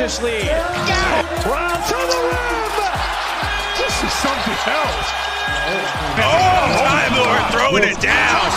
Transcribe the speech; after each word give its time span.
lead. 0.00 0.48
Brown 1.44 1.76
to 1.84 1.98
the 2.08 2.20
rim. 2.24 2.72
This 3.76 4.02
is 4.02 4.12
something 4.24 4.56
else. 4.66 5.08
Oh, 6.16 6.80
Time 6.80 7.16
Lord 7.16 7.42
throwing 7.52 7.84
it 7.84 8.00
down. 8.00 8.50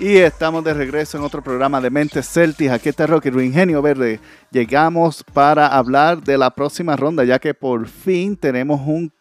Y 0.00 0.16
estamos 0.16 0.64
de 0.64 0.74
regreso 0.74 1.18
en 1.18 1.24
otro 1.24 1.40
programa 1.40 1.80
de 1.80 1.88
Mentes 1.88 2.28
Celtics. 2.28 2.72
Aquí 2.72 2.88
está 2.88 3.06
Rocky 3.06 3.28
Ingenio 3.28 3.80
Verde. 3.80 4.18
Llegamos 4.50 5.22
para 5.22 5.68
hablar 5.68 6.20
de 6.20 6.36
la 6.36 6.50
próxima 6.50 6.96
ronda, 6.96 7.22
ya 7.22 7.38
que 7.38 7.54
por 7.54 7.86
fin 7.86 8.36
tenemos 8.36 8.80
un 8.84 9.12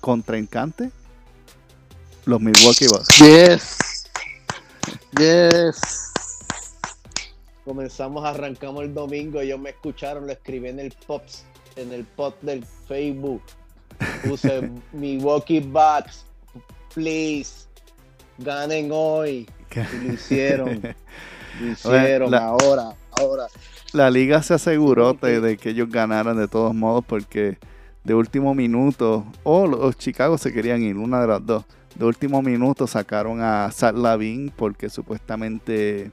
contrincante. 0.00 0.90
Los 2.24 2.40
Milwaukee 2.40 2.88
Bucks. 2.88 3.16
Yes. 3.18 4.08
Yes. 5.16 6.09
Comenzamos, 7.70 8.24
arrancamos 8.24 8.82
el 8.82 8.92
domingo. 8.92 9.40
Ellos 9.40 9.60
me 9.60 9.70
escucharon, 9.70 10.26
lo 10.26 10.32
escribí 10.32 10.70
en 10.70 10.80
el 10.80 10.92
pops, 11.06 11.44
en 11.76 11.92
el 11.92 12.02
pot 12.04 12.34
del 12.42 12.64
Facebook. 12.88 13.40
Puse 14.24 14.68
Milwaukee 14.92 15.60
Bucks, 15.60 16.26
please, 16.92 17.68
ganen 18.38 18.90
hoy. 18.92 19.48
Y 19.70 20.04
lo 20.04 20.12
hicieron. 20.14 20.82
Lo 21.60 21.72
hicieron 21.72 22.30
La- 22.32 22.46
ahora, 22.46 22.96
ahora. 23.20 23.46
La 23.92 24.10
liga 24.10 24.42
se 24.42 24.54
aseguró 24.54 25.12
de, 25.14 25.40
de 25.40 25.56
que 25.56 25.70
ellos 25.70 25.88
ganaran 25.90 26.36
de 26.38 26.48
todos 26.48 26.74
modos 26.74 27.04
porque 27.06 27.56
de 28.02 28.14
último 28.14 28.52
minuto, 28.52 29.24
o 29.44 29.68
los 29.68 29.96
Chicago 29.96 30.38
se 30.38 30.52
querían 30.52 30.82
ir, 30.82 30.96
una 30.96 31.20
de 31.20 31.28
las 31.28 31.46
dos. 31.46 31.64
De 31.94 32.04
último 32.04 32.42
minuto 32.42 32.88
sacaron 32.88 33.40
a 33.42 33.70
Zach 33.70 33.94
Lavin 33.94 34.50
porque 34.56 34.88
supuestamente 34.88 36.10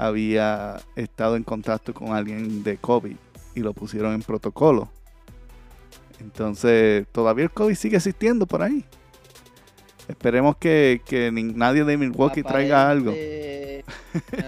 había 0.00 0.80
estado 0.96 1.36
en 1.36 1.42
contacto 1.44 1.92
con 1.92 2.14
alguien 2.14 2.62
de 2.62 2.78
COVID 2.78 3.16
y 3.54 3.60
lo 3.60 3.74
pusieron 3.74 4.14
en 4.14 4.22
protocolo. 4.22 4.90
Entonces, 6.20 7.06
todavía 7.12 7.44
el 7.44 7.50
COVID 7.50 7.74
sigue 7.74 7.98
existiendo 7.98 8.46
por 8.46 8.62
ahí. 8.62 8.82
Esperemos 10.08 10.56
que, 10.56 11.02
que 11.04 11.30
nadie 11.30 11.84
de 11.84 11.98
Milwaukee 11.98 12.42
traiga 12.42 12.90
algo. 12.90 13.14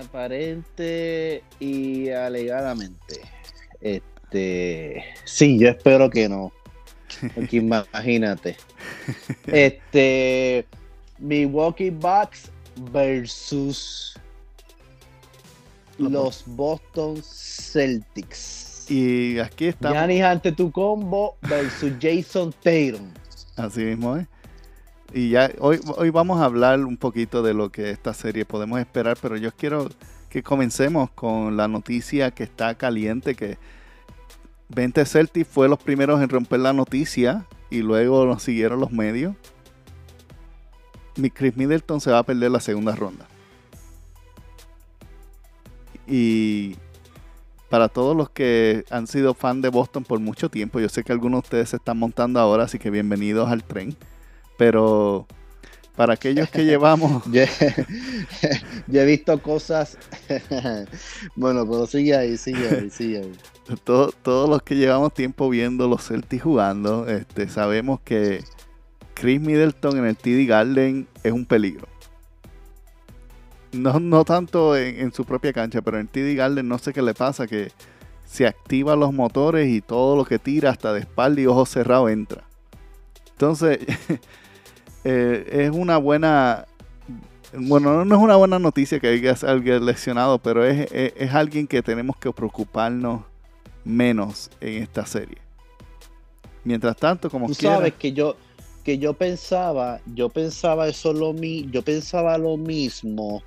Aparente 0.03 1.45
y 1.61 2.09
alegadamente. 2.09 3.21
Este, 3.81 5.05
sí, 5.25 5.59
yo 5.59 5.69
espero 5.69 6.09
que 6.09 6.31
no. 6.31 6.51
Porque 7.35 7.57
imagínate. 7.59 8.57
Este, 9.47 10.67
Milwaukee 11.19 11.91
Bucks 11.91 12.51
versus 12.91 14.19
los 16.11 16.45
Boston 16.47 17.23
Celtics. 17.23 18.91
Y 18.91 19.39
aquí 19.39 19.67
estamos. 19.67 19.97
Giannis 19.97 20.23
Antetokounmpo 20.23 21.37
versus 21.43 21.93
Jason 22.01 22.53
Tatum. 22.63 23.11
Así 23.57 23.81
mismo 23.85 24.17
es. 24.17 24.27
Y 25.15 25.31
ya 25.31 25.51
hoy, 25.61 25.79
hoy 25.97 26.11
vamos 26.11 26.41
a 26.41 26.47
hablar 26.47 26.81
un 26.81 26.97
poquito 26.97 27.43
de 27.43 27.55
lo 27.55 27.71
que 27.71 27.91
esta 27.91 28.15
serie 28.15 28.45
podemos 28.45 28.81
esperar, 28.81 29.19
pero 29.21 29.37
yo 29.37 29.53
quiero 29.53 29.89
que 30.31 30.43
comencemos 30.43 31.11
con 31.11 31.57
la 31.57 31.69
noticia 31.69 32.31
que 32.31 32.45
está 32.45 32.75
caliente, 32.75 33.35
que 33.35 33.59
20 34.71 35.05
Celtics 35.05 35.49
fue 35.49 35.69
los 35.69 35.79
primeros 35.79 36.23
en 36.23 36.31
romper 36.31 36.61
la 36.61 36.73
noticia 36.73 37.45
y 37.71 37.83
luego 37.83 38.25
nos 38.25 38.43
siguieron 38.43 38.81
los 38.81 38.91
medios. 38.91 39.35
Mi 41.17 41.31
Chris 41.31 41.57
Middleton 41.57 42.01
se 42.01 42.11
va 42.11 42.19
a 42.19 42.23
perder 42.23 42.51
la 42.51 42.61
segunda 42.61 42.95
ronda. 42.95 43.27
Y 46.07 46.77
para 47.71 47.89
todos 47.89 48.17
los 48.17 48.29
que 48.31 48.85
han 48.91 49.07
sido 49.07 49.35
fan 49.35 49.63
de 49.63 49.69
Boston 49.71 50.05
por 50.05 50.19
mucho 50.21 50.51
tiempo, 50.51 50.79
yo 50.81 50.89
sé 50.89 51.05
que 51.05 51.13
algunos 51.13 51.43
de 51.43 51.47
ustedes 51.47 51.69
se 51.71 51.77
están 51.77 51.99
montando 51.99 52.39
ahora, 52.41 52.65
así 52.65 52.79
que 52.79 52.91
bienvenidos 52.91 53.51
al 53.51 53.65
tren. 53.65 53.97
Pero 54.59 55.27
para 55.97 56.15
aquellos 56.15 56.49
que 56.51 56.65
llevamos, 56.67 57.25
Yo, 57.33 57.43
yo 58.89 59.01
he 59.01 59.07
visto 59.07 59.41
cosas. 59.41 59.97
bueno, 61.37 61.65
pero 61.67 61.87
sigue 61.87 62.15
ahí, 62.17 62.37
sigue 62.37 62.69
ahí, 62.69 62.91
sigue 62.91 63.19
ahí. 63.19 63.33
todo- 63.85 64.13
todos 64.23 64.49
los 64.51 64.63
que 64.63 64.77
llevamos 64.77 65.15
tiempo 65.15 65.49
viendo 65.49 65.89
los 65.89 66.07
Celtics 66.07 66.43
jugando, 66.43 67.07
este, 67.09 67.49
sabemos 67.49 68.01
que 68.05 68.45
Chris 69.15 69.41
Middleton 69.41 69.99
en 69.99 70.07
el 70.07 70.17
TD 70.17 70.47
Garden 70.49 71.07
es 71.23 71.33
un 71.33 71.47
peligro. 71.47 71.87
No, 73.73 73.99
no 74.01 74.25
tanto 74.25 74.77
en, 74.77 75.01
en 75.01 75.13
su 75.13 75.25
propia 75.25 75.53
cancha, 75.53 75.81
pero 75.81 75.99
en 75.99 76.07
TD 76.09 76.35
Garden 76.37 76.69
no 76.69 76.79
sé 76.79 76.93
qué 76.93 77.01
le 77.03 77.15
pasa, 77.15 77.47
que 77.47 77.73
se 78.27 78.47
activan 78.47 79.01
los 79.01 79.13
motores 79.13 79.69
y 79.69 79.81
todo 79.81 80.17
lo 80.17 80.25
que 80.25 80.39
tira 80.39 80.71
hasta 80.71 80.93
de 80.93 81.01
espalda 81.01 81.41
y 81.41 81.47
ojos 81.47 81.71
cerrados 81.71 82.11
entra. 82.11 82.45
Entonces, 83.33 83.79
eh, 85.05 85.49
es 85.51 85.71
una 85.71 85.97
buena... 85.99 86.67
Bueno, 87.55 87.93
no- 87.93 88.05
no 88.05 88.15
es 88.17 88.21
una 88.23 88.37
buena 88.37 88.59
noticia 88.59 88.99
que 89.01 89.09
haya 89.09 89.35
alguien 89.47 89.85
lesionado, 89.85 90.39
pero 90.39 90.65
es, 90.65 90.91
es- 90.93 91.13
es 91.17 91.35
alguien 91.35 91.67
que 91.67 91.83
tenemos 91.83 92.17
que 92.17 92.33
preocuparnos 92.33 93.23
menos 93.85 94.51
en 94.61 94.83
esta 94.83 95.05
serie. 95.07 95.39
Mientras 96.65 96.97
tanto, 96.97 97.29
como 97.29 97.49
Tú 97.49 97.55
quiera, 97.55 97.77
sabes 97.77 97.95
que 97.95 98.13
yo 98.13 98.37
que 98.85 98.99
yo 98.99 99.15
pensaba, 99.15 100.01
yo 100.15 100.29
pensaba 100.29 100.89
eso 100.89 101.13
lo 101.13 101.33
mi, 101.33 101.69
yo 101.71 101.83
pensaba 101.83 102.37
lo 102.39 102.57
mismo 102.57 103.43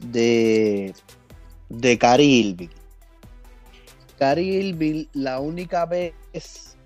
de 0.00 0.94
de 1.68 1.98
Cary 1.98 2.24
Irving. 2.24 2.68
Cary 4.18 4.56
Irving, 4.56 5.06
la 5.12 5.40
única 5.40 5.86
vez, 5.86 6.14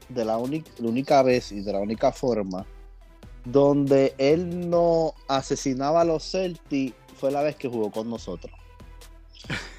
de 0.09 0.25
la 0.25 0.37
única, 0.39 0.71
la 0.79 0.89
única 0.89 1.23
vez 1.23 1.53
y 1.53 1.61
de 1.61 1.73
la 1.73 1.81
única 1.81 2.13
forma 2.13 2.67
donde 3.45 4.15
él 4.19 4.71
no 4.71 5.15
asesinaba 5.29 6.03
a 6.03 6.05
los 6.05 6.31
Celtics 6.31 6.95
fue 7.17 7.31
la 7.31 7.43
vez 7.43 7.57
que 7.57 7.69
jugó 7.69 7.91
con 7.91 8.09
nosotros. 8.09 8.53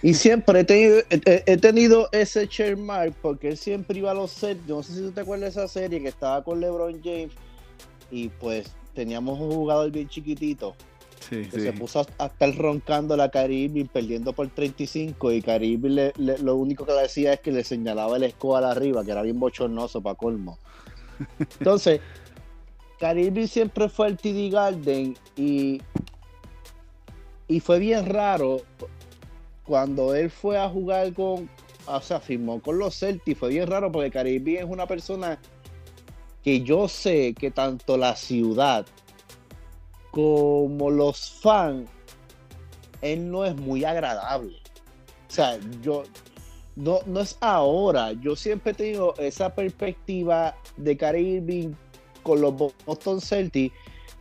Y 0.02 0.14
siempre 0.14 0.62
he 0.62 0.64
tenido, 0.64 1.00
he, 1.10 1.44
he 1.46 1.58
tenido 1.58 2.10
ese 2.12 2.48
chairmark 2.48 3.14
porque 3.22 3.50
él 3.50 3.58
siempre 3.58 4.00
iba 4.00 4.12
a 4.12 4.16
los 4.16 4.34
Celtics. 4.34 4.68
No 4.68 4.84
sé 4.84 4.94
si 4.94 5.02
tú 5.02 5.12
te 5.12 5.22
acuerdas 5.22 5.54
de 5.54 5.62
esa 5.62 5.68
serie 5.68 6.02
que 6.02 6.10
estaba 6.10 6.44
con 6.44 6.60
LeBron 6.60 7.02
James 7.04 7.34
y 8.12 8.30
pues 8.30 8.72
teníamos 8.94 9.40
un 9.40 9.52
jugador 9.52 9.92
bien 9.92 10.08
chiquitito 10.08 10.76
sí, 11.30 11.46
que 11.46 11.58
sí. 11.58 11.62
se 11.62 11.74
puso 11.74 12.00
a, 12.02 12.06
a 12.24 12.26
estar 12.28 12.56
roncando 12.56 13.16
la 13.18 13.30
Caribe 13.30 13.86
perdiendo 13.92 14.34
por 14.34 14.50
35 14.50 15.32
y 15.32 15.42
Caribe 15.42 15.90
le- 15.90 16.14
le- 16.18 16.38
lo 16.40 16.56
único 16.56 16.86
que 16.86 16.94
le 16.94 17.02
decía 17.04 17.34
es 17.34 17.40
que 17.40 17.52
le 17.52 17.64
señalaba 17.64 18.18
el 18.18 18.24
escobar 18.24 18.64
arriba 18.64 19.04
que 19.04 19.12
era 19.12 19.22
bien 19.22 19.40
bochornoso 19.40 20.02
para 20.02 20.16
colmo 20.16 20.58
entonces 21.60 22.00
Caribe 23.00 23.48
siempre 23.48 23.90
fue 23.90 24.08
el 24.08 24.18
TD 24.18 24.50
Garden 24.52 25.18
y 25.36 25.82
y 27.48 27.60
fue 27.60 27.80
bien 27.80 28.06
raro 28.06 28.62
cuando 29.66 30.16
él 30.16 30.30
fue 30.30 30.58
a 30.58 30.70
jugar 30.70 31.14
con 31.14 31.50
o 31.86 32.02
sea 32.02 32.20
firmó 32.20 32.62
con 32.62 32.78
los 32.80 32.98
Celtics 32.98 33.38
fue 33.40 33.50
bien 33.50 33.68
raro 33.68 33.92
porque 33.92 34.10
Caribe 34.12 34.60
es 34.60 34.66
una 34.66 34.88
persona 34.88 35.38
que 36.44 36.62
yo 36.62 36.88
sé 36.88 37.34
que 37.34 37.52
tanto 37.52 37.98
la 37.98 38.16
ciudad 38.16 38.86
como 40.14 40.92
los 40.92 41.32
fans, 41.42 41.90
él 43.02 43.32
no 43.32 43.46
es 43.46 43.56
muy 43.56 43.84
agradable. 43.84 44.58
O 45.28 45.34
sea, 45.34 45.58
yo 45.82 46.04
no, 46.76 47.00
no 47.08 47.22
es 47.22 47.36
ahora. 47.42 48.14
Yo 48.14 48.36
siempre 48.36 48.74
he 48.74 48.76
tenido 48.76 49.16
esa 49.18 49.56
perspectiva 49.56 50.56
de 50.78 50.96
Kyrie 50.96 51.38
Irving 51.38 51.74
con 52.22 52.42
los 52.42 52.54
Boston 52.86 53.22
Celtics. 53.22 53.76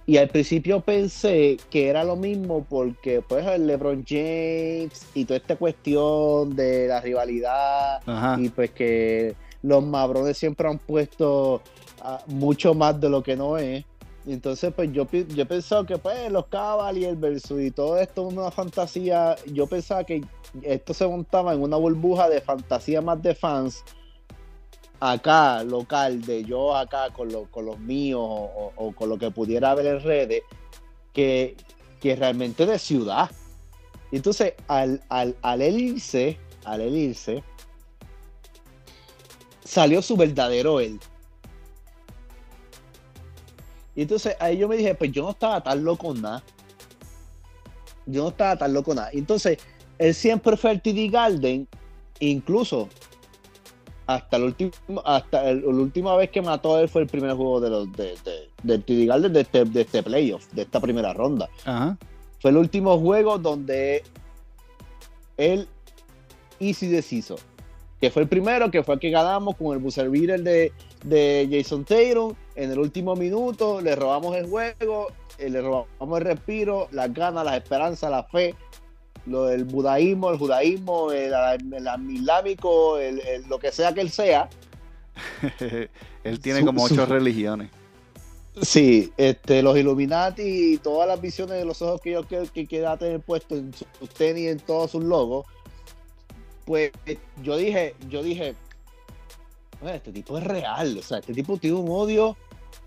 Y 0.06 0.16
al 0.16 0.30
principio 0.30 0.80
pensé 0.80 1.58
que 1.70 1.88
era 1.88 2.04
lo 2.04 2.16
mismo 2.16 2.64
porque 2.68 3.20
pues 3.20 3.46
el 3.46 3.66
LeBron 3.66 4.02
James 4.08 5.06
y 5.12 5.26
toda 5.26 5.36
esta 5.36 5.56
cuestión 5.56 6.56
de 6.56 6.88
la 6.88 7.02
rivalidad 7.02 8.00
Ajá. 8.06 8.36
y 8.40 8.48
pues 8.48 8.70
que 8.70 9.36
los 9.62 9.84
mabrones 9.84 10.38
siempre 10.38 10.68
han 10.68 10.78
puesto 10.78 11.60
ah, 12.00 12.20
mucho 12.28 12.72
más 12.72 12.98
de 12.98 13.10
lo 13.10 13.22
que 13.22 13.36
no 13.36 13.58
es. 13.58 13.84
Y 14.24 14.32
Entonces, 14.34 14.72
pues 14.74 14.92
yo, 14.92 15.06
yo 15.10 15.42
he 15.42 15.46
pensado 15.46 15.84
que 15.84 15.98
pues 15.98 16.30
los 16.30 16.46
Cavaliers 16.46 17.19
versus 17.19 17.60
y 17.60 17.70
todo 17.72 17.98
esto 17.98 18.28
es 18.28 18.34
una 18.34 18.50
fantasía. 18.52 19.34
Yo 19.46 19.66
pensaba 19.66 20.04
que 20.04 20.24
esto 20.62 20.94
se 20.94 21.06
montaba 21.06 21.52
en 21.54 21.62
una 21.62 21.76
burbuja 21.76 22.28
de 22.28 22.40
fantasía 22.40 23.00
más 23.00 23.20
de 23.20 23.34
fans 23.34 23.82
acá, 25.00 25.64
local, 25.64 26.22
de 26.22 26.44
yo 26.44 26.76
acá 26.76 27.10
con, 27.12 27.32
lo- 27.32 27.50
con 27.50 27.64
los 27.66 27.80
míos 27.80 28.20
o, 28.22 28.92
con 28.94 29.08
lo 29.08 29.19
que 29.19 29.32
pudiera 29.32 29.72
haber 29.72 29.86
en 29.86 30.00
redes, 30.02 30.42
que, 31.12 31.56
que 32.00 32.14
realmente 32.14 32.64
de 32.66 32.78
ciudad. 32.78 33.28
Y 34.12 34.16
Entonces, 34.16 34.54
al, 34.69 35.00
al, 35.08 35.34
al 35.42 35.62
él 35.62 35.80
irse, 35.80 36.38
al 36.64 36.80
él 36.82 36.94
irse, 36.94 37.42
salió 39.64 40.00
su 40.02 40.16
verdadero 40.16 40.78
él. 40.78 41.00
Y 43.94 44.02
entonces 44.02 44.36
ahí 44.40 44.56
yo 44.58 44.68
me 44.68 44.76
dije, 44.76 44.94
pues 44.94 45.12
yo 45.12 45.22
no 45.22 45.30
estaba 45.30 45.62
tan 45.62 45.84
loco 45.84 46.14
nada. 46.14 46.42
Yo 48.06 48.22
no 48.24 48.28
estaba 48.30 48.56
tan 48.56 48.72
loco 48.72 48.94
nada. 48.94 49.10
Y 49.12 49.18
entonces, 49.18 49.58
él 49.98 50.14
siempre 50.14 50.56
fue 50.56 50.70
al 50.70 50.82
TD 50.82 51.08
Garden 51.10 51.68
incluso 52.20 52.88
hasta 54.06 54.36
el 54.36 54.42
último, 54.44 54.72
hasta 55.04 55.48
el- 55.48 55.60
la 55.62 55.68
última 55.68 56.16
vez 56.16 56.30
que 56.30 56.42
mató 56.42 56.74
a 56.76 56.80
él 56.80 56.88
fue 56.88 57.02
el 57.02 57.06
primer 57.08 57.34
juego 57.36 57.60
de 57.60 57.70
los 57.70 57.92
de, 57.92 58.14
de, 58.24 58.48
del 58.62 58.82
TD 58.84 59.06
Garden 59.06 59.32
de 59.32 59.40
este, 59.42 59.64
de 59.64 59.80
este 59.82 60.02
playoff, 60.02 60.46
de 60.52 60.62
esta 60.62 60.80
primera 60.80 61.12
ronda. 61.12 61.48
Ajá. 61.64 61.96
Fue 62.40 62.50
el 62.50 62.56
último 62.56 62.98
juego 62.98 63.38
donde 63.38 64.02
él 65.36 65.68
easy 66.58 66.88
deshizo. 66.88 67.36
Que 68.00 68.10
fue 68.10 68.22
el 68.22 68.28
primero, 68.28 68.68
que 68.70 68.82
fue 68.82 68.94
el 68.94 69.00
que 69.00 69.10
ganamos 69.10 69.54
con 69.56 69.72
el 69.72 69.78
buzzer 69.78 70.10
beater 70.10 70.42
de, 70.42 70.72
de 71.04 71.48
Jason 71.50 71.84
Tatum. 71.84 72.34
En 72.54 72.70
el 72.70 72.78
último 72.78 73.16
minuto 73.16 73.81
le 73.81 73.94
robamos 73.96 74.37
el 74.37 74.46
juego, 74.49 75.08
eh, 75.38 75.49
le 75.49 75.60
robamos 75.62 76.19
el 76.19 76.25
respiro, 76.25 76.88
las 76.93 77.12
ganas, 77.14 77.44
las 77.44 77.56
esperanzas, 77.56 78.10
la 78.10 78.25
fe, 78.25 78.54
lo 79.26 79.44
del 79.46 79.64
budaísmo, 79.64 80.31
el 80.31 80.38
judaísmo, 80.38 81.12
el, 81.12 81.32
el 81.32 82.10
islámico, 82.10 82.99
el- 82.99 83.20
el- 83.20 83.43
lo 83.49 83.58
que 83.58 83.72
sea 83.72 83.93
que 83.94 84.00
él 84.02 84.10
sea. 84.10 84.49
Él 86.25 86.40
tiene 86.40 86.60
Su- 86.60 86.66
como 86.66 86.87
su- 86.88 86.94
ocho 86.94 87.06
religiones. 87.06 87.70
Sí, 88.60 89.12
este, 89.16 89.62
los 89.62 89.76
Illuminati 89.78 90.75
y 90.75 90.78
todas 90.78 91.08
las 91.08 91.20
visiones 91.20 91.56
de 91.58 91.64
los 91.64 91.81
ojos 91.81 92.00
que 92.02 92.10
ellos 92.10 92.26
que, 92.26 92.46
que 92.52 92.66
queda 92.66 92.96
tener 92.98 93.20
puesto 93.20 93.56
en 93.56 93.72
sus 93.72 94.08
tenis, 94.10 94.48
en 94.50 94.58
todos 94.60 94.90
sus 94.90 95.02
logos, 95.02 95.46
pues 96.66 96.93
yo 97.43 97.56
dije, 97.56 97.94
yo 98.10 98.22
dije, 98.22 98.55
"Oye, 99.82 99.96
este 99.96 100.12
tipo 100.12 100.38
es 100.38 100.44
real, 100.44 100.96
o 100.99 101.02
sea, 101.02 101.19
este 101.19 101.34
tipo 101.34 101.56
tiene 101.56 101.76
un 101.76 101.88
odio 101.90 102.37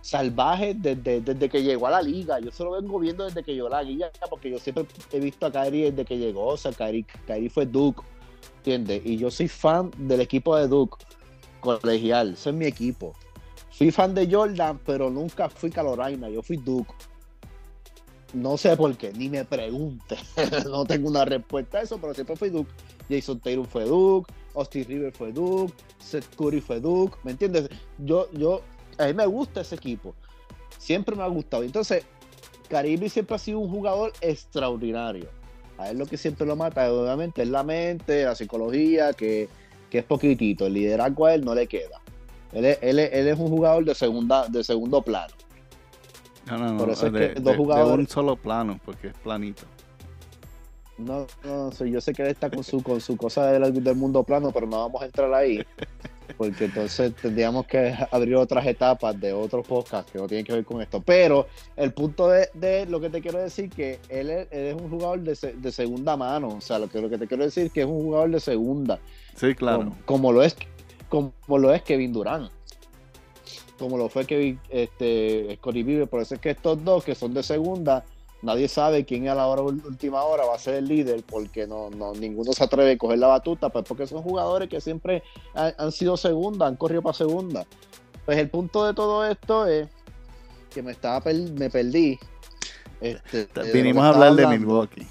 salvaje 0.01 0.75
desde, 0.75 1.21
desde 1.21 1.49
que 1.49 1.63
llegó 1.63 1.87
a 1.87 1.91
la 1.91 2.01
liga. 2.01 2.39
Yo 2.39 2.51
se 2.51 2.63
lo 2.63 2.71
vengo 2.71 2.99
viendo 2.99 3.25
desde 3.25 3.43
que 3.43 3.53
llegó 3.53 3.69
la 3.69 3.81
liga, 3.81 4.09
porque 4.29 4.51
yo 4.51 4.59
siempre 4.59 4.85
he 5.11 5.19
visto 5.19 5.45
a 5.45 5.51
Kyrie 5.51 5.91
desde 5.91 6.05
que 6.05 6.17
llegó, 6.17 6.47
o 6.47 6.57
sea, 6.57 6.71
Kyrie, 6.71 7.05
Kyrie 7.25 7.49
fue 7.49 7.65
Duke, 7.65 8.03
¿entiendes? 8.57 9.01
Y 9.05 9.17
yo 9.17 9.31
soy 9.31 9.47
fan 9.47 9.91
del 9.97 10.21
equipo 10.21 10.55
de 10.55 10.67
Duke, 10.67 10.97
colegial, 11.59 12.33
ese 12.33 12.49
es 12.49 12.55
mi 12.55 12.65
equipo. 12.65 13.13
Fui 13.71 13.91
fan 13.91 14.13
de 14.13 14.31
Jordan, 14.31 14.79
pero 14.85 15.09
nunca 15.09 15.49
fui 15.49 15.69
Carolina, 15.69 16.29
yo 16.29 16.41
fui 16.41 16.57
Duke. 16.57 16.93
No 18.33 18.57
sé 18.57 18.75
por 18.75 18.95
qué, 18.97 19.11
ni 19.13 19.29
me 19.29 19.43
pregunte. 19.45 20.17
no 20.69 20.85
tengo 20.85 21.09
una 21.09 21.25
respuesta 21.25 21.79
a 21.79 21.81
eso, 21.81 21.97
pero 21.97 22.13
siempre 22.13 22.35
fui 22.35 22.49
Duke. 22.49 22.71
Jason 23.09 23.39
Tatum 23.39 23.65
fue 23.65 23.85
Duke, 23.85 24.31
Austin 24.55 24.85
River 24.87 25.11
fue 25.11 25.31
Duke, 25.31 25.73
Seth 25.99 26.35
Curry 26.35 26.61
fue 26.61 26.79
Duke, 26.79 27.17
¿me 27.23 27.31
entiendes? 27.31 27.69
Yo, 27.97 28.29
yo, 28.33 28.61
a 28.97 29.05
mí 29.07 29.13
me 29.13 29.25
gusta 29.25 29.61
ese 29.61 29.75
equipo. 29.75 30.15
Siempre 30.77 31.15
me 31.15 31.23
ha 31.23 31.27
gustado. 31.27 31.63
Entonces, 31.63 32.03
Caribe 32.69 33.09
siempre 33.09 33.35
ha 33.35 33.39
sido 33.39 33.59
un 33.59 33.69
jugador 33.69 34.13
extraordinario. 34.21 35.27
A 35.77 35.89
él 35.89 35.97
lo 35.97 36.05
que 36.05 36.17
siempre 36.17 36.45
lo 36.47 36.55
mata, 36.55 36.91
obviamente, 36.91 37.41
es 37.41 37.49
la 37.49 37.63
mente, 37.63 38.23
la 38.23 38.33
psicología, 38.35 39.13
que, 39.13 39.49
que 39.89 39.97
es 39.99 40.03
poquitito. 40.05 40.65
El 40.67 40.73
liderazgo 40.73 41.25
a 41.25 41.33
él 41.33 41.43
no 41.43 41.53
le 41.53 41.67
queda. 41.67 42.01
Él 42.53 42.65
es, 42.65 42.77
él 42.81 42.99
es- 42.99 43.11
él 43.13 43.27
es 43.27 43.37
un 43.37 43.49
jugador 43.49 43.83
de, 43.83 43.93
segunda, 43.93 44.47
de 44.47 44.63
segundo 44.63 45.01
plano. 45.01 45.33
No, 46.47 46.57
no, 46.57 46.71
no. 46.73 46.77
Por 46.77 46.89
eso 46.91 47.07
es 47.07 47.13
de, 47.13 47.19
que 47.19 47.33
dos 47.35 47.43
de- 47.43 47.51
de 47.51 47.57
jugadores- 47.57 47.99
un 47.99 48.07
solo 48.07 48.35
plano, 48.37 48.79
porque 48.85 49.07
es 49.07 49.13
planito. 49.15 49.63
No, 50.97 51.27
no, 51.43 51.71
sé, 51.71 51.89
yo 51.91 51.99
sé 51.99 52.13
que 52.13 52.21
él 52.21 52.29
está 52.29 52.49
con 52.49 52.63
su, 52.63 52.81
con 52.81 53.01
su 53.01 53.17
cosa 53.17 53.51
del, 53.51 53.83
del 53.83 53.95
mundo 53.95 54.23
plano, 54.23 54.51
pero 54.51 54.65
no 54.65 54.79
vamos 54.79 55.01
a 55.01 55.05
entrar 55.05 55.33
ahí. 55.33 55.61
Porque 56.37 56.65
entonces 56.65 57.13
tendríamos 57.15 57.67
que 57.67 57.93
abrir 58.11 58.35
otras 58.35 58.65
etapas 58.65 59.19
de 59.19 59.31
otros 59.31 59.65
podcasts 59.67 60.11
que 60.11 60.17
no 60.17 60.27
tienen 60.27 60.45
que 60.45 60.53
ver 60.53 60.65
con 60.65 60.81
esto. 60.81 61.01
Pero 61.01 61.47
el 61.75 61.93
punto 61.93 62.27
de, 62.29 62.49
de 62.53 62.85
lo 62.87 62.99
que 62.99 63.09
te 63.09 63.21
quiero 63.21 63.39
decir 63.39 63.69
que 63.69 63.99
él 64.09 64.29
es, 64.29 64.47
él 64.51 64.65
es 64.67 64.73
un 64.73 64.89
jugador 64.89 65.19
de, 65.19 65.53
de 65.53 65.71
segunda 65.71 66.17
mano. 66.17 66.47
O 66.49 66.61
sea, 66.61 66.79
lo 66.79 66.87
que, 66.89 66.99
lo 66.99 67.09
que 67.09 67.17
te 67.17 67.27
quiero 67.27 67.43
decir 67.43 67.69
que 67.71 67.81
es 67.81 67.85
un 67.85 68.01
jugador 68.01 68.31
de 68.31 68.39
segunda. 68.39 68.99
Sí, 69.35 69.53
claro. 69.53 69.79
Como, 69.79 69.95
como 70.05 70.31
lo 70.31 70.43
es 70.43 70.55
como 71.09 71.57
lo 71.57 71.73
es 71.73 71.81
Kevin 71.83 72.11
Durant. 72.11 72.49
Como 73.77 73.97
lo 73.97 74.09
fue 74.09 74.25
Kevin 74.25 74.59
este, 74.69 75.55
Scottie 75.57 75.83
Pippen. 75.83 76.07
Por 76.07 76.21
eso 76.21 76.35
es 76.35 76.41
que 76.41 76.51
estos 76.51 76.83
dos 76.83 77.03
que 77.03 77.15
son 77.15 77.33
de 77.33 77.43
segunda, 77.43 78.03
nadie 78.41 78.67
sabe 78.67 79.05
quién 79.05 79.27
a 79.27 79.35
la 79.35 79.47
hora 79.47 79.61
última 79.63 80.23
hora 80.23 80.45
va 80.45 80.55
a 80.55 80.59
ser 80.59 80.75
el 80.75 80.87
líder, 80.87 81.23
porque 81.23 81.65
no, 81.67 81.89
no 81.89 82.13
ninguno 82.13 82.53
se 82.53 82.63
atreve 82.63 82.91
a 82.93 82.97
coger 82.97 83.19
la 83.19 83.27
batuta, 83.27 83.69
pues 83.69 83.85
porque 83.87 84.05
son 84.07 84.21
jugadores 84.21 84.69
que 84.69 84.79
siempre 84.81 85.23
han, 85.53 85.73
han 85.77 85.91
sido 85.91 86.15
segunda, 86.17 86.67
han 86.67 86.75
corrido 86.75 87.01
para 87.01 87.13
segunda. 87.13 87.65
Pues 88.25 88.37
el 88.37 88.49
punto 88.49 88.85
de 88.85 88.93
todo 88.93 89.25
esto 89.25 89.67
es 89.67 89.87
que 90.73 90.81
me 90.83 90.91
estaba 90.91 91.21
per- 91.21 91.35
me 91.53 91.69
perdí. 91.69 92.17
Este, 93.01 93.45
de 93.47 93.71
Vinimos 93.71 94.03
a 94.03 94.09
hablar 94.09 94.35
de 94.35 94.47
Milwaukee. 94.47 95.07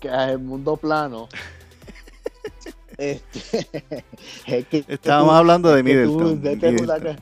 que 0.00 0.08
es 0.08 0.14
el 0.30 0.38
mundo 0.38 0.76
plano. 0.76 1.28
Este, 2.96 3.66
es 4.46 4.66
que 4.68 4.84
Estábamos 4.86 5.30
tú- 5.32 5.36
hablando 5.36 5.68
de 5.74 5.82
que 5.82 6.04
tú 6.04 6.18
Middleton. 6.20 7.16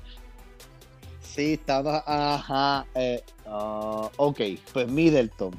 Sí, 1.35 1.55
estaba, 1.55 2.03
ajá, 2.07 2.87
eh, 2.95 3.23
ah, 3.47 4.11
ok, 4.17 4.41
pues 4.73 4.89
Middleton. 4.89 5.59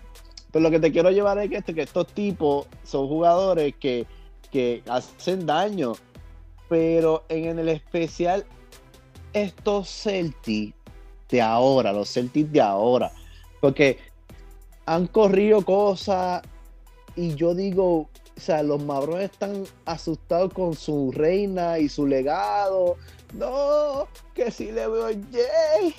Pero 0.52 0.62
lo 0.64 0.70
que 0.70 0.80
te 0.80 0.92
quiero 0.92 1.10
llevar 1.10 1.40
es 1.40 1.50
que, 1.50 1.58
este- 1.58 1.74
que 1.74 1.82
estos 1.82 2.06
tipos 2.08 2.68
son 2.84 3.08
jugadores 3.08 3.74
que, 3.80 4.06
que 4.52 4.84
hacen 4.88 5.48
daño, 5.48 5.94
pero 6.70 7.24
en 7.30 7.58
el 7.58 7.70
especial 7.70 8.46
estos 9.34 9.90
Celtics 9.90 10.76
de 11.30 11.42
ahora, 11.42 11.92
los 11.92 12.14
Celtics 12.14 12.52
de 12.52 12.62
ahora, 12.62 13.12
porque 13.60 13.98
han 14.86 15.08
corrido 15.08 15.64
cosas 15.66 16.44
y 17.16 17.34
yo 17.34 17.56
digo, 17.56 18.02
o 18.02 18.40
sea, 18.40 18.62
los 18.62 18.84
mabrones 18.84 19.32
están 19.32 19.64
asustados 19.86 20.54
con 20.54 20.76
su 20.76 21.12
reina 21.12 21.80
y 21.80 21.90
su 21.90 22.06
legado. 22.06 22.98
No, 23.34 24.08
que 24.34 24.52
si 24.52 24.72
LeBron 24.72 25.28
James 25.32 25.96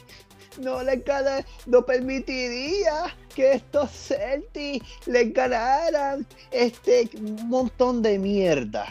no 0.58 0.82
le 0.82 0.96
gana, 0.98 1.44
no 1.66 1.84
permitiría 1.84 3.14
que 3.34 3.54
estos 3.54 3.90
Celtics 3.90 4.86
le 5.06 5.30
ganaran 5.30 6.26
este 6.50 7.10
montón 7.44 8.02
de 8.02 8.18
mierda. 8.18 8.86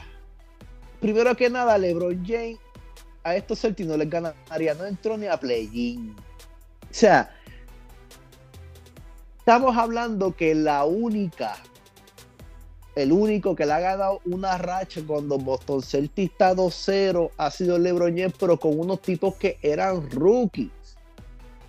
Primero 1.00 1.36
que 1.36 1.50
nada, 1.50 1.78
LeBron 1.78 2.24
James 2.26 2.60
a 3.24 3.36
estos 3.36 3.62
Celtics 3.62 3.88
no 3.88 3.98
les 3.98 4.10
ganaría, 4.10 4.74
no 4.74 4.86
entró 4.86 5.18
ni 5.18 5.28
a 5.28 5.38
play-in. 5.38 6.14
O 6.14 6.94
sea, 6.94 7.34
estamos 9.40 9.76
hablando 9.78 10.36
que 10.36 10.54
la 10.54 10.84
única, 10.84 11.56
el 12.96 13.12
único 13.12 13.56
que 13.56 13.66
le 13.66 13.74
ha 13.74 13.80
ganado 13.80 14.22
una 14.26 14.58
racha 14.58 15.02
cuando 15.06 15.38
Boston 15.38 15.82
Celtics 15.82 16.32
está 16.32 16.54
2-0 16.56 17.32
ha 17.38 17.50
sido 17.52 17.78
LeBron 17.80 18.16
James, 18.18 18.34
pero 18.40 18.58
con 18.60 18.80
unos 18.80 19.02
tipos 19.02 19.36
que 19.36 19.58
eran 19.62 20.10
rookies. 20.12 20.70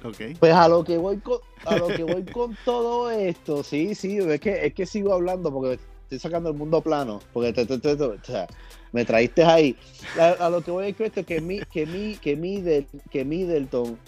Ok. 0.05 0.37
Pues 0.39 0.53
a 0.53 0.69
lo 0.69 0.85
que 0.85 0.99
voy 0.99 1.17
con, 1.19 1.39
a 1.65 1.77
lo 1.77 1.87
que 1.89 2.03
voy 2.05 2.25
con 2.25 2.57
todo 2.65 3.11
esto, 3.11 3.63
sí, 3.65 3.95
sí, 3.95 4.19
es 4.19 4.41
que, 4.41 4.67
es 4.67 4.75
que 4.75 4.85
sigo 4.85 5.15
hablando 5.15 5.51
porque 5.51 5.79
estoy 6.03 6.19
sacando 6.19 6.51
el 6.51 6.57
mundo 6.57 6.83
plano, 6.83 7.21
porque 7.33 7.55
te- 7.55 7.65
te- 7.65 7.93
o 8.03 8.23
sea, 8.23 8.47
me 8.93 9.07
traíste 9.07 9.43
ahí. 9.45 9.75
A, 10.21 10.47
a 10.47 10.51
lo 10.51 10.61
que 10.61 10.71
voy 10.71 10.93
con 10.93 11.07
esto 11.07 11.21
es 11.21 11.27
que 11.27 11.41
mi, 11.41 11.61
que 11.61 11.87
mi, 11.87 12.17
que 12.17 12.37
Middle- 12.37 12.87
que 13.11 13.25
Middleton 13.25 13.99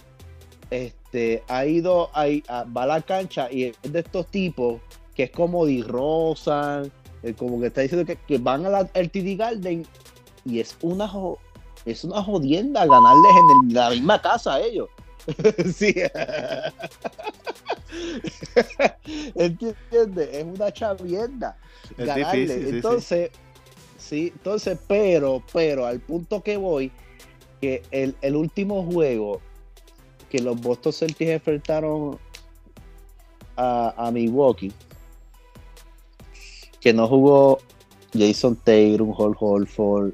este, 0.71 1.43
ha 1.49 1.65
ido 1.65 2.11
ahí, 2.13 2.43
a- 2.49 2.65
va 2.65 2.83
a 2.83 2.87
la 2.87 3.01
cancha 3.01 3.51
y 3.51 3.65
es 3.65 3.77
de 3.83 4.01
estos 4.01 4.27
tipos 4.27 4.81
que 5.15 5.23
es 5.25 5.31
como 5.31 5.65
Di 5.65 5.83
Rosan, 5.83 6.93
eh, 7.23 7.35
como 7.35 7.61
que 7.61 7.67
está 7.69 7.81
diciendo 7.83 8.05
que, 8.07 8.17
que 8.17 8.39
van 8.39 8.65
a 8.67 8.71
la- 8.71 8.91
al 8.95 9.11
TD 9.11 9.37
Garden 9.37 9.87
y 10.45 10.61
es 10.61 10.77
una 10.83 11.07
jo- 11.09 11.39
es 11.85 12.05
una 12.05 12.23
jodienda 12.23 12.87
ganarles 12.87 13.33
en 13.33 13.69
el- 13.69 13.75
la 13.75 13.91
misma 13.91 14.21
casa 14.23 14.55
a 14.55 14.61
ellos. 14.61 14.89
sí. 15.75 15.95
¿Entiendes? 19.35 20.29
Es 20.33 20.45
una 20.45 20.73
chavienda. 20.73 21.57
Es 21.97 22.07
ganarle. 22.07 22.41
difícil, 22.41 22.63
sí, 22.65 22.71
sí. 22.71 22.77
entonces, 22.77 23.31
sí, 23.99 24.33
entonces, 24.35 24.79
pero, 24.87 25.43
pero 25.53 25.87
al 25.87 26.01
punto 26.01 26.43
que 26.43 26.57
voy, 26.57 26.91
que 27.61 27.83
el, 27.91 28.17
el 28.21 28.37
último 28.37 28.85
juego 28.85 29.41
que 30.31 30.41
los 30.41 30.61
Boston 30.61 30.93
Celtics 30.93 31.31
enfrentaron 31.31 32.19
a, 33.57 33.95
a 33.97 34.11
Milwaukee, 34.11 34.73
que 36.87 36.93
no 36.93 37.09
jugó 37.09 37.59
Jason 38.17 38.55
Tatum, 38.55 39.13
Hall 39.19 39.37
Holford, 39.41 40.13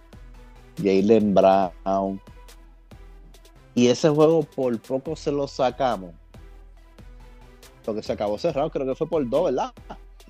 Jalen 0.83 1.35
Brown, 1.35 2.19
y 3.75 3.88
ese 3.88 4.09
juego 4.09 4.43
por 4.43 4.81
poco 4.81 5.14
se 5.14 5.31
lo 5.31 5.47
sacamos. 5.47 6.12
Porque 7.85 8.02
se 8.02 8.14
acabó 8.14 8.38
cerrado, 8.38 8.71
creo 8.71 8.87
que 8.87 8.95
fue 8.95 9.07
por 9.07 9.29
dos, 9.29 9.45
¿verdad? 9.50 9.71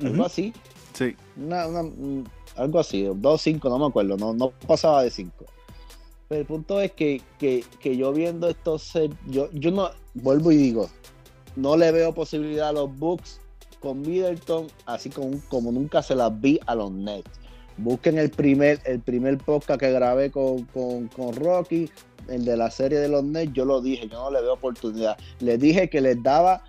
Algo 0.03 0.25
así. 0.25 0.53
Sí. 0.95 1.15
Una- 1.37 1.69
una- 1.69 1.85
mm, 1.85 2.25
algo 2.57 2.81
así, 2.81 3.05
2-5, 3.05 3.69
no 3.69 3.79
me 3.79 3.87
acuerdo, 3.87 4.17
no, 4.17 4.35
no 4.35 4.51
pasaba 4.67 5.05
de 5.05 5.13
5. 5.13 5.45
Pero 6.29 6.41
el 6.41 6.47
punto 6.49 6.81
es 6.81 6.91
que, 6.91 7.23
que- 7.39 7.65
que 7.79 7.97
yo 7.97 8.13
viendo 8.13 8.49
estos, 8.49 8.83
set- 8.83 9.17
yo, 9.29 9.49
yo 9.53 9.71
no, 9.71 9.91
vuelvo 10.15 10.51
y 10.51 10.57
digo, 10.57 10.89
no 11.55 11.77
le 11.77 11.93
veo 11.93 12.13
posibilidad 12.13 12.71
a 12.71 12.73
los 12.73 12.99
Bucks 12.99 13.39
con 13.83 14.01
Middleton, 14.01 14.69
así 14.87 15.11
como, 15.11 15.73
nunca 15.73 16.03
se 16.03 16.15
las 16.15 16.41
vi 16.41 16.61
a 16.67 16.75
los 16.75 16.93
Nets. 16.93 17.31
Busquen 17.77 18.19
el 18.19 18.31
primer, 18.31 18.81
el 18.85 19.01
primer 19.01 19.39
podcast 19.39 19.81
que 19.81 19.91
grabé 19.91 20.31
con, 20.31 20.65
con, 20.67 21.09
con 21.09 21.35
Rocky, 21.35 21.91
el 22.29 22.45
de 22.45 22.57
la 22.57 22.71
serie 22.71 22.99
de 22.99 23.09
los 23.09 23.25
Nets, 23.25 23.53
yo 23.53 23.65
lo 23.65 23.81
dije, 23.81 24.09
yo 24.09 24.23
no 24.23 24.31
le 24.31 24.41
veo 24.41 24.55
oportunidad. 24.55 25.19
Le 25.41 25.59
dije 25.59 25.91
que 25.91 26.01
les 26.01 26.23
daba 26.23 26.63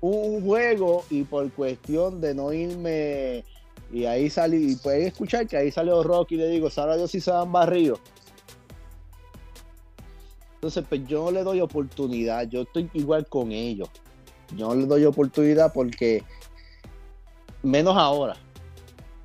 un 0.00 0.44
juego 0.44 1.04
y 1.10 1.24
por 1.24 1.50
cuestión 1.52 2.20
de 2.20 2.34
no 2.34 2.52
irme 2.52 3.44
y 3.92 4.06
ahí 4.06 4.30
salí, 4.30 4.72
y 4.72 4.76
pueden 4.76 5.08
escuchar 5.08 5.46
que 5.46 5.56
ahí 5.56 5.70
salió 5.70 6.02
Rocky 6.02 6.36
y 6.36 6.38
le 6.38 6.48
digo, 6.48 6.70
sabrá 6.70 6.96
Dios 6.96 7.10
si 7.10 7.20
se 7.20 7.30
van 7.30 7.52
barridos. 7.52 8.00
Entonces, 10.54 10.84
pues 10.88 11.06
yo 11.06 11.24
no 11.24 11.30
le 11.30 11.42
doy 11.42 11.60
oportunidad, 11.60 12.48
yo 12.48 12.62
estoy 12.62 12.88
igual 12.94 13.26
con 13.26 13.52
ellos. 13.52 13.90
Yo 14.56 14.68
no 14.68 14.74
le 14.76 14.86
doy 14.86 15.04
oportunidad 15.04 15.72
porque, 15.72 16.22
menos 17.62 17.96
ahora, 17.96 18.36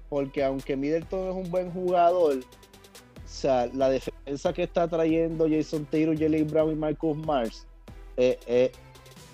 porque 0.10 0.44
aunque 0.44 0.76
Middleton 0.76 1.30
es 1.30 1.46
un 1.46 1.52
buen 1.52 1.72
jugador, 1.72 2.38
o 2.38 3.30
sea, 3.30 3.68
la 3.74 3.90
defensa 3.90 4.54
que 4.54 4.64
está 4.64 4.88
trayendo 4.88 5.48
Jason 5.50 5.86
Taylor, 5.86 6.18
Jelly 6.18 6.44
Brown 6.44 6.72
y 6.72 6.76
Marcus 6.76 7.18
Mars 7.18 7.68
eh, 8.16 8.40
eh, 8.48 8.72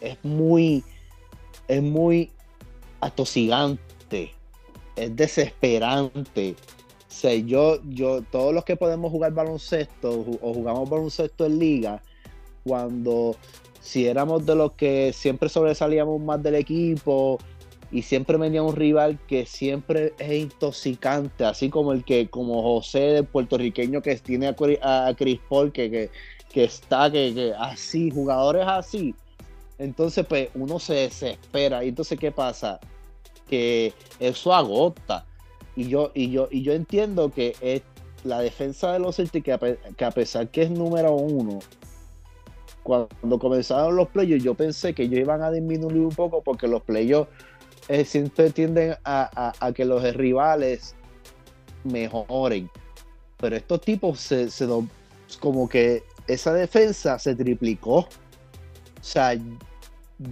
es 0.01 0.17
muy, 0.23 0.83
es 1.67 1.81
muy 1.81 2.31
atosigante, 2.99 4.33
es 4.95 5.15
desesperante. 5.15 6.55
O 7.07 7.15
sea, 7.15 7.33
yo, 7.35 7.79
yo, 7.89 8.21
todos 8.23 8.53
los 8.53 8.65
que 8.65 8.75
podemos 8.75 9.11
jugar 9.11 9.33
baloncesto 9.33 10.09
o 10.41 10.53
jugamos 10.53 10.89
baloncesto 10.89 11.45
en 11.45 11.59
liga, 11.59 12.01
cuando 12.63 13.35
si 13.79 14.07
éramos 14.07 14.45
de 14.45 14.55
los 14.55 14.73
que 14.73 15.11
siempre 15.13 15.49
sobresalíamos 15.49 16.19
más 16.21 16.41
del 16.41 16.55
equipo, 16.55 17.37
y 17.93 18.01
siempre 18.01 18.37
venía 18.37 18.63
un 18.63 18.75
rival 18.75 19.19
que 19.27 19.45
siempre 19.45 20.13
es 20.17 20.31
intoxicante, 20.33 21.45
así 21.45 21.69
como 21.69 21.93
el 21.93 22.03
que, 22.03 22.27
como 22.27 22.63
José, 22.63 22.99
del 22.99 23.25
puertorriqueño 23.25 24.01
que 24.01 24.15
tiene 24.15 24.47
a, 24.81 25.13
Chris 25.15 25.39
Paul, 25.47 25.71
que, 25.71 26.09
que, 26.51 26.63
está, 26.63 27.11
que, 27.11 27.53
así, 27.55 28.09
jugadores 28.09 28.65
así. 28.65 29.13
Entonces, 29.77 30.25
pues 30.25 30.49
uno 30.55 30.79
se 30.79 30.95
desespera. 30.95 31.85
Y 31.85 31.89
entonces, 31.89 32.19
¿qué 32.19 32.31
pasa? 32.31 32.79
Que 33.47 33.93
eso 34.19 34.55
agota. 34.55 35.27
Y 35.75 35.87
yo, 35.87 36.11
y 36.15 36.31
yo, 36.31 36.47
y 36.49 36.63
yo 36.63 36.73
entiendo 36.73 37.29
que 37.29 37.55
es 37.61 37.83
la 38.23 38.39
defensa 38.39 38.91
de 38.93 38.99
los 38.99 39.17
Celtics, 39.17 39.45
que 39.45 40.05
a, 40.05 40.11
pesar 40.11 40.49
que 40.49 40.63
es 40.63 40.71
número 40.71 41.13
uno, 41.13 41.59
cuando 42.81 43.37
comenzaron 43.37 43.95
los 43.95 44.07
playoffs, 44.09 44.43
yo 44.43 44.55
pensé 44.55 44.95
que 44.95 45.03
ellos 45.03 45.19
iban 45.19 45.43
a 45.43 45.51
disminuir 45.51 45.99
un 45.99 46.09
poco 46.09 46.41
porque 46.41 46.67
los 46.67 46.81
playoffs 46.81 47.29
eh, 47.87 48.05
siempre 48.05 48.49
tienden 48.51 48.95
a, 49.03 49.73
que 49.75 49.85
los 49.85 50.01
rivales 50.13 50.95
mejoren. 51.83 52.69
Pero 53.37 53.55
estos 53.55 53.81
tipos 53.81 54.19
se, 54.19 54.47
como 55.39 55.67
que 55.67 56.03
esa 56.27 56.53
defensa 56.53 57.19
se 57.19 57.35
triplicó. 57.35 57.99
O 57.99 58.07
sea, 59.01 59.37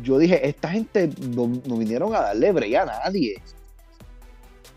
yo 0.02 0.18
dije, 0.18 0.48
esta 0.48 0.70
gente 0.70 1.10
no, 1.36 1.48
vinieron 1.48 2.16
a 2.16 2.22
darle 2.22 2.52
brega 2.52 2.84
a 2.84 2.86
nadie. 2.86 3.42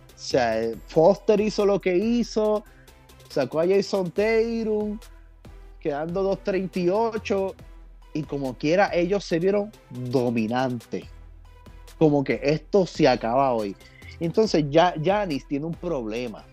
O 0.08 0.26
sea, 0.26 0.72
Foster 0.88 1.40
hizo 1.40 1.66
lo 1.66 1.80
que 1.80 1.96
hizo, 1.96 2.64
sacó 3.28 3.60
a 3.60 3.68
Jason 3.68 4.10
Taylor, 4.10 4.98
quedando 5.78 6.36
2.38, 6.44 7.54
y 8.14 8.22
como 8.22 8.56
quiera, 8.56 8.90
ellos 8.92 9.24
se 9.24 9.38
vieron 9.38 9.70
dominantes 9.90 11.04
como 11.98 12.24
que 12.24 12.40
esto 12.42 12.86
se 12.86 13.08
acaba 13.08 13.52
hoy. 13.52 13.76
Entonces 14.20 14.64
ya 14.70 14.94
Janis 15.02 15.46
tiene 15.46 15.66
un 15.66 15.74
problema. 15.74 16.44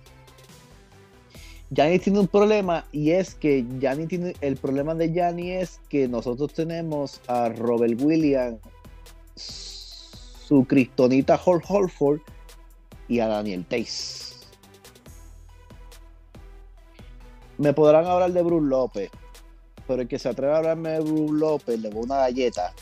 Janis 1.74 2.02
tiene 2.02 2.20
un 2.20 2.28
problema 2.28 2.86
y 2.92 3.12
es 3.12 3.34
que 3.34 3.66
Janis 3.80 4.10
tiene 4.10 4.36
el 4.42 4.58
problema 4.58 4.94
de 4.94 5.14
Janis 5.14 5.62
es 5.62 5.80
que 5.88 6.08
nosotros 6.08 6.54
tenemos 6.54 7.22
a 7.28 7.48
Robert 7.50 8.00
Williams, 8.02 8.60
su 9.36 10.66
cristonita 10.66 11.40
Hall 11.46 11.62
Holford 11.66 12.20
y 13.08 13.20
a 13.20 13.28
Daniel 13.28 13.66
Tace. 13.66 14.32
Me 17.58 17.74
podrán 17.74 18.06
hablar 18.06 18.34
de 18.34 18.42
Bruce 18.42 18.68
López, 18.68 19.10
pero 19.88 20.02
el 20.02 20.08
que 20.10 20.20
se 20.20 20.28
atreve 20.28 20.54
a 20.54 20.58
hablarme 20.58 20.90
de 20.90 21.00
Bruce 21.00 21.34
López 21.34 21.80
le 21.80 21.90
voy 21.90 22.04
una 22.04 22.18
galleta 22.18 22.74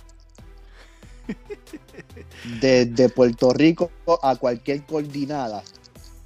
desde 2.61 3.09
Puerto 3.09 3.53
Rico 3.53 3.91
a 4.21 4.35
cualquier 4.35 4.85
coordinada 4.85 5.63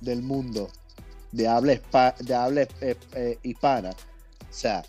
del 0.01 0.21
mundo 0.21 0.69
de 1.31 1.47
habla, 1.47 1.79
de 2.19 2.35
habla 2.35 2.61
eh, 2.81 2.95
eh, 3.13 3.37
hispana. 3.43 3.89
O 3.89 4.53
sea, 4.53 4.83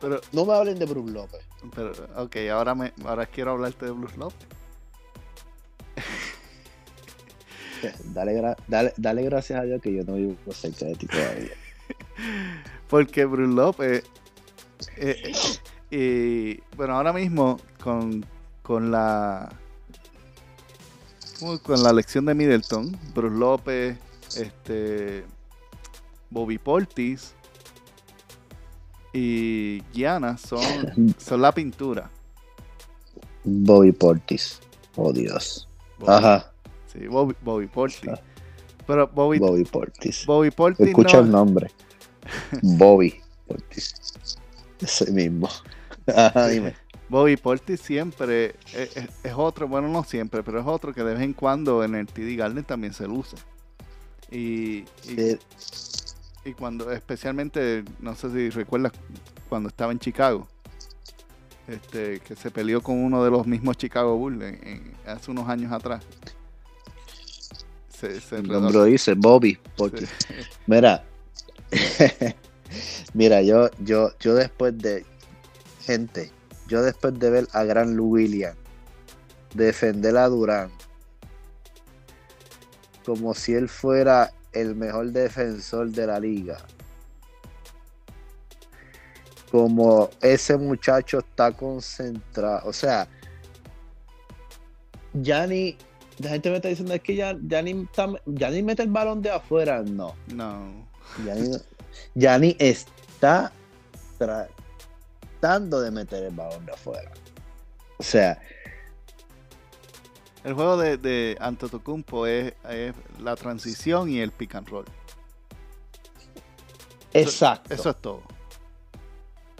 pero, 0.00 0.20
no 0.32 0.44
me 0.44 0.52
hablen 0.52 0.78
de 0.78 0.84
Bruce 0.84 1.12
López. 1.12 1.40
Pero, 1.74 1.92
ok, 2.16 2.36
ahora, 2.52 2.74
me, 2.74 2.92
ahora 3.04 3.26
quiero 3.26 3.52
hablarte 3.52 3.86
de 3.86 3.92
Bruce 3.92 4.16
López. 4.16 4.46
Dale, 8.06 8.56
dale, 8.66 8.92
dale, 8.96 9.22
gracias 9.22 9.60
a 9.60 9.62
Dios 9.62 9.80
que 9.80 9.92
yo 9.92 10.02
no 10.04 10.14
vivo 10.14 10.36
cerca 10.50 10.86
de 10.86 10.94
ti 10.94 11.06
todavía. 11.06 11.52
Porque 12.88 13.24
Bruce 13.24 13.54
López, 13.54 14.04
eh, 14.96 15.32
y 15.90 16.60
bueno, 16.76 16.96
ahora 16.96 17.12
mismo 17.12 17.58
con 17.82 18.24
con 18.66 18.90
la 18.90 19.48
con 21.62 21.82
la 21.84 21.90
elección 21.90 22.26
de 22.26 22.34
Middleton, 22.34 22.98
Bruce 23.14 23.36
López, 23.36 23.96
este 24.36 25.24
Bobby 26.30 26.58
Portis 26.58 27.34
y 29.12 29.84
Gianna 29.92 30.36
son, 30.36 31.14
son 31.18 31.42
la 31.42 31.52
pintura. 31.52 32.10
Bobby 33.44 33.92
Portis, 33.92 34.58
oh 34.96 35.12
Dios. 35.12 35.68
Ajá. 36.04 36.52
Sí, 36.92 37.06
Bobby, 37.06 37.36
Bobby 37.42 37.68
Portis. 37.68 38.10
Pero 38.84 39.06
Bobby, 39.06 39.38
Bobby 39.38 39.62
Portis. 39.64 40.26
Bobby 40.26 40.50
Portis. 40.50 40.88
Escucha 40.88 41.20
el 41.20 41.30
nombre. 41.30 41.70
Bobby 42.62 43.14
Portis. 43.46 43.94
Ese 44.80 45.12
mismo. 45.12 45.48
Ajá, 46.08 46.48
dime. 46.48 46.74
Bobby 47.08 47.36
Portis 47.36 47.80
siempre 47.80 48.56
es, 48.74 49.32
otro, 49.34 49.68
bueno, 49.68 49.88
no 49.88 50.02
siempre, 50.02 50.42
pero 50.42 50.60
es 50.60 50.66
otro 50.66 50.92
que 50.92 51.04
de 51.04 51.14
vez 51.14 51.22
en 51.22 51.34
cuando 51.34 51.84
en 51.84 51.94
el 51.94 52.06
TD 52.06 52.36
Garden 52.36 52.64
también 52.64 52.92
se 52.92 53.06
luce. 53.06 53.36
Y, 54.30 54.84
y, 56.44 56.52
cuando, 56.58 56.90
especialmente, 56.90 57.84
no 58.00 58.16
sé 58.16 58.30
si 58.30 58.50
recuerdas 58.50 58.92
cuando 59.48 59.68
estaba 59.68 59.92
en 59.92 60.00
Chicago, 60.00 60.48
este, 61.68 62.20
que 62.20 62.34
se 62.34 62.50
peleó 62.50 62.80
con 62.80 62.96
uno 62.96 63.22
de 63.22 63.30
los 63.30 63.46
mismos 63.46 63.76
Chicago 63.76 64.16
Bulls 64.16 64.44
hace 65.06 65.30
unos 65.30 65.48
años 65.48 65.72
atrás. 65.72 66.04
Se, 67.88 68.20
se 68.20 68.42
lo 68.42 68.84
dice 68.84 69.14
Bobby, 69.14 69.58
porque, 69.76 70.06
mira, 70.66 71.04
mira, 73.14 73.42
yo, 73.42 73.70
yo, 73.78 74.10
yo 74.18 74.34
después 74.34 74.76
de 74.76 75.06
gente 75.84 76.32
yo 76.68 76.82
después 76.82 77.18
de 77.18 77.30
ver 77.30 77.48
a 77.52 77.64
Gran 77.64 77.96
Lou 77.96 78.12
Williams 78.12 78.56
defender 79.54 80.16
a 80.16 80.28
Durán 80.28 80.70
como 83.06 83.34
si 83.34 83.54
él 83.54 83.68
fuera 83.68 84.32
el 84.52 84.74
mejor 84.74 85.12
defensor 85.12 85.90
de 85.90 86.06
la 86.08 86.18
liga. 86.18 86.58
Como 89.50 90.10
ese 90.20 90.56
muchacho 90.56 91.20
está 91.20 91.52
concentrado. 91.52 92.68
O 92.68 92.72
sea, 92.72 93.06
Yanni, 95.14 95.78
la 96.18 96.30
gente 96.30 96.50
me 96.50 96.56
está 96.56 96.68
diciendo 96.68 96.94
es 96.94 97.00
que 97.00 97.14
ya, 97.14 97.36
Yanni, 97.46 97.86
mete 98.62 98.82
el 98.82 98.90
balón 98.90 99.22
de 99.22 99.30
afuera. 99.30 99.82
No. 99.82 100.16
No. 100.34 100.84
Yanni, 102.14 102.56
está 102.58 103.52
de 105.40 105.90
meter 105.90 106.24
el 106.24 106.34
balón 106.34 106.64
de 106.66 106.72
afuera. 106.72 107.10
O 107.98 108.02
sea. 108.02 108.40
El 110.44 110.54
juego 110.54 110.76
de, 110.76 110.96
de 110.96 111.36
Antetokounmpo 111.40 112.26
es, 112.26 112.54
es, 112.70 112.94
la 113.20 113.34
transición 113.34 114.08
y 114.08 114.20
el 114.20 114.30
pick 114.30 114.54
and 114.54 114.68
roll. 114.68 114.84
Exacto. 117.12 117.74
Eso, 117.74 117.90
es 117.90 117.96
todo. 117.96 118.22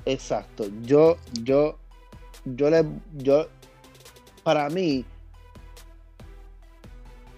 Exacto. 0.05 0.67
Yo, 0.83 1.17
yo, 1.43 1.79
yo 2.45 2.71
le, 2.71 2.85
yo, 3.15 3.49
para 4.45 4.69
mí, 4.69 5.05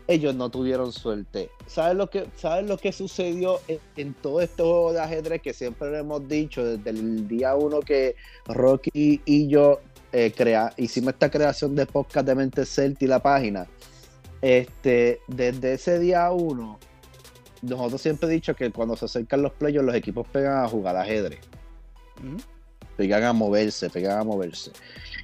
ellos 0.09 0.35
no 0.35 0.51
tuvieron 0.51 0.91
suerte. 0.91 1.51
¿Sabes 1.67 1.95
lo 1.95 2.09
que, 2.09 2.27
sabes 2.35 2.67
lo 2.67 2.79
que 2.79 2.93
sucedió 2.93 3.61
en, 3.97 4.15
todo 4.15 4.41
este 4.41 4.63
juego 4.63 4.95
de 4.95 5.01
ajedrez 5.01 5.43
que 5.43 5.53
siempre 5.53 5.91
lo 5.91 5.99
hemos 5.99 6.27
dicho 6.27 6.65
desde 6.65 6.91
el 6.91 7.29
día 7.29 7.55
uno 7.55 7.81
que 7.81 8.17
Rocky 8.47 9.21
y 9.25 9.49
yo 9.49 9.81
eh, 10.13 10.33
crea, 10.35 10.73
hicimos 10.79 11.13
esta 11.13 11.31
creación 11.31 11.77
de 11.77 11.85
podcast 11.85 12.27
de 12.27 12.35
Mente 12.35 12.65
Celti 12.65 13.05
y 13.05 13.09
la 13.09 13.23
página? 13.23 13.67
Este, 14.41 15.21
desde 15.29 15.75
ese 15.75 15.99
día 15.99 16.31
uno, 16.31 16.79
nosotros 17.61 18.01
siempre 18.01 18.31
he 18.31 18.33
dicho 18.33 18.57
que 18.57 18.71
cuando 18.71 18.97
se 18.97 19.05
acercan 19.05 19.43
los 19.43 19.53
playoffs, 19.53 19.87
los 19.87 19.95
equipos 19.95 20.27
pegan 20.29 20.65
a 20.65 20.69
jugar 20.69 20.97
ajedrez. 20.97 21.41
Pegan 22.97 23.25
a 23.25 23.35
moverse, 23.35 23.91
pegan 23.91 24.21
a 24.21 24.25
moverse. 24.25 24.73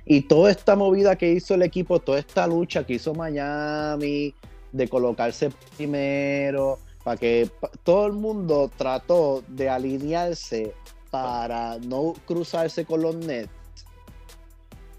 Y 0.05 0.23
toda 0.23 0.50
esta 0.50 0.76
movida 0.76 1.17
que 1.17 1.33
hizo 1.33 1.55
el 1.55 1.62
equipo, 1.62 2.00
toda 2.00 2.19
esta 2.19 2.47
lucha 2.47 2.85
que 2.85 2.95
hizo 2.95 3.14
Miami 3.14 4.35
de 4.75 4.88
colocarse 4.88 5.50
primero, 5.76 6.78
para 7.04 7.16
que 7.16 7.49
todo 7.85 8.07
el 8.07 8.12
mundo 8.12 8.71
trató 8.76 9.45
de 9.47 9.69
alinearse 9.69 10.75
para 11.11 11.78
no 11.78 12.14
cruzarse 12.26 12.85
con 12.85 13.02
los 13.02 13.14
Nets. 13.14 13.50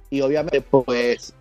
Y 0.10 0.22
obviamente, 0.22 0.62
pues, 0.62 1.34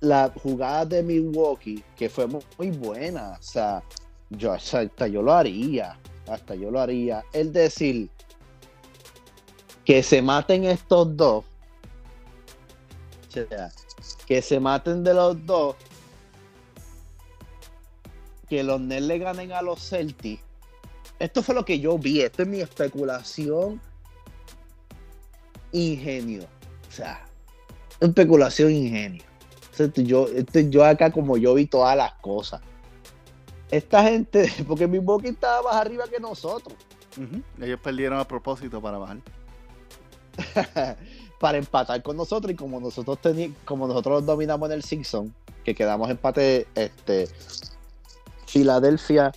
la 0.00 0.32
jugada 0.42 0.84
de 0.84 1.02
Milwaukee, 1.02 1.82
que 1.96 2.08
fue 2.08 2.28
mu- 2.28 2.40
muy 2.56 2.70
buena, 2.70 3.36
o 3.38 3.42
sea, 3.42 3.82
yo 4.30 4.52
hasta 4.52 5.08
yo 5.08 5.22
lo 5.22 5.32
haría, 5.32 5.98
hasta 6.28 6.54
yo 6.54 6.70
lo 6.70 6.78
haría. 6.80 7.24
El 7.32 7.52
decir 7.52 8.08
que 9.84 10.04
se 10.04 10.22
maten 10.22 10.64
estos 10.66 11.16
dos, 11.16 11.44
o 13.28 13.32
sea, 13.32 13.72
que 14.26 14.40
se 14.40 14.60
maten 14.60 15.02
de 15.02 15.14
los 15.14 15.44
dos, 15.44 15.74
que 18.50 18.64
los 18.64 18.80
Nets 18.80 19.06
le 19.06 19.18
ganen 19.18 19.52
a 19.52 19.62
los 19.62 19.88
Celtics. 19.88 20.42
Esto 21.20 21.42
fue 21.42 21.54
lo 21.54 21.64
que 21.64 21.78
yo 21.78 21.96
vi, 21.96 22.20
esto 22.20 22.42
es 22.42 22.48
mi 22.48 22.60
especulación 22.60 23.80
ingenio. 25.70 26.42
O 26.88 26.92
sea, 26.92 27.24
especulación 28.00 28.72
ingenio. 28.72 29.22
O 29.72 29.76
sea, 29.76 29.86
esto 29.86 30.02
yo, 30.02 30.26
esto 30.26 30.58
yo 30.60 30.84
acá 30.84 31.12
como 31.12 31.36
yo 31.36 31.54
vi 31.54 31.66
todas 31.66 31.96
las 31.96 32.12
cosas. 32.14 32.60
Esta 33.70 34.02
gente, 34.02 34.52
porque 34.66 34.88
mi 34.88 34.98
boca 34.98 35.28
estaba 35.28 35.62
más 35.62 35.76
arriba 35.76 36.04
que 36.08 36.18
nosotros. 36.18 36.76
Ujú. 37.16 37.42
Ellos 37.64 37.78
perdieron 37.80 38.18
a 38.18 38.26
propósito 38.26 38.82
para 38.82 38.98
bajar. 38.98 39.18
para 41.40 41.58
empatar 41.58 42.02
con 42.02 42.16
nosotros 42.16 42.52
y 42.52 42.56
como 42.56 42.80
nosotros 42.80 43.18
como 43.64 43.86
nosotros 43.86 44.26
dominamos 44.26 44.68
en 44.68 44.74
el 44.74 44.82
Simpson, 44.82 45.34
que 45.64 45.74
quedamos 45.74 46.10
empate 46.10 46.66
este 46.74 47.28
Filadelfia, 48.50 49.32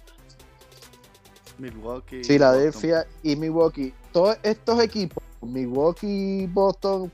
Milwaukee. 1.60 2.24
Filadelfia 2.24 3.06
y 3.22 3.36
Milwaukee. 3.36 3.94
Todos 4.12 4.38
estos 4.44 4.80
equipos, 4.80 5.24
Milwaukee, 5.42 6.48
Boston, 6.48 7.12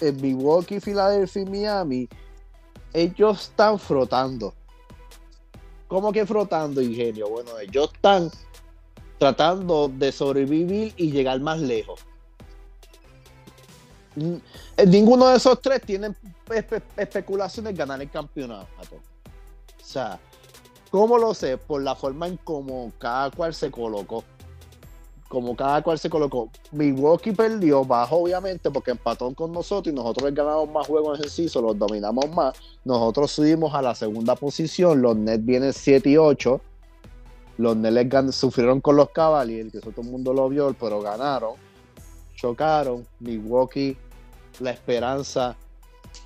eh, 0.00 0.12
Milwaukee, 0.12 0.78
Filadelfia 0.80 1.42
y 1.42 1.46
Miami, 1.46 2.08
ellos 2.92 3.42
están 3.48 3.78
frotando. 3.78 4.54
¿Cómo 5.88 6.12
que 6.12 6.24
frotando, 6.24 6.80
ingenio? 6.80 7.28
Bueno, 7.28 7.58
ellos 7.58 7.90
están 7.92 8.30
tratando 9.18 9.88
de 9.88 10.10
sobrevivir 10.12 10.94
y 10.96 11.10
llegar 11.10 11.40
más 11.40 11.60
lejos. 11.60 12.00
Eh, 14.76 14.86
Ninguno 14.86 15.28
de 15.28 15.36
esos 15.36 15.60
tres 15.60 15.80
tiene 15.82 16.14
espe- 16.46 16.82
especulaciones 16.96 17.72
de 17.72 17.78
ganar 17.78 18.00
el 18.00 18.10
campeonato. 18.10 18.66
O 18.96 19.84
sea, 19.84 20.18
¿cómo 20.92 21.18
lo 21.18 21.34
sé? 21.34 21.58
Por 21.58 21.82
la 21.82 21.96
forma 21.96 22.28
en 22.28 22.36
cómo 22.36 22.92
cada 22.98 23.30
cual 23.32 23.52
se 23.54 23.70
colocó. 23.70 24.22
Como 25.26 25.56
cada 25.56 25.82
cual 25.82 25.98
se 25.98 26.10
colocó. 26.10 26.50
Milwaukee 26.70 27.32
perdió 27.32 27.82
bajo, 27.84 28.18
obviamente, 28.18 28.70
porque 28.70 28.90
empató 28.90 29.34
con 29.34 29.50
nosotros 29.50 29.90
y 29.90 29.96
nosotros 29.96 30.32
ganamos 30.34 30.70
más 30.70 30.86
juegos 30.86 31.16
en 31.16 31.22
ejercicio, 31.22 31.62
los 31.62 31.78
dominamos 31.78 32.30
más. 32.34 32.54
Nosotros 32.84 33.32
subimos 33.32 33.74
a 33.74 33.80
la 33.80 33.94
segunda 33.94 34.36
posición. 34.36 35.00
Los 35.00 35.16
Nets 35.16 35.44
vienen 35.44 35.72
7 35.72 36.10
y 36.10 36.18
8. 36.18 36.60
Los 37.56 37.76
Nets 37.76 38.36
sufrieron 38.36 38.82
con 38.82 38.96
los 38.96 39.08
Cavaliers, 39.08 39.72
que 39.72 39.78
eso 39.78 39.90
todo 39.90 40.02
el 40.02 40.10
mundo 40.10 40.34
lo 40.34 40.50
vio, 40.50 40.76
pero 40.78 41.00
ganaron. 41.00 41.54
Chocaron. 42.36 43.06
Milwaukee, 43.20 43.96
la 44.60 44.72
esperanza 44.72 45.56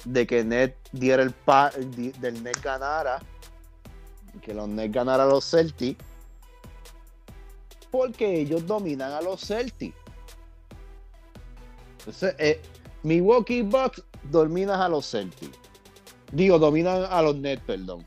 de 0.05 0.27
que 0.27 0.43
Net 0.43 0.75
diera 0.91 1.23
el 1.23 1.31
pa 1.31 1.71
del 1.71 2.43
Net 2.43 2.61
ganara. 2.61 3.21
Que 4.43 4.55
los 4.55 4.69
Nets 4.69 4.93
ganaran 4.95 5.27
a 5.29 5.31
los 5.31 5.45
Celtics. 5.49 6.03
Porque 7.91 8.41
ellos 8.41 8.67
dominan 8.67 9.13
a 9.13 9.21
los 9.21 9.41
Celtics. 9.41 9.97
Entonces, 12.01 12.35
eh, 12.39 12.61
Milwaukee 13.03 13.63
Bucks 13.63 14.03
dominan 14.25 14.81
a 14.81 14.89
los 14.89 15.11
Celtics. 15.11 15.59
Digo, 16.33 16.59
dominan 16.59 17.05
a 17.09 17.23
los 17.23 17.37
Nets, 17.37 17.63
perdón. 17.67 18.05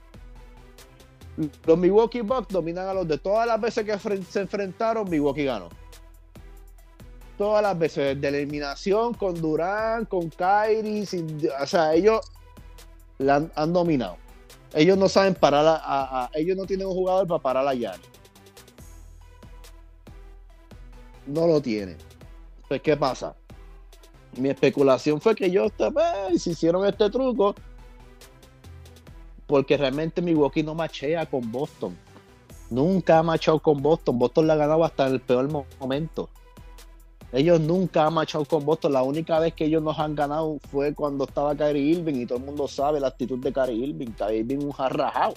Los 1.65 1.77
Milwaukee 1.77 2.21
Bucks 2.21 2.49
dominan 2.49 2.87
a 2.87 2.93
los 2.93 3.07
de 3.07 3.17
todas 3.17 3.47
las 3.47 3.59
veces 3.61 3.85
que 3.85 3.97
se 4.23 4.41
enfrentaron, 4.41 5.09
Milwaukee 5.09 5.45
ganó. 5.45 5.69
Todas 7.37 7.63
las 7.63 7.79
veces 7.79 8.19
de 8.19 8.27
eliminación 8.27 9.13
con 9.13 9.39
Durán, 9.39 10.03
con 10.05 10.29
Kyrie, 10.29 11.05
sin- 11.05 11.49
o 11.61 11.65
sea, 11.65 11.93
ellos 11.93 12.19
la 13.19 13.49
han 13.55 13.71
dominado. 13.71 14.17
Ellos 14.73 14.97
no 14.97 15.09
saben 15.09 15.33
parar 15.35 15.65
a, 15.83 16.29
ellos 16.33 16.55
no 16.55 16.65
tienen 16.65 16.87
un 16.87 16.93
jugador 16.93 17.27
para 17.27 17.41
parar 17.41 17.67
a 17.67 17.73
Giannis. 17.73 18.07
No 21.25 21.47
lo 21.47 21.61
tienen. 21.61 21.97
Pues, 22.67 22.81
¿qué 22.81 22.95
pasa? 22.97 23.35
Mi 24.37 24.49
especulación 24.49 25.19
fue 25.19 25.35
que 25.35 25.45
ellos 25.47 25.71
pues, 25.77 26.41
se 26.43 26.51
hicieron 26.51 26.85
este 26.85 27.09
truco 27.09 27.55
porque 29.47 29.75
realmente 29.77 30.21
Milwaukee 30.21 30.61
no 30.61 30.75
machea 30.75 31.25
con 31.25 31.51
Boston. 31.51 31.97
Nunca 32.69 33.17
ha 33.17 33.23
machado 33.23 33.59
con 33.59 33.81
Boston. 33.81 34.19
Boston 34.19 34.45
la 34.45 34.53
ha 34.53 34.57
ganado 34.57 34.83
hasta 34.83 35.07
el 35.07 35.19
peor 35.19 35.49
mo- 35.51 35.65
momento. 35.79 36.29
Ellos 37.31 37.59
nunca 37.61 38.07
han 38.07 38.15
machado 38.15 38.43
con 38.45 38.65
Boston. 38.65 38.93
La 38.93 39.03
única 39.03 39.39
vez 39.39 39.53
que 39.53 39.65
ellos 39.65 39.83
nos 39.83 39.99
han 39.99 40.15
ganado 40.15 40.57
fue 40.71 40.93
cuando 40.95 41.25
estaba 41.25 41.55
Kyrie 41.55 41.97
Irving 41.97 42.15
y 42.15 42.25
todo 42.25 42.39
el 42.39 42.45
mundo 42.45 42.67
sabe 42.67 42.99
la 42.99 43.07
actitud 43.07 43.37
de 43.37 43.53
Kyrie 43.53 43.87
Irving. 43.87 44.11
Kyrie 44.17 44.39
Irving 44.39 44.57
un 44.65 44.71
jarrajado. 44.71 45.35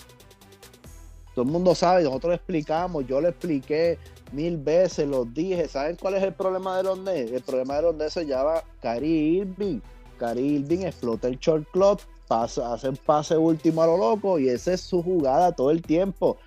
Todo 1.35 1.44
el 1.44 1.50
mundo 1.50 1.74
sabe, 1.74 2.05
nosotros 2.05 2.35
explicamos, 2.35 3.07
yo 3.07 3.20
lo 3.20 3.28
expliqué 3.28 3.98
mil 4.33 4.57
veces, 4.57 5.07
los 5.07 5.33
dije. 5.33 5.68
¿Saben 5.68 5.96
cuál 5.96 6.14
es 6.14 6.22
el 6.22 6.33
problema 6.33 6.78
de 6.78 6.83
los 6.85 6.98
Nets? 6.98 7.33
El 7.33 7.42
problema 7.42 7.76
de 7.76 7.83
los 7.83 7.94
Nets 7.94 8.14
se 8.14 8.26
llama 8.26 8.62
Kyrie 8.81 9.40
Irving. 9.40 9.81
Kyrie 10.18 10.59
Irving 10.59 10.81
explota 10.81 11.28
el 11.28 11.38
short 11.38 11.70
club, 11.72 12.00
pasa, 12.26 12.72
hace 12.72 12.88
un 12.88 12.96
pase 12.96 13.37
último 13.37 13.83
a 13.83 13.87
lo 13.87 13.96
loco 13.98 14.38
y 14.38 14.48
esa 14.48 14.74
es 14.74 14.81
su 14.81 15.02
jugada 15.02 15.52
todo 15.52 15.70
el 15.70 15.83
tiempo. 15.83 16.38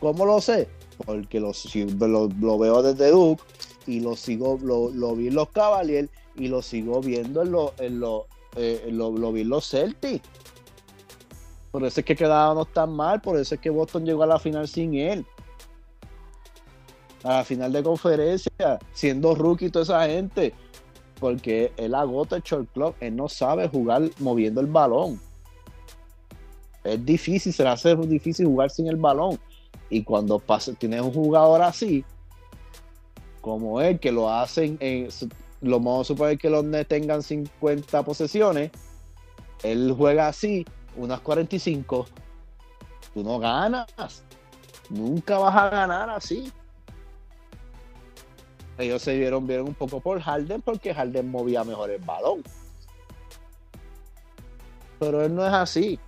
¿Cómo 0.00 0.24
lo 0.24 0.40
sé? 0.40 0.68
Porque 1.04 1.40
lo, 1.40 1.52
lo, 1.98 2.28
lo 2.40 2.58
veo 2.58 2.82
desde 2.82 3.10
Duke 3.10 3.42
y 3.86 4.00
lo 4.00 4.16
sigo, 4.16 4.58
lo, 4.62 4.90
lo 4.90 5.14
vi 5.14 5.28
en 5.28 5.34
los 5.34 5.48
Cavaliers 5.50 6.08
y 6.34 6.48
lo 6.48 6.62
sigo 6.62 7.00
viendo 7.00 7.42
en 7.42 7.52
los, 7.52 7.72
en 7.78 8.00
los, 8.00 8.24
eh, 8.56 8.88
lo, 8.90 9.10
lo 9.12 9.32
vi 9.32 9.44
los 9.44 9.68
Celtics. 9.68 10.28
Por 11.70 11.84
eso 11.84 12.00
es 12.00 12.06
que 12.06 12.16
quedábamos 12.16 12.72
tan 12.72 12.92
mal, 12.92 13.20
por 13.20 13.38
eso 13.38 13.54
es 13.54 13.60
que 13.60 13.70
Boston 13.70 14.06
llegó 14.06 14.22
a 14.22 14.26
la 14.26 14.38
final 14.38 14.66
sin 14.66 14.94
él. 14.94 15.26
A 17.22 17.38
la 17.38 17.44
final 17.44 17.72
de 17.72 17.82
conferencia, 17.82 18.78
siendo 18.92 19.34
rookie 19.34 19.68
toda 19.68 19.82
esa 19.82 20.06
gente. 20.06 20.54
Porque 21.20 21.72
él 21.76 21.94
agota 21.94 22.36
el 22.36 22.42
short 22.42 22.72
clock, 22.72 22.96
él 23.00 23.16
no 23.16 23.28
sabe 23.28 23.68
jugar 23.68 24.02
moviendo 24.20 24.60
el 24.60 24.66
balón. 24.66 25.20
Es 26.84 27.04
difícil, 27.04 27.52
se 27.52 27.62
le 27.62 27.70
hace 27.70 27.96
difícil 27.96 28.46
jugar 28.46 28.70
sin 28.70 28.86
el 28.86 28.96
balón. 28.96 29.38
Y 29.90 30.02
cuando 30.02 30.38
pasa, 30.38 30.72
tienes 30.74 31.00
un 31.00 31.12
jugador 31.12 31.62
así, 31.62 32.04
como 33.46 33.80
él, 33.80 34.00
que 34.00 34.10
lo 34.10 34.28
hacen, 34.28 34.76
en, 34.80 35.08
lo 35.60 35.78
vamos 35.78 36.00
a 36.00 36.04
suponer 36.08 36.36
que 36.36 36.50
los 36.50 36.64
Nets 36.64 36.88
tengan 36.88 37.22
50 37.22 38.02
posesiones, 38.02 38.72
él 39.62 39.94
juega 39.96 40.26
así, 40.26 40.66
unas 40.96 41.20
45, 41.20 42.06
tú 43.14 43.22
no 43.22 43.38
ganas. 43.38 43.86
Nunca 44.90 45.38
vas 45.38 45.54
a 45.54 45.70
ganar 45.70 46.10
así. 46.10 46.50
Ellos 48.78 49.00
se 49.00 49.16
vieron, 49.16 49.46
vieron 49.46 49.68
un 49.68 49.74
poco 49.74 50.00
por 50.00 50.20
Harden 50.20 50.60
porque 50.60 50.92
Harden 50.92 51.30
movía 51.30 51.62
mejor 51.62 51.90
el 51.90 52.02
balón. 52.02 52.42
Pero 54.98 55.24
él 55.24 55.32
no 55.32 55.46
es 55.46 55.52
así. 55.52 56.00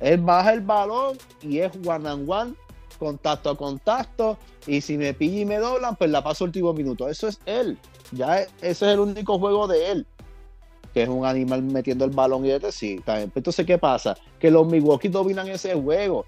Él 0.00 0.20
baja 0.20 0.52
el 0.52 0.60
balón 0.60 1.16
y 1.40 1.60
es 1.60 1.72
one 1.76 2.06
and 2.06 2.30
one, 2.30 2.54
contacto 3.00 3.50
a 3.50 3.56
contacto. 3.56 4.38
Y 4.68 4.80
si 4.80 4.96
me 4.96 5.12
pilla 5.12 5.40
y 5.40 5.44
me 5.44 5.56
doblan, 5.56 5.96
pues 5.96 6.10
la 6.10 6.22
paso 6.22 6.44
último 6.44 6.72
minuto. 6.72 7.08
Eso 7.08 7.26
es 7.26 7.40
él. 7.46 7.76
Ya 8.12 8.42
ese 8.42 8.48
es 8.60 8.82
el 8.82 9.00
único 9.00 9.40
juego 9.40 9.66
de 9.66 9.90
él 9.90 10.06
que 10.92 11.02
es 11.02 11.08
un 11.08 11.24
animal 11.24 11.62
metiendo 11.62 12.04
el 12.04 12.10
balón 12.10 12.44
y 12.44 12.48
de 12.48 12.72
sí. 12.72 13.00
también. 13.04 13.30
Entonces, 13.34 13.64
¿qué 13.64 13.78
pasa? 13.78 14.16
Que 14.38 14.50
los 14.50 14.66
Milwaukee 14.66 15.08
dominan 15.08 15.48
ese 15.48 15.74
juego. 15.74 16.24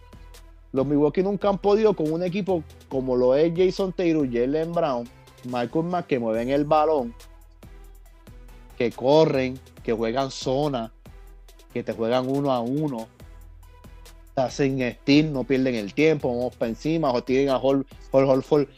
Los 0.73 0.87
Milwaukee 0.87 1.23
nunca 1.23 1.49
han 1.49 1.59
podido 1.59 1.95
con 1.95 2.11
un 2.13 2.23
equipo 2.23 2.63
como 2.89 3.17
lo 3.17 3.35
es 3.35 3.53
Jason 3.55 3.93
Taylor, 3.93 4.27
Jalen 4.31 4.73
Brown, 4.73 5.09
Michael 5.45 5.85
Mack, 5.85 6.07
que 6.07 6.19
mueven 6.19 6.49
el 6.49 6.65
balón, 6.65 7.15
que 8.79 8.91
corren, 8.91 9.59
que 9.83 9.93
juegan 9.93 10.31
zona, 10.31 10.93
que 11.75 11.83
te 11.83 11.93
juegan 11.93 12.29
uno 12.29 12.53
a 12.53 12.61
uno. 12.61 13.09
Hacen 14.37 14.81
steal, 15.03 15.33
no 15.33 15.45
pierden 15.45 15.75
el 15.75 15.93
tiempo, 15.95 16.29
vamos 16.29 16.57
para 16.57 16.71
encima, 16.71 17.13
o 17.13 17.23
tienen 17.23 17.51
a 17.51 17.59
Hall, 17.59 17.87
Hall. 18.13 18.69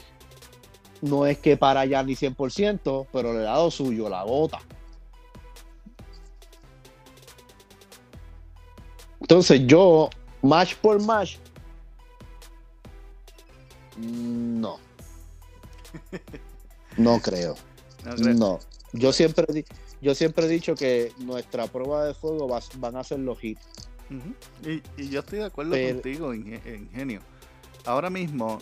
No 1.03 1.27
es 1.27 1.39
que 1.39 1.57
para 1.57 1.81
allá 1.81 2.03
ni 2.03 2.15
100%, 2.15 3.07
pero 3.13 3.33
le 3.33 3.41
ha 3.41 3.53
dado 3.53 3.71
suyo, 3.71 4.09
la 4.09 4.25
bota. 4.25 4.59
Entonces 9.21 9.63
yo, 9.67 10.11
match 10.43 10.75
por 10.77 11.01
match, 11.03 11.37
no. 13.99 14.79
No 16.97 17.19
creo. 17.21 17.57
No 18.05 18.15
creo. 18.15 18.35
No. 18.35 18.59
Yo 18.93 19.13
siempre, 19.13 19.65
yo 20.01 20.15
siempre 20.15 20.47
he 20.47 20.49
dicho 20.49 20.77
que 20.77 21.13
nuestra 21.19 21.67
prueba 21.67 22.05
de 22.05 22.15
fuego 22.15 22.47
va- 22.49 22.61
van 22.77 22.97
a 22.97 23.03
ser 23.03 23.19
los 23.19 23.43
hits. 23.43 23.67
Y, 24.65 24.83
y 24.97 25.09
yo 25.09 25.21
estoy 25.21 25.41
de 25.41 25.45
acuerdo 25.47 25.73
Pero- 25.73 25.95
contigo, 25.95 26.35
Inge- 26.35 26.77
Ingenio. 26.77 27.21
Ahora 27.87 28.11
mismo, 28.11 28.61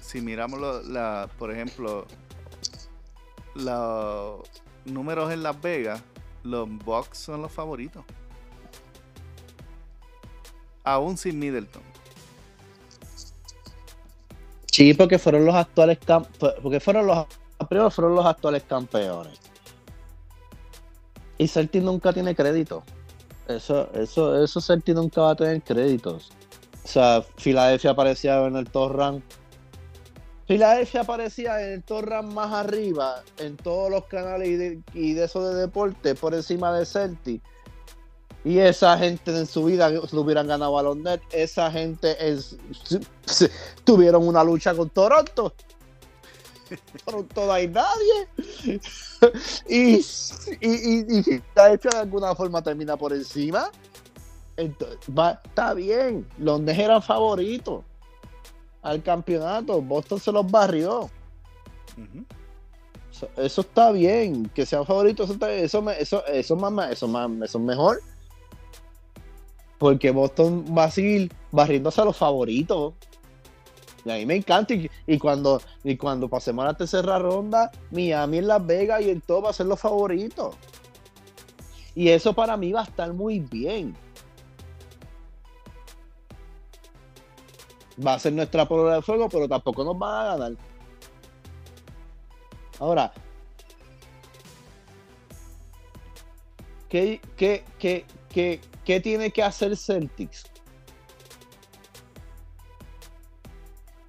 si 0.00 0.20
miramos, 0.20 0.60
lo- 0.60 0.82
la, 0.82 1.28
por 1.38 1.50
ejemplo, 1.52 2.06
los 3.54 4.40
números 4.84 5.32
en 5.32 5.42
Las 5.42 5.60
Vegas, 5.60 6.02
los 6.42 6.68
Bucks 6.68 7.18
son 7.18 7.42
los 7.42 7.52
favoritos. 7.52 8.04
Aún 10.82 11.16
sin 11.16 11.38
Middleton. 11.38 11.82
Sí, 14.70 14.92
porque 14.92 15.18
fueron 15.18 15.44
los 15.44 15.54
actuales 15.54 15.98
porque 16.60 16.80
fueron 16.80 17.06
los 17.06 17.26
primero 17.68 17.90
fueron 17.90 18.14
los 18.16 18.26
actuales 18.26 18.64
campeones. 18.64 19.38
Y 21.38 21.48
Celtic 21.48 21.82
nunca 21.82 22.12
tiene 22.12 22.34
crédito. 22.34 22.82
Eso, 23.48 23.90
eso, 23.92 24.42
eso 24.42 24.60
Celtic 24.60 24.94
nunca 24.94 25.20
va 25.20 25.30
a 25.30 25.36
tener 25.36 25.62
créditos. 25.62 26.30
O 26.84 26.88
sea, 26.88 27.22
Filadelfia 27.36 27.90
aparecía 27.90 28.44
en 28.46 28.56
el 28.56 28.70
top 28.70 28.92
rank. 28.92 29.22
Filadelfia 30.46 31.00
aparecía 31.00 31.62
en 31.62 31.72
el 31.74 31.82
top 31.82 32.04
rank 32.04 32.32
más 32.32 32.52
arriba 32.52 33.22
en 33.38 33.56
todos 33.56 33.90
los 33.90 34.04
canales 34.04 34.48
y 34.92 35.14
de, 35.14 35.24
eso 35.24 35.48
de 35.48 35.60
deporte 35.60 36.14
por 36.14 36.34
encima 36.34 36.76
de 36.76 36.84
Celtic. 36.84 37.42
Y 38.44 38.58
esa 38.58 38.98
gente 38.98 39.30
en 39.30 39.46
su 39.46 39.64
vida 39.64 39.88
lo 39.88 40.20
hubieran 40.20 40.46
ganado 40.46 40.78
a 40.78 40.82
los 40.82 40.98
Nets. 40.98 41.24
Esa 41.32 41.70
gente 41.70 42.14
es, 42.20 42.56
tuvieron 43.84 44.28
una 44.28 44.44
lucha 44.44 44.74
con 44.74 44.90
Toronto. 44.90 45.54
Toronto 47.04 47.46
no 47.46 47.52
hay 47.52 47.68
nadie. 47.68 48.28
y, 49.68 49.94
y, 49.96 50.00
y, 50.60 51.18
y 51.18 51.22
Filadelfia 51.22 51.90
de 51.92 51.98
alguna 51.98 52.34
forma 52.34 52.62
termina 52.62 52.96
por 52.96 53.12
encima. 53.12 53.70
Entonces, 54.56 54.98
va, 55.16 55.40
está 55.44 55.74
bien. 55.74 56.26
Los 56.38 56.60
Nets 56.60 56.78
eran 56.78 57.02
favoritos 57.02 57.82
al 58.82 59.02
campeonato. 59.02 59.80
Boston 59.82 60.20
se 60.20 60.32
los 60.32 60.50
barrió. 60.50 61.10
Eso, 63.10 63.28
eso 63.36 63.60
está 63.60 63.90
bien. 63.92 64.48
Que 64.54 64.64
sean 64.66 64.86
favoritos, 64.86 65.24
eso, 65.26 65.34
está- 65.34 65.52
eso, 65.52 65.90
eso, 65.90 66.26
eso, 66.26 66.56
más, 66.56 66.90
eso, 66.92 67.06
eso 67.44 67.58
es 67.58 67.64
mejor. 67.64 68.00
Porque 69.78 70.10
Boston 70.12 70.64
va 70.76 70.84
a 70.84 70.90
seguir 70.90 71.32
barriéndose 71.50 72.00
a 72.00 72.04
los 72.04 72.16
favoritos. 72.16 72.94
Y 74.04 74.10
a 74.10 74.14
mí 74.16 74.26
me 74.26 74.36
encanta. 74.36 74.74
Y, 74.74 74.90
y 75.06 75.18
cuando, 75.18 75.60
y 75.82 75.96
cuando 75.96 76.28
pasemos 76.28 76.64
a 76.64 76.68
la 76.68 76.74
tercera 76.74 77.18
ronda, 77.18 77.70
Miami 77.90 78.38
en 78.38 78.48
Las 78.48 78.64
Vegas 78.64 79.02
y 79.02 79.10
el 79.10 79.22
todo 79.22 79.42
va 79.42 79.50
a 79.50 79.52
ser 79.52 79.66
los 79.66 79.80
favoritos. 79.80 80.56
Y 81.94 82.08
eso 82.08 82.34
para 82.34 82.56
mí 82.56 82.72
va 82.72 82.80
a 82.80 82.84
estar 82.84 83.12
muy 83.12 83.40
bien. 83.40 83.96
Va 88.04 88.14
a 88.14 88.18
ser 88.18 88.32
nuestra 88.32 88.66
prueba 88.66 88.96
de 88.96 89.02
fuego, 89.02 89.28
pero 89.28 89.48
tampoco 89.48 89.84
nos 89.84 89.96
van 89.98 90.26
a 90.26 90.36
ganar. 90.36 90.52
Ahora, 92.80 93.12
¿qué, 96.88 97.20
qué, 97.36 97.64
qué, 97.78 98.04
qué, 98.30 98.60
qué 98.84 99.00
tiene 99.00 99.30
que 99.30 99.42
hacer 99.44 99.76
Celtics? 99.76 100.44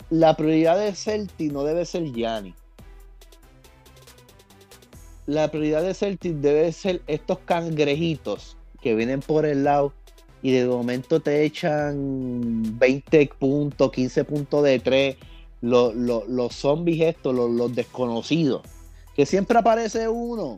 La 0.10 0.36
prioridad 0.36 0.78
de 0.78 0.94
Celtics 0.94 1.52
no 1.52 1.64
debe 1.64 1.86
ser 1.86 2.12
Gianni. 2.12 2.54
La 5.26 5.50
prioridad 5.50 5.82
de 5.82 5.94
Celtics 5.96 6.42
debe 6.42 6.72
ser 6.72 7.02
estos 7.08 7.40
cangrejitos 7.40 8.58
que 8.82 8.94
vienen 8.94 9.22
por 9.22 9.46
el 9.46 9.64
lado 9.64 9.94
y 10.44 10.52
de 10.52 10.68
momento 10.68 11.20
te 11.20 11.44
echan 11.44 12.78
20 12.78 13.32
puntos, 13.40 13.92
15 13.92 14.26
puntos 14.26 14.64
de 14.64 14.80
3, 14.80 15.18
los, 15.62 15.96
los, 15.96 16.28
los 16.28 16.54
zombies 16.54 17.02
estos, 17.02 17.34
los, 17.34 17.50
los 17.50 17.74
desconocidos, 17.74 18.62
que 19.16 19.26
siempre 19.26 19.58
aparece 19.58 20.08
uno, 20.08 20.58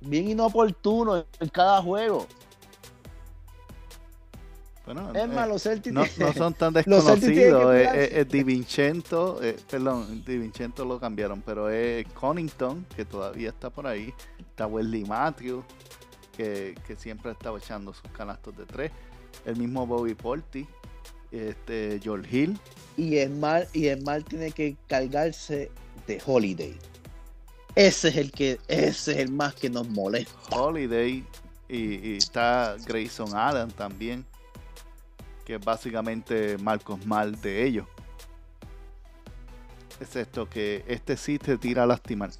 bien 0.00 0.30
inoportuno 0.30 1.26
en 1.38 1.48
cada 1.50 1.82
juego. 1.82 2.26
Bueno, 4.86 5.10
Es 5.14 5.22
eh, 5.24 5.26
más, 5.28 5.48
los 5.48 5.62
Celtics 5.62 5.94
no, 5.94 6.04
no 6.18 6.32
son 6.32 6.54
tan 6.54 6.72
desconocidos. 6.74 7.74
Es, 7.74 7.94
es- 7.94 8.12
es 8.12 8.28
Di 8.28 8.42
Vincenzo, 8.42 9.42
eh, 9.42 9.56
perdón, 9.70 10.24
Di 10.24 10.38
Vincenzo 10.38 10.84
lo 10.84 10.98
cambiaron, 10.98 11.42
pero 11.42 11.68
es 11.70 12.06
Connington, 12.14 12.86
que 12.96 13.04
todavía 13.04 13.50
está 13.50 13.70
por 13.70 13.86
ahí. 13.86 14.12
Está 14.38 14.66
Wesley 14.66 15.04
Matthews, 15.04 15.64
que, 16.36 16.74
que 16.86 16.96
siempre 16.96 17.32
estaba 17.32 17.58
echando 17.58 17.92
sus 17.92 18.10
canastos 18.12 18.56
de 18.56 18.66
tres. 18.66 18.90
El 19.44 19.56
mismo 19.56 19.86
Bobby 19.86 20.14
Porti, 20.14 20.66
este, 21.30 22.00
George 22.02 22.36
Hill. 22.36 22.58
y 22.96 23.18
el 23.18 23.30
mal 23.30 23.68
y 23.72 23.86
el 23.86 24.02
mal 24.02 24.24
tiene 24.24 24.50
que 24.50 24.76
cargarse 24.88 25.70
de 26.06 26.20
Holiday. 26.24 26.76
Ese 27.76 28.08
es 28.08 28.16
el 28.16 28.32
que 28.32 28.58
ese 28.66 29.12
es 29.12 29.18
el 29.18 29.30
más 29.30 29.54
que 29.54 29.70
nos 29.70 29.88
molesta. 29.88 30.32
Holiday 30.50 31.24
y, 31.68 32.08
y 32.10 32.16
está 32.16 32.76
Grayson 32.84 33.36
Allen 33.36 33.70
también, 33.70 34.26
que 35.50 35.56
es 35.56 35.64
básicamente 35.64 36.58
Marcos 36.58 37.04
Mal 37.06 37.40
de 37.40 37.66
ellos. 37.66 37.84
Es 39.98 40.14
esto 40.14 40.48
que 40.48 40.84
este 40.86 41.16
sí 41.16 41.40
te 41.40 41.58
tira 41.58 41.82
a 41.82 41.86
lastimar. 41.86 42.30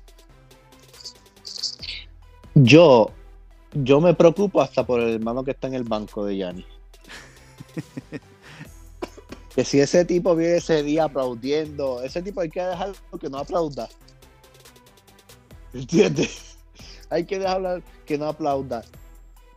Yo 2.55 3.11
yo 3.73 4.01
me 4.01 4.15
preocupo 4.15 4.61
hasta 4.61 4.87
por 4.87 5.01
el 5.01 5.15
hermano 5.15 5.43
que 5.43 5.51
está 5.51 5.67
en 5.67 5.75
el 5.75 5.83
banco 5.83 6.25
de 6.25 6.37
Yanni. 6.37 6.65
que 9.57 9.65
si 9.65 9.81
ese 9.81 10.05
tipo 10.05 10.37
viene 10.37 10.59
ese 10.59 10.85
día 10.85 11.05
aplaudiendo, 11.05 12.03
ese 12.03 12.23
tipo 12.23 12.43
hay 12.43 12.51
que 12.51 12.63
dejarlo 12.63 12.95
que 13.21 13.29
no 13.29 13.39
aplauda. 13.39 13.89
¿Entiendes? 15.75 16.57
Hay 17.11 17.25
que 17.25 17.41
dejarlo 17.41 17.83
que 18.07 18.17
no 18.17 18.27
aplauda. 18.29 18.85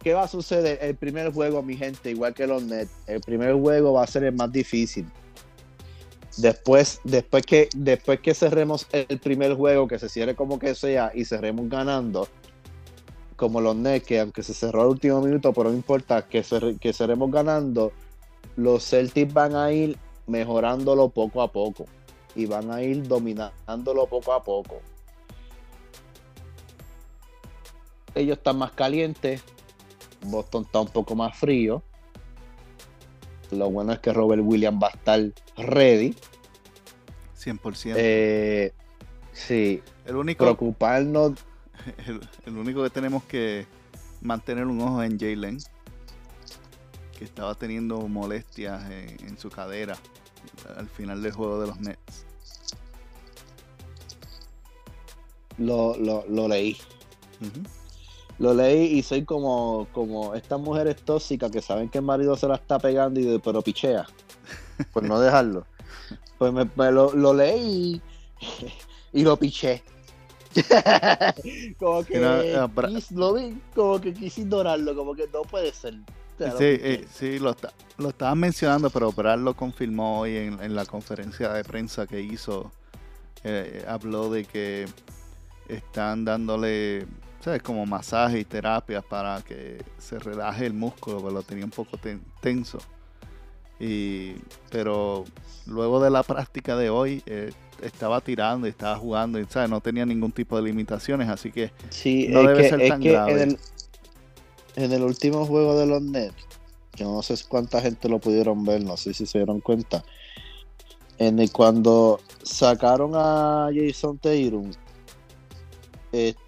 ¿Qué 0.04 0.14
va 0.14 0.24
a 0.24 0.28
suceder? 0.28 0.80
El 0.82 0.96
primer 0.96 1.32
juego, 1.32 1.62
mi 1.64 1.78
gente, 1.78 2.12
igual 2.12 2.34
que 2.34 2.46
los 2.46 2.62
Nets, 2.64 2.92
el 3.08 3.22
primer 3.22 3.54
juego 3.54 3.94
va 3.94 4.04
a 4.04 4.08
ser 4.08 4.26
el 4.26 4.34
más 4.34 4.52
difícil. 4.52 5.10
Después, 6.38 7.00
después 7.04 7.46
que, 7.46 7.70
después 7.76 8.20
que 8.20 8.34
cerremos 8.34 8.88
el 8.92 9.20
primer 9.20 9.54
juego, 9.54 9.88
que 9.88 10.00
se 10.00 10.10
cierre 10.10 10.36
como 10.36 10.60
que 10.60 10.76
sea 10.76 11.12
y 11.14 11.24
cerremos 11.26 11.70
ganando, 11.70 12.28
como 13.38 13.62
los 13.62 13.76
Nets, 13.76 14.06
que 14.06 14.20
aunque 14.20 14.44
se 14.44 14.54
cerró 14.54 14.82
al 14.82 14.88
último 14.90 15.22
minuto, 15.22 15.54
pero 15.54 15.70
no 15.70 15.76
importa, 15.76 16.28
que, 16.28 16.42
cer- 16.44 16.78
que 16.80 16.92
cerremos 16.92 17.32
ganando, 17.32 17.94
los 18.58 18.84
Celtics 18.86 19.34
van 19.34 19.56
a 19.56 19.72
ir 19.72 19.98
mejorándolo 20.28 21.10
poco 21.10 21.42
a 21.42 21.52
poco 21.52 21.86
y 22.36 22.46
van 22.46 22.72
a 22.72 22.82
ir 22.82 23.08
dominándolo 23.08 24.08
poco 24.08 24.34
a 24.34 24.44
poco. 24.44 24.82
Ellos 28.16 28.38
están 28.38 28.58
más 28.58 28.72
calientes, 28.72 29.42
Boston 30.26 30.64
está 30.64 30.80
un 30.80 30.88
poco 30.88 31.16
más 31.16 31.38
frío. 31.38 31.84
Lo 33.52 33.70
bueno 33.70 33.94
es 33.94 34.00
que 34.00 34.12
Robert 34.14 34.42
Williams 34.44 34.82
va 34.82 34.88
a 34.88 34.92
estar 34.92 35.32
ready. 35.58 36.16
100%. 37.40 37.94
Eh, 37.98 38.74
sí, 39.34 39.82
el, 40.06 40.16
único, 40.16 40.46
preocuparnos 40.46 41.34
el, 42.08 42.22
el 42.46 42.58
único 42.58 42.84
que 42.84 42.90
tenemos 42.90 43.24
que 43.26 43.68
mantener 44.22 44.66
un 44.66 44.80
ojo 44.82 45.04
en 45.04 45.20
Jalen, 45.20 45.58
que 47.18 47.26
estaba 47.26 47.54
teniendo 47.56 48.08
molestias 48.08 48.90
en, 48.90 49.28
en 49.28 49.38
su 49.38 49.50
cadera 49.50 49.98
al 50.78 50.88
final 50.88 51.22
del 51.22 51.34
juego 51.34 51.62
de 51.62 51.68
los 51.68 51.80
Nets. 51.80 52.26
lo, 55.58 55.96
lo, 55.98 56.26
lo 56.28 56.48
leí. 56.48 56.78
Lo 58.40 58.54
leí 58.54 58.98
y 58.98 59.04
soy 59.04 59.24
como, 59.26 59.88
como 59.94 60.34
estas 60.36 60.60
mujeres 60.60 60.96
tóxicas 61.04 61.52
que 61.52 61.62
saben 61.62 61.90
que 61.90 62.00
el 62.00 62.04
marido 62.04 62.36
se 62.36 62.48
la 62.48 62.56
está 62.56 62.80
pegando 62.80 63.20
y 63.20 63.24
de, 63.24 63.40
pero 63.40 63.62
pichea. 63.62 64.06
Pues 64.92 65.06
no 65.08 65.20
dejarlo. 65.20 65.66
Pues 66.38 66.52
me, 66.52 66.68
me 66.76 66.92
lo, 66.92 67.14
lo 67.14 67.34
leí 67.34 68.02
y, 69.14 69.20
y 69.20 69.24
lo 69.24 69.38
piché. 69.38 69.84
como 71.80 72.04
que 72.04 72.20
quis- 72.92 73.12
lo 73.12 73.34
vi, 73.34 73.60
como 73.74 74.00
que 74.00 74.14
quise 74.14 74.42
ignorarlo, 74.42 74.96
como 74.96 75.16
que 75.16 75.28
no 75.34 75.42
puede 75.44 75.72
ser. 75.74 75.96
Sí, 76.40 76.64
eh, 76.64 77.08
sí 77.14 77.40
lo, 77.40 77.52
está- 77.52 77.74
lo 77.98 78.10
estaban 78.10 78.40
mencionando, 78.40 78.90
pero 78.90 79.12
Brad 79.12 79.40
lo 79.40 79.56
confirmó 79.56 80.20
hoy 80.22 80.36
en, 80.36 80.62
en 80.62 80.76
la 80.76 80.86
conferencia 80.86 81.54
de 81.54 81.64
prensa 81.64 82.08
que 82.08 82.22
hizo. 82.22 82.72
Eh, 83.44 83.84
habló 83.88 84.30
de 84.30 84.46
que 84.46 84.86
están 85.68 86.26
dándole, 86.26 87.06
¿sabes? 87.44 87.62
Como 87.62 87.86
masajes 87.86 88.42
y 88.42 88.46
terapias 88.46 89.04
para 89.04 89.42
que 89.42 89.84
se 89.98 90.18
relaje 90.20 90.66
el 90.66 90.74
músculo, 90.74 91.18
porque 91.20 91.34
lo 91.34 91.44
tenía 91.44 91.66
un 91.66 91.72
poco 91.72 91.98
ten- 91.98 92.24
tenso. 92.42 92.78
Y, 93.80 94.36
pero 94.70 95.26
luego 95.66 96.02
de 96.02 96.10
la 96.10 96.24
práctica 96.24 96.78
de 96.78 96.90
hoy, 96.90 97.22
eh, 97.26 97.52
estaba 97.82 98.22
tirando 98.22 98.66
y 98.68 98.70
estaba 98.70 98.96
jugando, 98.96 99.40
y, 99.40 99.46
¿sabes? 99.50 99.70
No 99.70 99.82
tenía 99.82 100.06
ningún 100.06 100.32
tipo 100.32 100.56
de 100.56 100.64
limitaciones, 100.64 101.28
así 101.28 101.52
que 101.52 101.72
Sí, 101.90 102.28
no 102.30 102.42
es 102.42 102.48
debe 102.48 102.64
que, 102.64 102.70
ser 102.70 102.82
es 102.82 102.90
tan 102.90 103.02
que 103.02 103.12
grave. 103.12 103.32
En, 103.34 103.40
el, 103.50 103.60
en 104.76 104.94
el 104.94 105.04
último 105.04 105.46
juego 105.46 105.78
de 105.78 105.86
los 105.86 106.02
Nets, 106.02 106.36
yo 106.96 107.12
no 107.12 107.22
sé 107.24 107.36
cuánta 107.50 107.82
gente 107.82 108.08
lo 108.08 108.20
pudieron 108.20 108.64
ver, 108.64 108.84
no 108.84 108.96
sé 108.96 109.14
si 109.14 109.26
se 109.26 109.40
dieron 109.40 109.60
cuenta. 109.60 110.04
En 111.18 111.40
el, 111.40 111.52
cuando 111.52 112.22
sacaron 112.44 113.12
a 113.16 113.70
Jason 113.74 114.18
Tatum, 114.18 114.72
este 116.12 116.43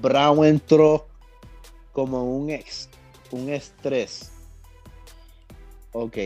Brown 0.00 0.44
entró 0.44 1.06
como 1.92 2.24
un 2.36 2.50
ex, 2.50 2.88
un 3.30 3.48
estrés. 3.50 4.30
Ok, 5.92 6.16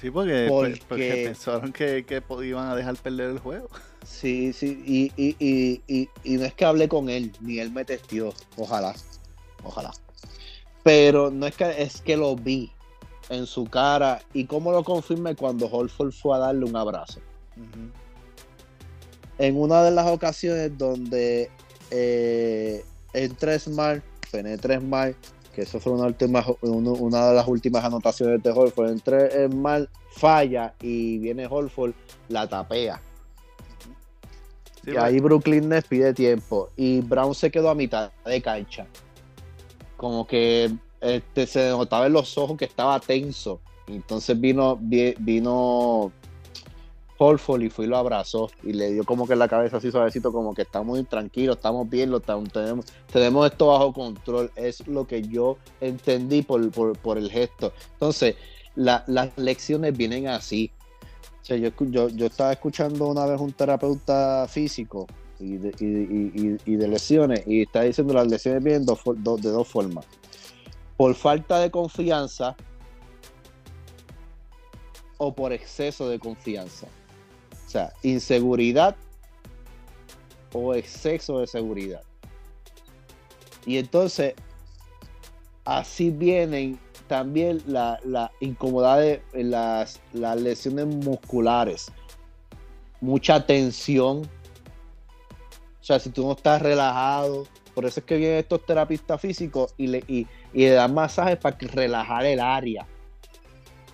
Sí, 0.00 0.10
porque, 0.10 0.46
Porque- 0.50 0.82
porque 0.86 1.22
pensaron 1.24 1.72
que, 1.72 2.04
que 2.04 2.22
iban 2.44 2.68
a 2.68 2.76
dejar 2.76 2.94
perder 2.96 3.30
el 3.30 3.38
juego. 3.38 3.70
Sí, 4.04 4.52
sí, 4.52 4.82
y, 4.84 5.10
y, 5.16 5.34
y, 5.38 5.80
y, 5.88 6.10
y 6.22 6.36
no 6.36 6.44
es 6.44 6.52
que 6.52 6.66
hablé 6.66 6.90
con 6.90 7.08
él, 7.08 7.32
ni 7.40 7.58
él 7.58 7.72
me 7.72 7.86
testió, 7.86 8.34
ojalá, 8.58 8.94
ojalá. 9.62 9.92
Pero 10.82 11.30
no 11.30 11.46
es 11.46 11.56
que 11.56 11.82
es 11.82 12.02
que 12.02 12.18
lo 12.18 12.36
vi 12.36 12.70
en 13.28 13.46
su 13.46 13.64
cara 13.64 14.20
y 14.32 14.44
cómo 14.46 14.72
lo 14.72 14.84
confirmé 14.84 15.34
cuando 15.34 15.66
Holford 15.66 16.12
fue 16.12 16.36
a 16.36 16.38
darle 16.38 16.64
un 16.64 16.76
abrazo. 16.76 17.20
En 19.38 19.58
una 19.58 19.82
de 19.82 19.90
las 19.90 20.06
ocasiones 20.06 20.76
donde 20.76 21.50
eh, 21.90 22.84
entra 23.12 23.58
Smart, 23.58 24.02
penetra 24.30 24.78
Smart, 24.78 25.16
que 25.54 25.62
eso 25.62 25.80
fue 25.80 25.92
una, 25.92 26.06
última, 26.06 26.44
una, 26.62 26.90
una 26.90 27.28
de 27.28 27.34
las 27.34 27.46
últimas 27.46 27.84
anotaciones 27.84 28.42
de 28.42 28.50
Holford, 28.50 28.90
entra 28.90 29.28
Smart, 29.48 29.88
falla 30.10 30.74
y 30.80 31.18
viene 31.18 31.46
Holford, 31.48 31.92
la 32.28 32.48
tapea. 32.48 33.00
Sí, 34.84 34.90
Y 34.92 34.96
ahí 34.96 35.18
Brooklyn 35.18 35.68
Nets 35.68 35.88
pide 35.88 36.12
tiempo. 36.12 36.68
Y 36.76 37.00
Brown 37.00 37.34
se 37.34 37.50
quedó 37.50 37.70
a 37.70 37.74
mitad 37.74 38.12
de 38.24 38.42
cancha. 38.42 38.86
Como 39.96 40.26
que 40.26 40.74
este, 41.04 41.46
se 41.46 41.68
notaba 41.70 42.06
en 42.06 42.12
los 42.14 42.36
ojos 42.38 42.56
que 42.56 42.64
estaba 42.64 42.98
tenso. 43.00 43.60
Entonces 43.86 44.40
vino, 44.40 44.78
vi- 44.80 45.14
vino 45.18 46.10
Holford 47.18 47.62
y 47.62 47.70
fue 47.70 47.84
y 47.84 47.88
lo 47.88 47.96
abrazó. 47.96 48.50
Y 48.62 48.72
le 48.72 48.92
dio 48.92 49.04
como 49.04 49.26
que 49.26 49.36
la 49.36 49.46
cabeza 49.48 49.76
así 49.76 49.90
suavecito, 49.90 50.32
como 50.32 50.54
que 50.54 50.62
estamos 50.62 51.06
tranquilos, 51.08 51.56
estamos 51.56 51.88
bien, 51.88 52.10
lo 52.10 52.20
tenemos, 52.20 52.86
tenemos 53.12 53.50
esto 53.50 53.66
bajo 53.68 53.92
control. 53.92 54.50
Es 54.56 54.86
lo 54.88 55.06
que 55.06 55.22
yo 55.22 55.58
entendí 55.80 56.42
por, 56.42 56.70
por- 56.70 56.96
el 57.18 57.30
gesto. 57.30 57.72
Entonces, 57.92 58.36
la- 58.74 59.04
las 59.06 59.36
lecciones 59.36 59.96
vienen 59.96 60.28
así. 60.28 60.70
Yo, 61.46 61.56
yo, 61.56 62.26
estaba 62.26 62.52
escuchando 62.52 63.06
una 63.06 63.26
vez 63.26 63.38
un 63.38 63.52
terapeuta 63.52 64.46
físico 64.48 65.06
y 65.38 65.58
de, 65.58 65.74
y, 65.78 66.76
de 66.76 66.88
lesiones 66.88 67.42
y 67.46 67.62
está 67.62 67.82
diciendo 67.82 68.14
las 68.14 68.26
lesiones 68.28 68.64
vienen 68.64 68.86
de 68.86 69.50
dos 69.50 69.68
formas. 69.68 70.06
Por 70.96 71.14
falta 71.14 71.58
de 71.58 71.70
confianza 71.70 72.56
o 75.18 75.34
por 75.34 75.52
exceso 75.52 76.08
de 76.08 76.18
confianza. 76.18 76.86
O 77.66 77.70
sea, 77.70 77.92
inseguridad 78.02 78.96
o 80.52 80.74
exceso 80.74 81.40
de 81.40 81.46
seguridad. 81.46 82.02
Y 83.66 83.78
entonces, 83.78 84.34
así 85.64 86.10
vienen 86.10 86.78
también 87.08 87.62
la, 87.66 87.98
la 88.04 88.30
incomodidad 88.40 88.98
de 88.98 89.22
las, 89.32 90.00
las 90.12 90.40
lesiones 90.40 90.86
musculares. 90.86 91.90
Mucha 93.00 93.44
tensión. 93.44 94.22
O 95.80 95.84
sea, 95.84 95.98
si 95.98 96.10
tú 96.10 96.26
no 96.26 96.32
estás 96.32 96.62
relajado, 96.62 97.46
por 97.74 97.84
eso 97.84 98.00
es 98.00 98.06
que 98.06 98.16
vienen 98.16 98.38
estos 98.38 98.64
terapistas 98.64 99.20
físicos 99.20 99.74
y 99.76 99.88
le, 99.88 100.04
y, 100.08 100.26
y 100.54 100.60
le 100.60 100.70
dan 100.70 100.94
masajes 100.94 101.36
para 101.36 101.56
relajar 101.58 102.24
el 102.24 102.40
área. 102.40 102.86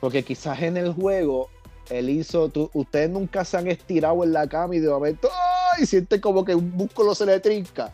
Porque 0.00 0.22
quizás 0.22 0.62
en 0.62 0.76
el 0.76 0.92
juego, 0.92 1.48
él 1.88 2.08
hizo, 2.10 2.48
tú- 2.48 2.70
ustedes 2.74 3.10
nunca 3.10 3.44
se 3.44 3.56
han 3.56 3.66
estirado 3.66 4.22
en 4.22 4.32
la 4.32 4.46
cama 4.48 4.76
y 4.76 4.78
de 4.78 4.88
momento, 4.88 5.28
¡ay! 5.76 5.86
Siente 5.86 6.20
como 6.20 6.44
que 6.44 6.54
un 6.54 6.70
músculo 6.70 7.14
se 7.14 7.26
le 7.26 7.40
trinca. 7.40 7.92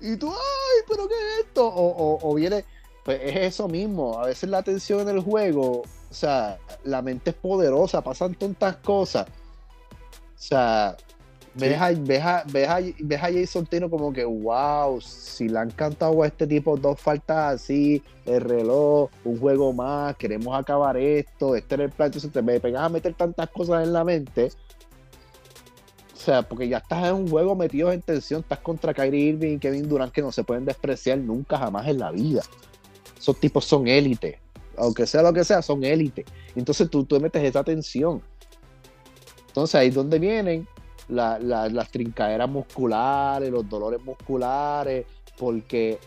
Y 0.00 0.16
tú, 0.16 0.28
¡ay! 0.30 0.82
¿Pero 0.88 1.08
qué 1.08 1.14
es 1.14 1.46
esto? 1.46 1.66
O, 1.66 1.86
o- 1.86 2.30
o 2.30 2.34
viene, 2.34 2.64
pues 3.04 3.20
es 3.22 3.36
eso 3.36 3.68
mismo. 3.68 4.18
A 4.20 4.26
veces 4.26 4.48
la 4.48 4.62
tensión 4.62 5.00
en 5.00 5.08
el 5.08 5.20
juego, 5.20 5.82
o 5.82 6.14
sea, 6.14 6.58
la 6.84 7.02
mente 7.02 7.30
es 7.30 7.36
poderosa, 7.36 8.02
pasan 8.02 8.34
tantas 8.34 8.76
cosas. 8.76 9.26
O 9.26 10.38
sea, 10.44 10.96
ves, 11.54 11.80
a, 11.80 11.90
ves, 11.90 12.22
a, 12.22 12.44
ves, 12.50 12.68
a, 12.68 12.80
ves 12.98 13.22
a 13.22 13.32
Jason 13.32 13.66
Tino 13.66 13.90
como 13.90 14.12
que, 14.12 14.24
wow, 14.24 15.00
si 15.00 15.48
le 15.48 15.58
han 15.58 15.70
cantado 15.70 16.22
a 16.22 16.26
este 16.26 16.46
tipo 16.46 16.76
dos 16.76 17.00
faltas 17.00 17.54
así, 17.54 18.02
el 18.24 18.40
reloj, 18.40 19.10
un 19.24 19.38
juego 19.38 19.72
más, 19.72 20.16
queremos 20.16 20.58
acabar 20.58 20.96
esto, 20.96 21.54
este 21.56 21.74
era 21.74 21.84
el 21.84 21.90
plan, 21.90 22.06
entonces 22.06 22.32
te 22.32 22.42
me 22.42 22.60
pegas 22.60 22.82
a 22.82 22.88
meter 22.88 23.14
tantas 23.14 23.48
cosas 23.50 23.84
en 23.84 23.92
la 23.92 24.04
mente. 24.04 24.50
O 26.14 26.24
sea, 26.24 26.42
porque 26.42 26.68
ya 26.68 26.78
estás 26.78 27.08
en 27.08 27.14
un 27.14 27.28
juego 27.28 27.56
metido 27.56 27.90
en 27.90 28.00
tensión, 28.00 28.42
estás 28.42 28.60
contra 28.60 28.94
Kyrie 28.94 29.30
Irving 29.30 29.56
y 29.56 29.58
Kevin 29.58 29.88
Durant 29.88 30.12
que 30.12 30.22
no 30.22 30.30
se 30.30 30.44
pueden 30.44 30.64
despreciar 30.64 31.18
nunca 31.18 31.58
jamás 31.58 31.88
en 31.88 31.98
la 31.98 32.12
vida. 32.12 32.42
Esos 33.18 33.40
tipos 33.40 33.64
son 33.64 33.88
élite. 33.88 34.38
Aunque 34.76 35.06
sea 35.06 35.22
lo 35.22 35.32
que 35.32 35.44
sea, 35.44 35.62
son 35.62 35.82
élite. 35.84 36.24
Entonces 36.54 36.88
tú, 36.88 37.04
tú 37.04 37.20
metes 37.20 37.42
esa 37.42 37.64
tensión. 37.64 38.22
Entonces 39.48 39.74
ahí 39.74 39.88
es 39.88 39.94
donde 39.94 40.18
vienen 40.18 40.66
la- 41.12 41.38
la- 41.38 41.68
las 41.68 41.90
trincaderas 41.90 42.48
musculares, 42.48 43.50
los 43.50 43.68
dolores 43.68 44.02
musculares, 44.04 45.06
porque 45.38 45.98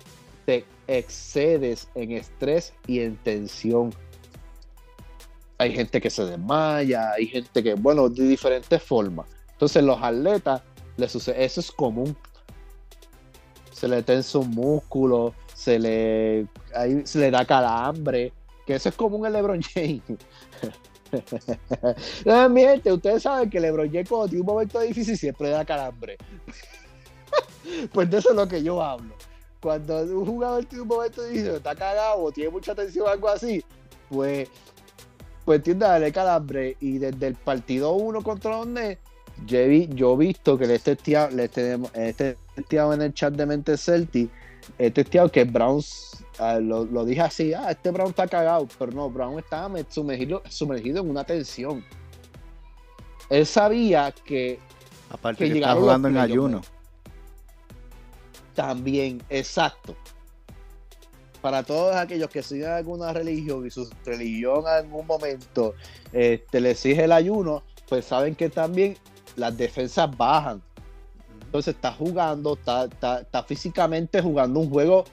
te 0.45 0.65
excedes 0.87 1.87
en 1.95 2.11
estrés 2.11 2.73
y 2.87 2.99
en 2.99 3.15
tensión. 3.17 3.93
Hay 5.57 5.73
gente 5.73 6.01
que 6.01 6.09
se 6.09 6.25
desmaya, 6.25 7.11
hay 7.13 7.27
gente 7.27 7.63
que, 7.63 7.75
bueno, 7.75 8.09
de 8.09 8.27
diferentes 8.27 8.81
formas. 8.83 9.27
Entonces 9.53 9.83
los 9.83 10.01
atletas, 10.01 10.61
les 10.97 11.11
sucede, 11.11 11.43
eso 11.45 11.61
es 11.61 11.71
común. 11.71 12.15
Se 13.71 13.87
le 13.87 14.03
tensa 14.03 14.39
un 14.39 14.49
músculo, 14.51 15.33
se 15.53 15.79
le, 15.79 16.47
se 17.05 17.19
le 17.19 17.31
da 17.31 17.45
calambre, 17.45 18.33
que 18.65 18.75
eso 18.75 18.89
es 18.89 18.95
común 18.95 19.25
en 19.25 19.33
LeBron 19.33 19.61
James. 19.61 20.01
no, 22.25 22.49
mi 22.49 22.61
gente, 22.61 22.91
ustedes 22.91 23.23
saben 23.23 23.49
que 23.49 23.59
LeBron 23.59 23.87
James 23.91 24.09
cuando 24.09 24.27
tiene 24.27 24.41
un 24.41 24.47
momento 24.47 24.79
difícil 24.79 25.17
siempre 25.17 25.49
da 25.49 25.65
calambre. 25.65 26.17
pues 27.93 28.09
de 28.09 28.17
eso 28.17 28.29
es 28.29 28.35
lo 28.35 28.47
que 28.47 28.63
yo 28.63 28.81
hablo. 28.81 29.13
Cuando 29.61 30.01
un 30.03 30.25
jugador 30.25 30.65
tiene 30.65 30.83
un 30.83 30.87
momento 30.87 31.23
difícil, 31.23 31.51
está 31.51 31.75
cagado 31.75 32.23
o 32.23 32.31
tiene 32.31 32.49
mucha 32.49 32.75
tensión 32.75 33.07
o 33.07 33.09
algo 33.09 33.29
así, 33.29 33.63
pues, 34.09 34.47
pues 35.43 35.63
tiende 35.63 35.85
a 35.85 35.89
darle 35.89 36.11
calambre. 36.11 36.77
Y 36.79 36.99
desde 36.99 37.27
el 37.27 37.35
partido 37.35 37.93
1 37.93 38.21
contra 38.21 38.63
Nets, 38.65 39.01
yo 39.45 39.57
he, 39.59 39.87
yo 39.87 40.15
visto 40.15 40.57
que 40.57 40.67
le 40.67 40.75
he 40.75 40.79
testeado, 40.79 41.35
le 41.35 41.45
he 41.45 42.13
testeado 42.13 42.93
en 42.93 43.01
el 43.01 43.13
chat 43.13 43.33
de 43.33 43.45
Mente 43.45 43.77
Celtic, 43.77 44.29
he 44.77 44.91
testeado 44.91 45.31
que 45.31 45.43
Brown, 45.43 45.81
ah, 46.39 46.59
lo, 46.59 46.85
lo 46.85 47.05
dije 47.05 47.21
así, 47.21 47.53
ah, 47.53 47.71
este 47.71 47.91
Brown 47.91 48.09
está 48.09 48.27
cagado, 48.27 48.67
pero 48.77 48.91
no, 48.91 49.09
Brown 49.09 49.39
estaba 49.39 49.69
me- 49.69 49.85
sumergido, 49.89 50.41
sumergido 50.49 51.01
en 51.01 51.09
una 51.09 51.23
tensión. 51.23 51.83
Él 53.29 53.45
sabía 53.45 54.11
que 54.11 54.59
Aparte 55.09 55.45
que 55.45 55.51
que, 55.53 55.59
está 55.59 55.73
los 55.73 55.83
jugando 55.83 56.07
en 56.09 56.17
ayuno. 56.17 56.61
también, 58.53 59.21
exacto. 59.29 59.95
Para 61.41 61.61
todos 61.63 61.95
aquellos 61.95 62.29
que 62.29 62.41
sigan 62.41 62.71
alguna 62.73 63.13
religión 63.13 63.65
y 63.65 63.69
su 63.69 63.87
religión 64.03 64.61
en 64.61 64.67
algún 64.85 65.05
momento 65.05 65.75
este, 66.11 66.59
le 66.59 66.71
exige 66.71 67.03
el 67.03 67.11
ayuno, 67.11 67.63
pues 67.87 68.05
saben 68.05 68.33
que 68.35 68.49
también 68.49 68.97
las 69.35 69.55
defensas 69.55 70.15
bajan. 70.17 70.61
Entonces 71.43 71.75
estás 71.75 71.95
jugando, 71.97 72.53
está, 72.55 72.85
está, 72.85 73.19
está 73.21 73.43
físicamente 73.43 74.21
jugando 74.21 74.59
un 74.59 74.69
juego 74.69 75.05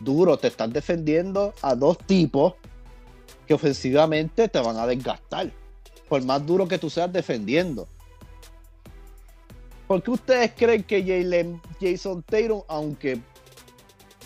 duro. 0.00 0.36
Te 0.36 0.48
estás 0.48 0.72
defendiendo 0.72 1.54
a 1.62 1.74
dos 1.74 1.98
tipos 1.98 2.54
que 3.46 3.54
ofensivamente 3.54 4.48
te 4.48 4.58
van 4.60 4.76
a 4.76 4.86
desgastar. 4.86 5.50
Por 6.08 6.24
más 6.24 6.44
duro 6.46 6.68
que 6.68 6.78
tú 6.78 6.90
seas 6.90 7.12
defendiendo. 7.12 7.86
¿Por 9.86 10.02
qué 10.02 10.10
ustedes 10.10 10.52
creen 10.56 10.84
que 10.84 11.04
Jalen- 11.04 11.60
Jason 11.80 12.22
Tatum, 12.22 12.62
aunque 12.68 13.20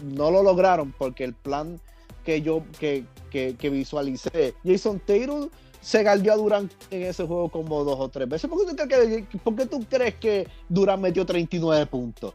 no 0.04 0.30
lo 0.30 0.42
lograron, 0.42 0.92
porque 0.96 1.24
el 1.24 1.34
plan 1.34 1.80
que 2.24 2.42
yo 2.42 2.62
que, 2.78 3.04
que, 3.30 3.56
que 3.56 3.70
visualicé, 3.70 4.54
Jason 4.64 5.00
Tatum 5.00 5.48
se 5.80 6.02
galdió 6.02 6.32
a 6.32 6.36
Durant 6.36 6.72
en 6.90 7.02
ese 7.04 7.24
juego 7.26 7.48
como 7.48 7.84
dos 7.84 7.98
o 7.98 8.08
tres 8.08 8.28
veces. 8.28 8.50
¿Por 8.50 8.66
qué 8.66 8.74
tú 8.74 8.88
crees 8.88 9.26
que, 9.28 9.38
por 9.38 9.56
qué 9.56 9.66
tú 9.66 9.84
crees 9.88 10.14
que 10.16 10.48
Durant 10.68 11.02
metió 11.02 11.24
39 11.24 11.86
puntos? 11.86 12.34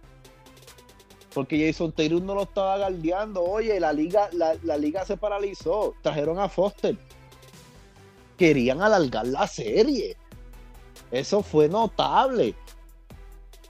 Porque 1.34 1.66
Jason 1.66 1.92
Tatum 1.92 2.26
no 2.26 2.36
lo 2.36 2.44
estaba 2.44 2.78
galdeando. 2.78 3.42
Oye, 3.42 3.80
la 3.80 3.94
liga, 3.94 4.30
la, 4.34 4.56
la 4.64 4.78
liga 4.78 5.06
se 5.06 5.18
paralizó. 5.18 5.96
Trajeron 6.02 6.40
a 6.40 6.50
Foster. 6.50 6.98
Querían 8.38 8.82
alargar 8.82 9.28
la 9.28 9.48
serie. 9.48 10.18
Eso 11.12 11.42
fue 11.42 11.70
notable. 11.70 12.56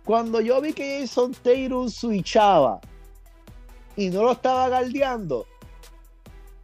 Cuando 0.05 0.41
yo 0.41 0.59
vi 0.61 0.73
que 0.73 1.01
Jason 1.01 1.33
Tatum 1.33 1.89
switchaba 1.89 2.81
y 3.95 4.09
no 4.09 4.23
lo 4.23 4.31
estaba 4.31 4.69
galdeando, 4.69 5.45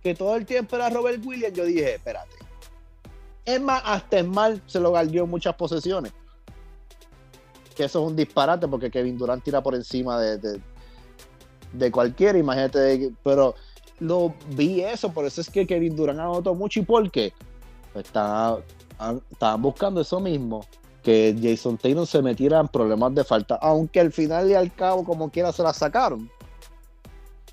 que 0.01 0.15
todo 0.15 0.35
el 0.35 0.45
tiempo 0.45 0.75
era 0.75 0.89
Robert 0.89 1.23
Williams, 1.23 1.55
yo 1.55 1.65
dije, 1.65 1.95
espérate. 1.95 2.35
Es 3.45 3.61
más, 3.61 3.81
hasta 3.85 4.19
en 4.19 4.29
mal 4.29 4.61
se 4.65 4.79
lo 4.79 4.91
galdeó 4.91 5.25
en 5.25 5.29
muchas 5.29 5.55
posesiones. 5.55 6.13
Que 7.75 7.85
eso 7.85 8.01
es 8.01 8.09
un 8.09 8.15
disparate 8.15 8.67
porque 8.67 8.89
Kevin 8.89 9.17
Durant 9.17 9.43
tira 9.43 9.61
por 9.61 9.75
encima 9.75 10.19
de, 10.19 10.59
de 11.73 11.91
cualquiera, 11.91 12.37
imagínate. 12.37 13.11
Pero 13.23 13.55
lo 13.99 14.33
vi 14.55 14.81
eso, 14.81 15.11
por 15.11 15.25
eso 15.25 15.41
es 15.41 15.49
que 15.49 15.65
Kevin 15.67 15.95
Durant 15.95 16.19
anotó 16.19 16.53
mucho. 16.55 16.79
¿Y 16.79 16.83
por 16.83 17.09
qué? 17.11 17.33
Estaba- 17.95 18.59
an- 18.99 19.21
estaban 19.31 19.61
buscando 19.61 20.01
eso 20.01 20.19
mismo, 20.19 20.65
que 21.03 21.35
Jason 21.41 21.77
Tatum 21.77 22.05
se 22.05 22.21
metiera 22.21 22.59
en 22.59 22.67
problemas 22.67 23.15
de 23.15 23.23
falta, 23.23 23.55
aunque 23.55 23.99
al 23.99 24.11
final 24.11 24.49
y 24.49 24.53
al 24.53 24.73
cabo, 24.73 25.03
como 25.03 25.29
quiera, 25.31 25.51
se 25.51 25.63
la 25.63 25.73
sacaron. 25.73 26.29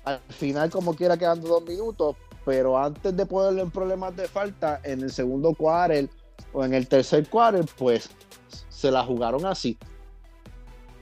Al 0.03 0.19
final, 0.29 0.69
como 0.69 0.93
quiera, 0.93 1.17
quedando 1.17 1.47
dos 1.47 1.63
minutos, 1.65 2.15
pero 2.45 2.77
antes 2.77 3.15
de 3.17 3.25
ponerle 3.25 3.61
en 3.63 3.71
problemas 3.71 4.15
de 4.15 4.27
falta, 4.27 4.79
en 4.83 5.01
el 5.01 5.11
segundo 5.11 5.53
quarter 5.55 6.07
o 6.53 6.63
en 6.63 6.75
el 6.75 6.87
tercer 6.87 7.27
quarter, 7.27 7.65
pues 7.77 8.09
se 8.69 8.91
la 8.91 9.03
jugaron 9.03 9.45
así. 9.47 9.79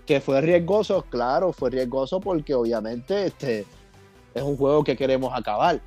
Que 0.05 0.19
fue 0.19 0.41
riesgoso, 0.41 1.03
claro, 1.09 1.53
fue 1.53 1.69
riesgoso 1.69 2.19
porque 2.19 2.53
obviamente 2.53 3.25
este 3.25 3.65
es 4.33 4.43
un 4.43 4.57
juego 4.57 4.83
que 4.83 4.97
queremos 4.97 5.33
acabar. 5.33 5.81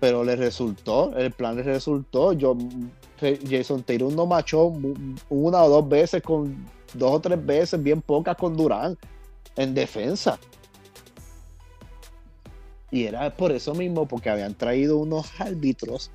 Pero 0.00 0.24
le 0.24 0.34
resultó, 0.36 1.16
el 1.16 1.30
plan 1.30 1.56
le 1.56 1.62
resultó. 1.62 2.32
Yo, 2.32 2.56
Jason 3.48 3.82
Tatum 3.82 4.14
no 4.14 4.26
machó 4.26 4.72
una 5.28 5.62
o 5.62 5.68
dos 5.68 5.88
veces 5.88 6.22
con 6.22 6.66
dos 6.94 7.12
o 7.12 7.20
tres 7.20 7.44
veces, 7.44 7.82
bien 7.82 8.02
pocas 8.02 8.36
con 8.36 8.56
Durán 8.56 8.96
en 9.56 9.74
defensa. 9.74 10.38
Y 12.90 13.04
era 13.04 13.34
por 13.34 13.52
eso 13.52 13.74
mismo, 13.74 14.06
porque 14.06 14.28
habían 14.28 14.54
traído 14.54 14.98
unos 14.98 15.40
árbitros 15.40 16.10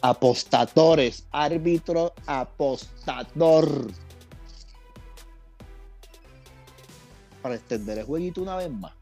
apostadores, 0.00 1.26
árbitro 1.30 2.12
apostador. 2.26 3.88
Para 7.48 7.56
extender 7.56 7.96
el 7.96 8.04
jueguito 8.04 8.42
una 8.42 8.56
vez 8.56 8.70
más. 8.70 8.92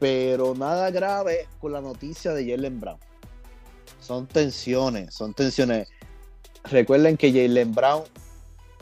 Pero 0.00 0.56
nada 0.56 0.90
grave 0.90 1.46
con 1.60 1.70
la 1.70 1.80
noticia 1.80 2.32
de 2.32 2.50
Jalen 2.50 2.80
Brown. 2.80 2.98
Son 4.00 4.26
tensiones, 4.26 5.14
son 5.14 5.34
tensiones. 5.34 5.88
Recuerden 6.64 7.16
que 7.16 7.30
Jalen 7.30 7.72
Brown 7.72 8.02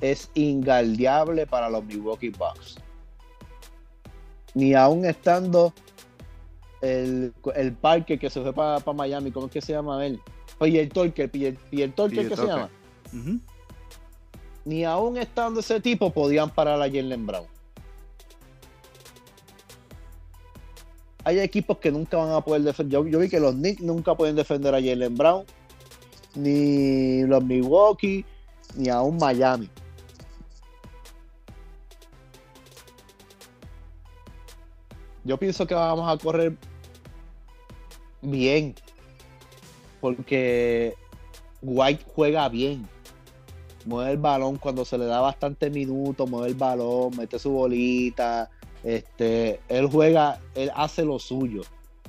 es 0.01 0.31
ingaldeable 0.33 1.46
para 1.46 1.68
los 1.68 1.85
Milwaukee 1.85 2.31
Bucks. 2.31 2.77
Ni 4.55 4.72
aún 4.72 5.05
estando 5.05 5.75
el, 6.81 7.35
el 7.55 7.75
parque 7.75 8.18
que 8.18 8.31
se 8.31 8.40
fue 8.40 8.55
para 8.55 8.81
Miami, 8.94 9.31
¿cómo 9.33 9.49
es 9.49 9.53
que 9.53 9.61
se 9.61 9.75
llama 9.75 10.07
él? 10.07 10.18
Oye, 10.61 10.81
el 10.81 10.88
Torque, 10.88 11.29
el, 11.31 11.59
el 11.72 11.92
Torque 11.92 12.22
PJ 12.22 12.29
que 12.31 12.37
se 12.37 12.46
llama. 12.46 12.70
Ni 14.67 14.85
aún 14.85 15.17
estando 15.17 15.61
ese 15.61 15.81
tipo 15.81 16.13
podían 16.13 16.51
parar 16.51 16.83
a 16.83 16.87
Jalen 16.87 17.25
Brown. 17.25 17.47
Hay 21.23 21.39
equipos 21.39 21.79
que 21.79 21.93
nunca 21.93 22.17
van 22.17 22.33
a 22.33 22.41
poder 22.41 22.63
defender. 22.63 23.05
Yo, 23.07 23.19
vi 23.21 23.29
que 23.29 23.39
los 23.39 23.55
Knicks 23.55 23.81
nunca 23.81 24.17
pueden 24.17 24.35
defender 24.35 24.75
a 24.75 24.83
Jalen 24.83 25.15
Brown, 25.15 25.45
ni 26.35 27.23
los 27.23 27.45
Milwaukee, 27.45 28.25
ni 28.75 28.89
aún 28.89 29.17
Miami. 29.19 29.71
Yo 35.23 35.39
pienso 35.39 35.65
que 35.65 35.75
vamos 35.75 36.13
a 36.13 36.21
correr 36.21 36.57
bien, 38.21 38.75
porque 40.01 40.97
White 41.63 42.05
juega 42.17 42.49
bien. 42.49 42.96
Mueve 43.87 44.11
el 44.12 44.18
balón 44.18 44.57
cuando 44.59 44.85
se 44.85 44.99
le 44.99 45.07
da 45.07 45.20
bastante 45.20 45.70
minutos, 45.70 46.29
mueve 46.29 46.49
el 46.49 46.55
balón, 46.55 47.16
mete 47.16 47.38
su 47.38 47.51
bolita. 47.53 48.51
Este, 48.83 49.61
él 49.68 49.88
juega, 49.90 50.40
él 50.55 50.70
hace 50.75 51.05
lo 51.05 51.18
suyo. 51.18 51.62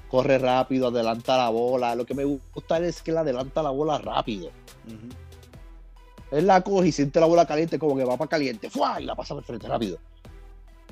Corre 0.10 0.38
rápido, 0.40 0.88
adelanta 0.88 1.38
la 1.38 1.50
bola. 1.50 1.94
Lo 1.96 2.06
que 2.06 2.14
me 2.16 2.24
gusta 2.24 2.80
es 2.80 3.02
que 3.02 3.12
él 3.12 3.18
adelanta 3.18 3.62
la 3.62 3.70
bola 3.70 3.98
rápido. 4.00 4.48
Ujú. 4.88 5.10
Él 6.32 6.48
la 6.48 6.62
coge 6.62 6.88
y 6.88 6.92
siente 6.92 7.20
la 7.20 7.26
bola 7.26 7.46
caliente 7.46 7.78
como 7.80 7.96
que 7.96 8.04
va 8.04 8.18
para 8.18 8.30
caliente. 8.30 8.70
¡fua! 8.70 9.00
Y 9.00 9.06
la 9.06 9.16
pasa 9.16 9.34
por 9.36 9.44
frente 9.44 9.68
rápido. 9.68 9.98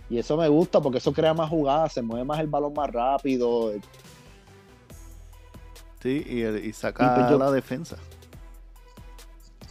Y 0.09 0.19
eso 0.19 0.37
me 0.37 0.47
gusta 0.47 0.79
porque 0.81 0.99
eso 0.99 1.11
crea 1.13 1.33
más 1.33 1.49
jugadas, 1.49 1.93
se 1.93 2.01
mueve 2.03 2.23
más 2.25 2.39
el 2.39 2.47
balón 2.47 2.73
más 2.73 2.91
rápido. 2.91 3.71
Sí, 6.01 6.23
y, 6.27 6.41
el- 6.41 6.63
y 6.63 6.69
Y 6.69 6.73
saca 6.73 7.15
pues 7.15 7.29
yo- 7.31 7.39
la 7.39 7.49
defensa. 7.51 7.97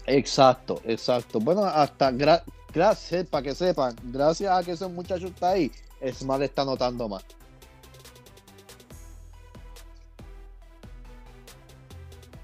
Exacto, 0.06 0.80
exacto. 0.84 1.40
Bueno, 1.40 1.64
hasta 1.64 2.10
gra- 2.12 2.42
gracias, 2.72 3.26
para 3.26 3.42
que 3.42 3.54
sepan, 3.54 3.96
gracias 4.04 4.52
a 4.52 4.62
que 4.62 4.72
ese 4.72 4.86
muchacho 4.88 5.26
está 5.28 5.50
ahí, 5.50 5.70
Smart 6.12 6.42
está 6.42 6.64
notando 6.64 7.08
más. 7.08 7.24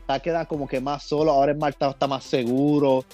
Está 0.01 0.19
queda 0.21 0.45
como 0.47 0.67
que 0.67 0.81
más 0.81 1.03
solo, 1.05 1.31
ahora 1.31 1.55
Smart 1.55 1.77
está, 1.81 2.07
más 2.07 2.25
seguro. 2.25 2.99
O 2.99 3.05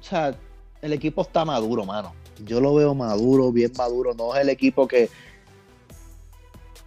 sea, 0.00 0.34
el 0.80 0.92
equipo 0.92 1.22
está 1.22 1.44
maduro, 1.44 1.84
mano. 1.84 2.14
Yo 2.44 2.60
lo 2.60 2.74
veo 2.74 2.94
maduro, 2.94 3.50
bien 3.50 3.72
maduro. 3.76 4.14
No 4.14 4.34
es 4.34 4.42
el 4.42 4.48
equipo 4.48 4.86
que, 4.86 5.10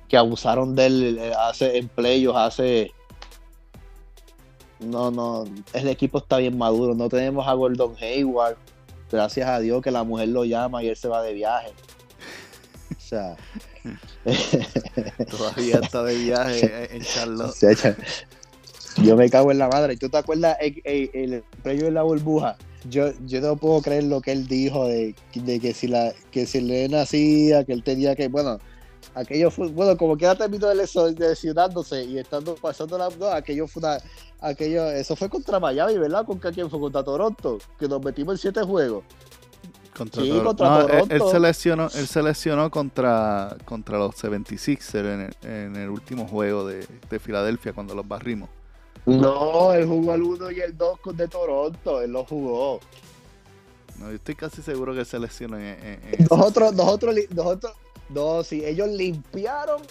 que 0.08 0.18
abusaron 0.18 0.76
de 0.76 0.86
él 0.86 1.18
eh, 1.20 1.34
hace 1.38 1.78
en 1.78 1.88
playoffs, 1.90 2.38
hace 2.40 2.92
no, 4.80 5.12
no, 5.12 5.46
el 5.74 5.88
equipo 5.88 6.20
está 6.20 6.38
bien 6.38 6.58
maduro. 6.58 6.94
No 6.96 7.10
tenemos 7.10 7.48
a 7.48 7.54
Gordon 7.54 7.96
Hayward. 8.00 8.58
Gracias 9.12 9.48
a 9.48 9.60
Dios 9.60 9.82
que 9.82 9.92
la 9.92 10.04
mujer 10.04 10.30
lo 10.30 10.46
llama 10.46 10.84
y 10.84 10.88
él 10.90 10.96
se 10.96 11.08
va 11.08 11.22
de 11.22 11.34
viaje. 11.34 11.70
O 12.92 13.00
sea, 13.00 13.38
Todavía 15.30 15.80
está 15.82 16.04
de 16.04 16.16
viaje 16.16 16.96
en 16.96 17.02
Charlotte. 17.04 17.56
yo 19.04 19.16
me 19.16 19.30
cago 19.30 19.52
en 19.52 19.60
la 19.60 19.68
madre. 19.68 19.98
¿Tú 19.98 20.10
te 20.10 20.18
acuerdas 20.18 20.58
el, 20.60 20.82
el, 20.84 21.10
el 21.14 21.44
premio 21.64 21.86
de 21.86 21.92
la 21.92 22.04
burbuja? 22.04 22.58
Yo, 22.90 23.12
yo 23.26 23.42
no 23.42 23.56
puedo 23.56 23.82
creer 23.82 24.04
lo 24.06 24.22
que 24.22 24.32
él 24.32 24.48
dijo 24.48 24.88
de, 24.88 25.16
de 25.34 25.60
que 25.60 25.74
si 25.74 25.88
la 25.88 26.14
que 26.32 26.46
si 26.46 26.62
le 26.62 26.88
nacía, 26.88 27.64
que 27.64 27.74
él 27.74 27.84
tenía 27.84 28.16
que, 28.16 28.28
bueno, 28.28 28.60
aquello 29.14 29.52
fue, 29.52 29.68
bueno, 29.68 29.96
como 29.98 30.18
que 30.18 30.26
de 30.68 30.76
leso- 30.76 31.14
de 31.14 31.30
lesionándose 31.30 32.04
y 32.04 32.18
estando 32.18 32.56
pasando 32.56 32.98
la 32.98 33.10
no, 33.10 33.28
aquello 33.28 33.68
fue 33.68 33.82
una, 33.82 33.98
aquello, 34.42 34.90
eso 34.90 35.16
fue 35.16 35.30
contra 35.30 35.60
Miami, 35.60 35.98
¿verdad? 35.98 36.26
¿Con 36.26 36.40
quién 36.40 36.70
fue? 36.70 36.80
Contra 36.80 37.04
Toronto, 37.04 37.60
que 37.80 37.88
nos 37.88 38.04
metimos 38.04 38.34
en 38.36 38.38
siete 38.40 38.62
juegos. 38.64 39.04
Contra 39.96 40.24
Sí, 40.24 40.30
contra 40.44 40.68
No, 40.70 40.80
él- 40.82 40.92
Él, 40.92 41.08
Toronto. 41.08 41.32
se 41.32 41.40
lesionó, 41.40 41.84
él 41.96 42.08
se 42.08 42.22
lesionó 42.22 42.70
contra, 42.72 43.56
contra 43.64 43.98
los 43.98 44.16
76ers 44.16 45.06
en 45.14 45.22
el, 45.22 45.50
en 45.50 45.76
el 45.78 45.90
último 45.90 46.28
juego 46.28 46.68
de, 46.68 46.86
de 47.10 47.20
Filadelfia 47.20 47.72
cuando 47.72 47.96
los 47.96 48.06
barrimos. 48.06 48.50
No, 49.06 49.72
él 49.72 49.86
jugó 49.86 50.16
el 50.16 50.24
1 50.24 50.52
y 50.52 50.60
el 50.62 50.76
2 50.76 51.00
con 51.00 51.16
de 51.16 51.28
Toronto, 51.28 52.02
él 52.02 52.12
lo 52.12 52.26
jugó. 52.26 52.80
No, 54.00 54.10
yo 54.10 54.16
estoy 54.16 54.36
casi 54.36 54.62
seguro 54.62 54.94
que 54.94 55.06
se 55.06 55.18
lesionó 55.18 55.58
en, 55.58 55.64
en- 55.64 56.00
en 56.12 56.28
Nosotros, 56.30 56.74
nosotros, 56.74 57.16
nosotros, 57.30 57.72
no, 58.10 58.44
sí, 58.44 58.64
ellos 58.64 58.90
limpiaron 58.90 59.82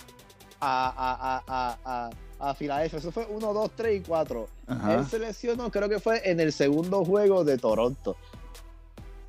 a, 0.61 1.43
a, 1.47 1.77
a, 1.85 2.11
a, 2.39 2.55
Filadelfia. 2.55 2.99
Eso 2.99 3.11
fue 3.11 3.27
1, 3.29 3.53
2, 3.53 3.71
3 3.75 4.01
y 4.01 4.05
4. 4.05 4.49
Ajá. 4.67 4.95
Él 4.95 5.07
se 5.07 5.19
lesionó, 5.19 5.71
creo 5.71 5.89
que 5.89 6.01
fue 6.01 6.29
en 6.29 6.41
el 6.41 6.53
segundo 6.53 7.05
juego 7.05 7.45
de 7.45 7.59
Toronto. 7.59 8.17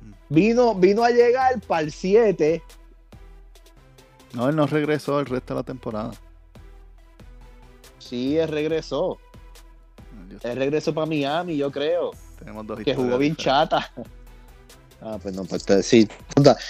Mm. 0.00 0.34
Vino, 0.34 0.74
vino 0.74 1.02
a 1.02 1.10
llegar 1.10 1.60
para 1.62 1.82
el 1.82 1.92
7. 1.92 2.62
No, 4.32 4.48
él 4.48 4.56
no 4.56 4.66
regresó 4.66 5.18
el 5.20 5.26
resto 5.26 5.54
de 5.54 5.60
la 5.60 5.64
temporada. 5.64 6.12
Sí, 7.98 8.38
él 8.38 8.48
regresó. 8.48 9.18
Él 10.42 10.56
regresó 10.56 10.94
para 10.94 11.06
Miami, 11.06 11.56
yo 11.56 11.70
creo. 11.70 12.12
Tenemos 12.38 12.66
dos 12.66 12.80
que 12.80 12.94
jugó 12.94 13.18
bien 13.18 13.34
chata. 13.34 13.90
Ah, 15.00 15.18
pues 15.22 15.34
no, 15.34 15.44
pues 15.44 15.64
sí. 15.82 16.08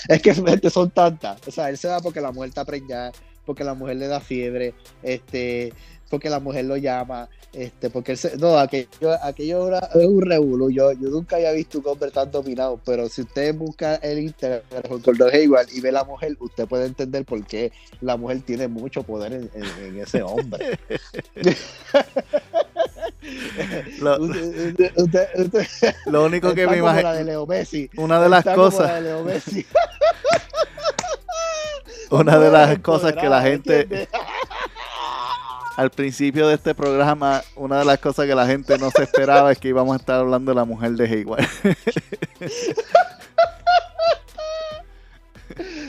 Es 0.09 0.21
que 0.23 0.71
son 0.71 0.91
tantas. 0.91 1.39
O 1.47 1.51
sea, 1.51 1.71
él 1.71 1.79
se 1.79 1.89
da 1.89 2.01
porque 2.01 2.21
la 2.21 2.33
mujer 2.33 2.49
está 2.51 2.65
preñada, 2.65 3.13
porque 3.45 3.65
la 3.65 3.75
mujer 3.75 3.97
le 3.97 4.09
da 4.09 4.21
fiebre, 4.21 4.75
este, 5.03 5.73
porque 6.11 6.29
la 6.29 6.41
mujer 6.41 6.65
lo 6.67 6.77
llama, 6.77 7.29
este, 7.53 7.89
porque 7.89 8.13
él 8.13 8.19
se, 8.19 8.37
no, 8.37 8.59
aquello, 8.59 8.89
aquello 9.23 9.69
era- 9.69 9.89
es 9.95 10.05
un 10.07 10.21
revuelo. 10.23 10.69
Yo, 10.71 10.93
yo 10.93 11.09
nunca 11.09 11.37
había 11.37 11.53
visto 11.53 11.79
un 11.79 11.87
hombre 11.89 12.11
tan 12.11 12.31
dominado, 12.31 12.81
pero 12.85 13.09
si 13.09 13.23
usted 13.23 13.55
busca 13.55 13.95
el 13.97 14.19
Instagram 14.19 14.61
de 14.71 15.31
Hayward 15.33 15.69
y 15.73 15.81
ve 15.81 15.89
a 15.89 15.93
la 15.93 16.05
mujer, 16.05 16.37
usted 16.41 16.67
puede 16.67 16.87
entender 16.87 17.25
por 17.25 17.45
qué 17.47 17.73
la 18.01 18.17
mujer 18.17 18.43
tiene 18.43 18.69
mucho 18.69 19.03
poder 19.05 19.33
en- 19.33 19.51
en 19.85 20.01
ese 20.01 20.23
hombre. 20.23 20.79
Lo, 24.01 24.19
usted, 24.21 24.69
usted- 24.69 24.93
usted- 24.97 25.29
usted- 25.37 25.95
lo 26.07 26.25
único 26.25 26.55
que 26.55 26.67
me 26.67 26.79
imagino, 26.79 27.13
de 27.13 27.25
Leo 27.25 27.47
Messi. 27.47 27.91
una 27.97 28.21
de 28.21 28.29
las 28.29 28.45
la 28.45 28.55
cosas, 28.55 28.95
de 28.95 29.01
Leo 29.03 29.25
Messi. 29.25 29.67
una 32.11 32.39
de 32.39 32.51
las 32.51 32.79
cosas 32.79 33.13
que 33.15 33.29
la 33.29 33.43
gente, 33.43 34.09
al 35.77 35.91
principio 35.91 36.49
de 36.49 36.55
este 36.55 36.75
programa, 36.75 37.43
una 37.57 37.81
de 37.81 37.85
las 37.85 37.99
cosas 37.99 38.27
que 38.27 38.35
la 38.35 38.47
gente 38.47 38.79
no 38.79 38.91
se 38.91 39.03
esperaba 39.03 39.53
es 39.53 39.59
que 39.59 39.69
íbamos 39.69 39.95
a 39.95 39.99
estar 39.99 40.21
hablando 40.21 40.53
de 40.53 40.57
la 40.57 40.65
mujer 40.65 40.93
de 40.93 41.05
Hayward. 41.07 41.45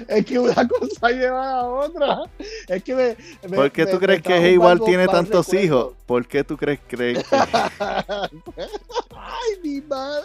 Es 0.08 0.26
que 0.26 0.40
una 0.40 0.68
cosa 0.68 1.10
lleva 1.10 1.44
a 1.44 1.56
la 1.58 1.66
otra. 1.66 2.20
Es 2.68 2.84
que 2.84 2.96
me. 2.96 3.18
me- 3.50 3.56
¿Por 3.58 3.72
qué 3.72 3.86
tú 3.86 3.94
me 3.94 4.00
crees 4.00 4.22
que 4.22 4.58
mal- 4.58 4.82
tiene 4.84 5.08
tantos 5.08 5.54
hijos? 5.54 5.94
¿Por 6.06 6.26
qué 6.28 6.44
tú 6.44 6.56
crees, 6.58 6.80
crees 6.88 7.24
que 7.24 7.36
Ay, 9.20 9.52
mi 9.64 9.82
madre. 9.82 10.24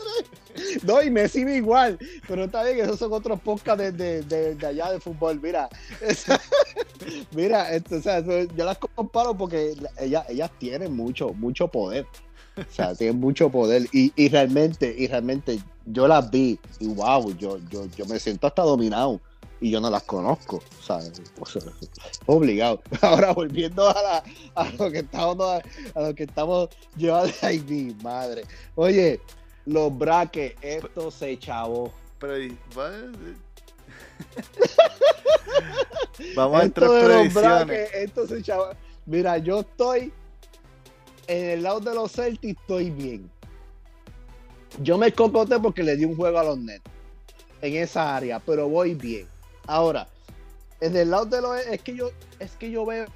No, 0.82 1.02
y 1.02 1.10
Messi 1.10 1.40
igual. 1.40 1.98
Pero 2.28 2.44
está 2.44 2.62
bien, 2.64 2.78
esos 2.80 2.98
son 2.98 3.12
otros 3.12 3.40
podcasts 3.40 3.82
de, 3.82 3.92
de, 3.92 4.22
de- 4.22 4.54
de 4.54 4.66
allá 4.66 4.92
de 4.92 5.00
fútbol. 5.00 5.40
Mira, 5.42 5.68
mira, 7.34 7.72
esto, 7.74 7.96
o 7.96 8.00
sea, 8.00 8.20
yo 8.20 8.64
las 8.64 8.78
comparo 8.78 9.34
porque 9.36 9.74
ellas, 9.98 10.24
ellas 10.28 10.50
tienen 10.58 10.94
mucho, 10.94 11.32
mucho 11.34 11.68
poder. 11.68 12.06
O 12.56 12.64
sea, 12.72 12.94
tienen 12.98 13.18
mucho 13.18 13.50
poder. 13.50 13.86
Y, 13.92 14.12
y 14.16 14.28
realmente, 14.28 14.94
y 14.96 15.06
realmente, 15.08 15.58
yo 15.86 16.06
las 16.06 16.30
vi 16.30 16.58
y 16.80 16.86
wow, 16.88 17.34
yo, 17.36 17.58
yo, 17.70 17.86
yo 17.96 18.06
me 18.06 18.18
siento 18.20 18.46
hasta 18.46 18.62
dominado. 18.62 19.20
Y 19.62 19.70
yo 19.70 19.80
no 19.80 19.88
las 19.90 20.02
conozco, 20.02 20.60
¿sabes? 20.84 21.12
O 21.38 21.46
sea, 21.46 21.62
obligado. 22.26 22.82
Ahora 23.00 23.32
volviendo 23.32 23.88
a, 23.88 23.94
la- 24.02 24.24
a 24.56 24.68
lo 24.70 24.90
que 24.90 24.98
estamos 24.98 25.62
a 25.94 26.00
lo 26.00 26.14
que 26.16 26.24
estamos 26.24 26.68
llevando. 26.96 27.32
Ay, 27.42 27.60
mi 27.60 27.94
madre. 28.02 28.42
Oye, 28.74 29.20
los 29.66 29.96
braques, 29.96 30.56
esto 30.60 31.12
se 31.12 31.38
chavó. 31.38 31.92
Pero, 32.18 32.34
Vamos 36.36 36.60
a 36.60 36.64
entrar 36.64 36.90
Esto 36.90 37.08
de 37.08 37.24
los 37.24 37.34
braques, 37.34 37.90
esto 37.94 38.26
se 38.26 38.42
chavó. 38.42 38.70
Mira, 39.06 39.38
yo 39.38 39.60
estoy 39.60 40.12
en 41.28 41.50
el 41.50 41.62
lado 41.62 41.78
de 41.78 41.94
los 41.94 42.10
Celtics, 42.10 42.60
estoy 42.60 42.90
bien. 42.90 43.30
Yo 44.80 44.98
me 44.98 45.12
cocoté 45.12 45.60
porque 45.60 45.84
le 45.84 45.96
di 45.96 46.04
un 46.04 46.16
juego 46.16 46.38
a 46.40 46.44
los 46.44 46.58
Nets 46.58 46.82
en 47.60 47.76
esa 47.76 48.16
área, 48.16 48.40
pero 48.40 48.68
voy 48.68 48.94
bien. 48.96 49.28
Ahora, 49.66 50.08
en 50.80 50.96
el 50.96 51.10
lado 51.10 51.26
de 51.26 51.40
los 51.40 51.66
es 51.66 51.80
que 51.82 51.94
yo 51.94 52.10
es 52.38 52.52
que 52.52 52.70
yo 52.70 52.84
veo 52.84 53.06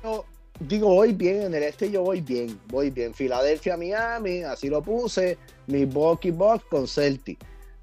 digo 0.60 0.88
voy 0.88 1.12
bien 1.12 1.42
en 1.42 1.54
el 1.54 1.62
este 1.64 1.90
yo 1.90 2.02
voy 2.02 2.20
bien, 2.20 2.58
voy 2.68 2.90
bien. 2.90 3.14
Filadelfia, 3.14 3.76
Miami, 3.76 4.42
así 4.42 4.68
lo 4.68 4.82
puse, 4.82 5.38
Milwaukee 5.66 6.30
Bucks 6.30 6.64
con 6.70 6.86
Celtic. 6.86 7.38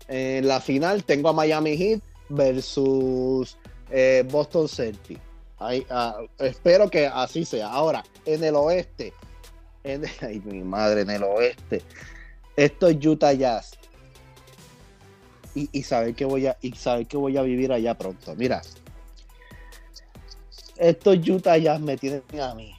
En 0.08 0.48
la 0.48 0.60
final 0.60 1.04
tengo 1.04 1.30
a 1.30 1.34
Miami 1.34 1.78
Heat 1.78 2.02
versus 2.30 3.58
eh, 3.90 4.24
Boston 4.30 4.68
Celtics. 4.68 5.22
Ahí, 5.60 5.86
ah, 5.90 6.18
espero 6.40 6.90
que 6.90 7.08
así 7.08 7.46
sea. 7.46 7.70
Ahora, 7.70 8.04
en 8.26 8.44
el 8.44 8.56
oeste, 8.56 9.14
ay 9.84 10.42
mi 10.44 10.64
madre, 10.64 11.02
en 11.02 11.10
el 11.10 11.24
oeste, 11.24 11.82
esto 12.56 12.88
es 12.88 13.06
Utah 13.06 13.34
Jazz. 13.34 13.72
Y, 15.56 15.70
y 15.72 15.84
saber 15.84 16.16
que 16.16 16.26
voy 16.26 16.48
a 16.48 16.58
y 16.62 16.72
saber 16.74 17.06
que 17.08 17.18
voy 17.18 17.38
a 17.38 17.42
vivir 17.44 17.72
allá 17.72 17.96
pronto. 17.98 18.36
Mira, 18.36 18.62
estos 20.78 21.18
Utah 21.28 21.58
Jazz 21.58 21.80
me 21.80 21.98
tienen 21.98 22.24
a 22.42 22.56
mí. 22.56 22.76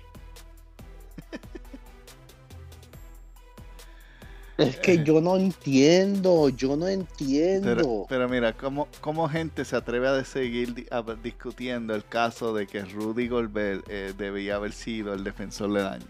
Es 4.57 4.79
que 4.79 5.03
yo 5.03 5.21
no 5.21 5.37
entiendo, 5.37 6.49
yo 6.49 6.77
no 6.77 6.87
entiendo. 6.87 7.75
Pero, 7.75 8.07
pero 8.09 8.29
mira, 8.29 8.53
¿cómo, 8.53 8.87
¿cómo 9.01 9.29
gente 9.29 9.65
se 9.65 9.75
atreve 9.75 10.07
a 10.07 10.25
seguir 10.25 10.87
a- 10.93 11.03
discutiendo 11.21 11.93
el 11.95 12.05
caso 12.05 12.55
de 12.55 12.69
que 12.69 12.85
Rudy 12.85 13.27
Gobert 13.27 13.85
eh, 13.89 14.15
debía 14.17 14.55
haber 14.57 14.73
sido 14.73 15.13
el 15.13 15.25
defensor 15.25 15.73
del 15.73 15.87
año? 15.87 16.07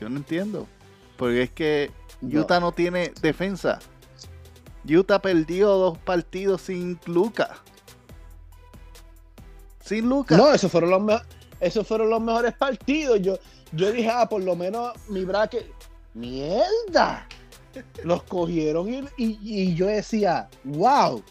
Yo 0.00 0.08
no 0.08 0.16
entiendo. 0.16 0.66
Porque 1.16 1.42
es 1.42 1.50
que 1.50 1.90
No. 2.20 2.40
Utah 2.40 2.60
no 2.60 2.72
tiene 2.72 3.12
defensa. 3.22 3.78
Utah 4.88 5.20
perdió 5.20 5.68
dos 5.70 5.98
partidos 5.98 6.62
sin 6.62 6.98
Luca. 7.06 7.58
Sin 9.84 10.08
Luca. 10.08 10.36
No, 10.36 10.52
esos 10.52 10.70
fueron 10.70 10.90
los 10.90 11.02
me- 11.02 11.20
esos 11.60 11.86
fueron 11.86 12.10
los 12.10 12.20
mejores 12.20 12.54
partidos. 12.54 13.20
Yo, 13.20 13.38
yo 13.72 13.92
dije, 13.92 14.08
ah, 14.10 14.28
por 14.28 14.42
lo 14.42 14.56
menos 14.56 14.92
mi 15.08 15.24
bracket. 15.24 15.66
¡Mierda! 16.14 17.26
Los 18.02 18.22
cogieron 18.24 18.88
y, 18.92 18.98
y- 19.16 19.38
y 19.42 19.74
yo 19.74 19.86
decía, 19.86 20.48
wow. 20.64 21.22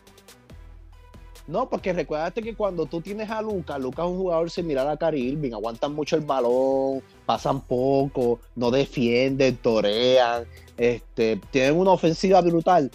No, 1.50 1.68
porque 1.68 1.94
recuérdate 1.94 2.44
que 2.44 2.54
cuando 2.54 2.86
tú 2.86 3.02
tienes 3.02 3.28
a 3.32 3.42
Luca, 3.42 3.80
Luca 3.80 4.04
es 4.04 4.10
un 4.10 4.18
jugador 4.20 4.52
similar 4.52 4.88
a 4.88 4.98
Cari 4.98 5.36
aguantan 5.52 5.96
mucho 5.96 6.16
el 6.16 6.22
balón, 6.22 7.02
pasan 7.26 7.62
poco, 7.62 8.40
no 8.56 8.70
defienden, 8.70 9.58
torean, 9.58 10.46
este, 10.78 11.42
tienen 11.50 11.76
una 11.76 11.90
ofensiva 11.90 12.40
brutal. 12.42 12.92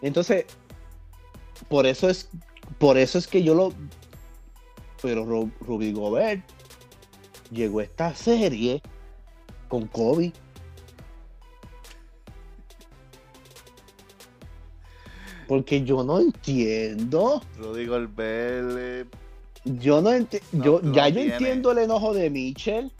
Entonces, 0.00 0.46
por 1.68 1.86
eso 1.86 2.08
es, 2.08 2.28
por 2.78 2.98
eso 2.98 3.18
es 3.18 3.26
que 3.26 3.42
yo 3.42 3.56
lo, 3.56 3.72
pero 5.02 5.26
Ru- 5.26 5.50
Ruby 5.60 5.90
Gobert 5.90 6.44
llegó 7.50 7.80
a 7.80 7.82
esta 7.82 8.14
serie 8.14 8.80
con 9.66 9.88
Kobe. 9.88 10.32
Porque 15.48 15.82
yo 15.82 16.04
no 16.04 16.20
entiendo. 16.20 17.42
Rudy 17.58 17.86
Gobert. 17.86 18.76
eh, 18.78 19.04
Yo 19.64 20.00
no 20.02 20.12
entiendo. 20.12 20.46
No, 20.52 20.64
yo, 20.64 20.80
no 20.82 20.94
ya 20.94 21.08
yo 21.08 21.14
tiene. 21.16 21.32
entiendo 21.32 21.72
el 21.72 21.78
enojo 21.78 22.14
de 22.14 22.30
Mitchell. 22.30 22.92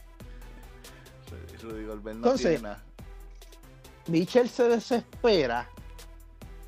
Rudy 1.62 1.84
Gobert 1.84 2.04
no 2.04 2.10
Entonces, 2.12 2.46
tiene 2.48 2.62
nada. 2.62 2.82
Mitchell 4.06 4.48
se 4.48 4.62
desespera. 4.64 5.68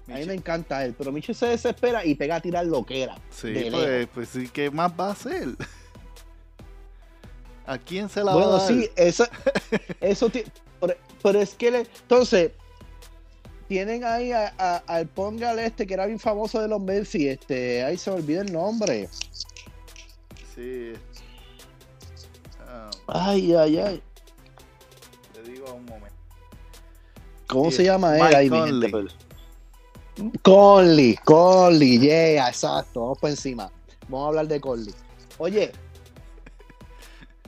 A 0.08 0.14
mí 0.14 0.24
me 0.26 0.34
encanta 0.34 0.84
él, 0.84 0.94
pero 0.98 1.12
Mitchell 1.12 1.34
se 1.36 1.46
desespera 1.46 2.04
y 2.04 2.14
pega 2.16 2.36
a 2.36 2.40
tirar 2.40 2.66
lo 2.66 2.84
que 2.84 3.04
era. 3.04 3.14
Sí, 3.30 3.54
pues, 3.70 4.08
pues 4.12 4.28
sí, 4.28 4.48
¿qué 4.52 4.68
más 4.70 4.92
va 4.98 5.08
a 5.08 5.12
hacer? 5.12 5.48
¿A 7.66 7.78
quién 7.78 8.08
se 8.08 8.18
la 8.24 8.34
va 8.34 8.34
Bueno, 8.34 8.56
a 8.56 8.58
dar? 8.58 8.68
sí, 8.68 8.90
eso, 8.96 9.24
eso 10.00 10.28
pero, 10.80 10.94
pero 11.22 11.40
es 11.40 11.54
que 11.54 11.70
le, 11.70 11.78
entonces 12.02 12.50
tienen 13.70 14.02
ahí 14.02 14.32
a- 14.32 14.52
a- 14.58 14.82
al 14.88 15.06
Pongal 15.06 15.60
este 15.60 15.86
que 15.86 15.94
era 15.94 16.04
bien 16.04 16.18
famoso 16.18 16.60
de 16.60 16.66
los 16.66 16.80
Memphis, 16.80 17.28
este, 17.38 17.84
ahí 17.84 17.96
se 17.96 18.10
me 18.10 18.16
olvida 18.16 18.40
el 18.40 18.52
nombre. 18.52 19.08
Sí. 20.56 20.94
Ah, 22.66 22.90
Ay, 23.06 23.54
ay, 23.54 23.78
ay. 23.78 24.02
te 25.32 25.42
digo 25.48 25.72
un 25.72 25.84
momento. 25.84 26.16
¿Cómo 27.46 27.70
Sí, 27.70 27.76
se 27.76 27.84
llama 27.84 28.18
él? 28.18 28.50
Mi 28.50 28.58
Conley. 28.58 28.90
gente, 28.90 29.14
Conley, 30.42 31.16
Conley, 31.24 32.00
yeah, 32.00 32.48
exacto, 32.48 33.02
vamos 33.02 33.18
por 33.18 33.30
encima. 33.30 33.70
Vamos 34.08 34.24
a 34.24 34.28
hablar 34.30 34.48
de 34.48 34.60
Conley. 34.60 34.94
Oye, 35.38 35.70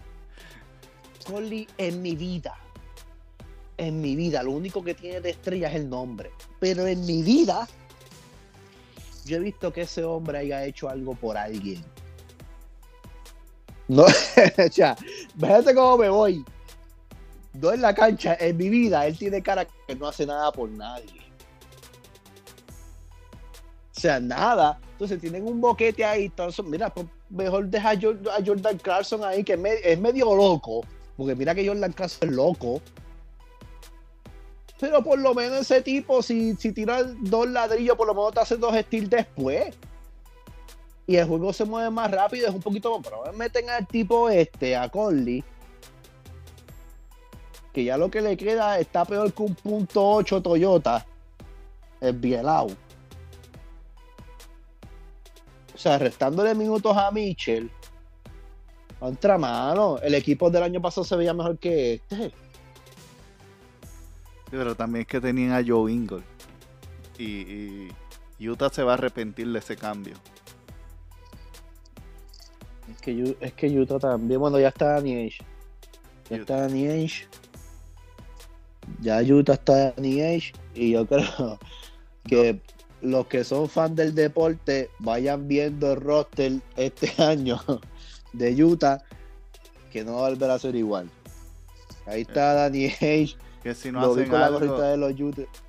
Conley 1.26 1.66
en 1.78 2.00
mi 2.00 2.14
vida, 2.14 2.54
en 3.76 4.00
mi 4.00 4.14
vida, 4.16 4.42
lo 4.42 4.52
único 4.52 4.82
que 4.82 4.94
tiene 4.94 5.20
de 5.20 5.30
estrella 5.30 5.68
es 5.68 5.76
el 5.76 5.88
nombre. 5.88 6.30
Pero 6.60 6.86
en 6.86 7.04
mi 7.06 7.22
vida, 7.22 7.66
yo 9.24 9.36
he 9.36 9.40
visto 9.40 9.72
que 9.72 9.82
ese 9.82 10.04
hombre 10.04 10.38
haya 10.38 10.64
hecho 10.64 10.88
algo 10.88 11.14
por 11.14 11.36
alguien. 11.36 11.84
No, 13.88 14.04
o 14.04 14.72
sea, 14.72 14.96
fíjate 15.38 15.74
cómo 15.74 15.98
me 15.98 16.08
voy. 16.08 16.44
No 17.54 17.72
en 17.72 17.82
la 17.82 17.94
cancha, 17.94 18.36
en 18.40 18.56
mi 18.56 18.68
vida, 18.68 19.06
él 19.06 19.18
tiene 19.18 19.42
cara 19.42 19.66
que 19.86 19.94
no 19.94 20.06
hace 20.06 20.24
nada 20.24 20.50
por 20.52 20.70
nadie. 20.70 21.20
O 23.94 24.00
sea, 24.00 24.18
nada. 24.20 24.80
Entonces 24.92 25.20
tienen 25.20 25.46
un 25.46 25.60
boquete 25.60 26.04
ahí. 26.04 26.24
Entonces, 26.26 26.64
mira, 26.64 26.92
pues, 26.92 27.06
mejor 27.28 27.66
deja 27.68 27.90
a 27.90 27.94
Jor- 27.94 28.28
a 28.30 28.44
Jordan 28.44 28.78
Clarkson 28.78 29.22
ahí, 29.24 29.44
que 29.44 29.58
es 29.84 30.00
medio 30.00 30.34
loco. 30.34 30.80
Porque 31.16 31.34
mira 31.34 31.54
que 31.54 31.66
Jordan 31.66 31.92
Clarkson 31.92 32.28
es 32.30 32.34
loco. 32.34 32.80
Pero 34.82 35.00
por 35.00 35.16
lo 35.16 35.32
menos 35.32 35.60
ese 35.60 35.80
tipo, 35.80 36.24
si, 36.24 36.56
si 36.56 36.72
tira 36.72 37.04
dos 37.04 37.48
ladrillos, 37.48 37.96
por 37.96 38.08
lo 38.08 38.14
menos 38.14 38.34
te 38.34 38.40
hace 38.40 38.56
dos 38.56 38.74
steals 38.74 39.08
después. 39.08 39.72
Y 41.06 41.14
el 41.14 41.28
juego 41.28 41.52
se 41.52 41.64
mueve 41.64 41.88
más 41.88 42.10
rápido, 42.10 42.48
es 42.48 42.52
un 42.52 42.60
poquito. 42.60 43.00
Pero 43.00 43.32
meten 43.32 43.70
al 43.70 43.86
tipo 43.86 44.28
este, 44.28 44.74
a 44.74 44.88
Conley, 44.88 45.44
que 47.72 47.84
ya 47.84 47.96
lo 47.96 48.10
que 48.10 48.22
le 48.22 48.36
queda 48.36 48.80
está 48.80 49.04
peor 49.04 49.32
que 49.32 49.44
un 49.44 49.54
punto 49.54 50.04
8 50.14 50.42
Toyota, 50.42 51.06
el 52.00 52.14
Bielau. 52.14 52.66
O 55.72 55.78
sea, 55.78 55.96
restándole 55.96 56.56
minutos 56.56 56.96
a 56.96 57.08
Mitchell. 57.12 57.70
Contra 58.98 59.38
mano, 59.38 59.98
el 60.02 60.16
equipo 60.16 60.50
del 60.50 60.64
año 60.64 60.82
pasado 60.82 61.04
se 61.04 61.14
veía 61.14 61.34
mejor 61.34 61.56
que 61.56 61.94
este. 62.10 62.32
Sí, 64.52 64.58
pero 64.58 64.74
también 64.74 65.00
es 65.00 65.08
que 65.08 65.18
tenían 65.18 65.52
a 65.52 65.64
Joe 65.66 65.90
Ingle. 65.90 66.20
Y, 67.18 67.88
y 68.38 68.48
Utah 68.50 68.68
se 68.68 68.82
va 68.82 68.90
a 68.90 68.94
arrepentir 68.96 69.50
de 69.50 69.58
ese 69.58 69.78
cambio. 69.78 70.12
Es 72.90 73.00
que, 73.00 73.36
es 73.40 73.52
que 73.54 73.80
Utah 73.80 73.98
también, 73.98 74.38
bueno, 74.38 74.60
ya 74.60 74.68
está 74.68 74.88
Danny 74.92 75.14
Ainge. 75.14 75.38
Ya 76.28 76.36
está 76.36 76.60
Danny 76.60 76.86
Ainge. 76.86 77.26
Ya 79.00 79.22
Utah 79.22 79.54
está 79.54 79.92
Danny 79.92 80.20
Ainge. 80.20 80.52
Y 80.74 80.90
yo 80.90 81.06
creo 81.06 81.58
que 82.28 82.60
los 83.00 83.26
que 83.28 83.44
son 83.44 83.70
fans 83.70 83.96
del 83.96 84.14
deporte 84.14 84.90
vayan 84.98 85.48
viendo 85.48 85.92
el 85.92 86.00
roster 86.02 86.60
este 86.76 87.10
año 87.22 87.58
de 88.34 88.62
Utah, 88.62 89.02
que 89.90 90.04
no 90.04 90.16
va 90.16 90.26
a 90.26 90.28
volver 90.28 90.50
a 90.50 90.58
ser 90.58 90.76
igual. 90.76 91.08
Ahí 92.04 92.20
está 92.20 92.52
Danny 92.52 92.92
Ainge. 93.00 93.34
Que 93.62 93.74
si 93.74 93.92
no 93.92 94.00
lo 94.00 94.12
hacen 94.12 94.32
la 94.32 94.46
algo, 94.46 94.80
de 94.80 94.96
los 94.96 95.14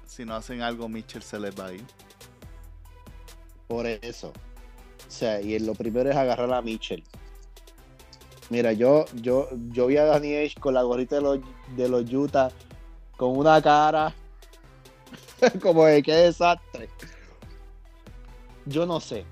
si 0.06 0.26
no 0.26 0.36
hacen 0.36 0.62
algo, 0.62 0.90
Mitchell 0.90 1.22
se 1.22 1.40
les 1.40 1.58
va 1.60 1.68
a 1.68 1.74
ir. 1.74 1.84
Por 3.68 3.86
eso. 3.86 4.30
O 4.30 5.12
sea, 5.12 5.42
y 5.42 5.58
lo 5.60 5.74
primero 5.74 6.10
es 6.10 6.16
agarrar 6.16 6.52
a 6.54 6.62
Mitchell. 6.62 7.04
Mira, 8.50 8.74
yo, 8.74 9.06
yo, 9.16 9.50
yo 9.72 9.88
vi 9.88 9.98
a 9.98 10.14
Ainge 10.14 10.56
con 10.60 10.74
la 10.74 10.84
gorrita 10.84 11.16
de 11.16 11.22
los, 11.22 11.40
de 11.76 11.90
los 11.90 12.12
Utah 12.12 12.52
con 13.18 13.38
una 13.38 13.62
cara 13.62 14.14
como 15.62 15.86
de 15.86 16.04
qué 16.04 16.14
desastre. 16.14 16.90
Yo 18.66 18.86
no 18.86 19.00
sé. 19.00 19.26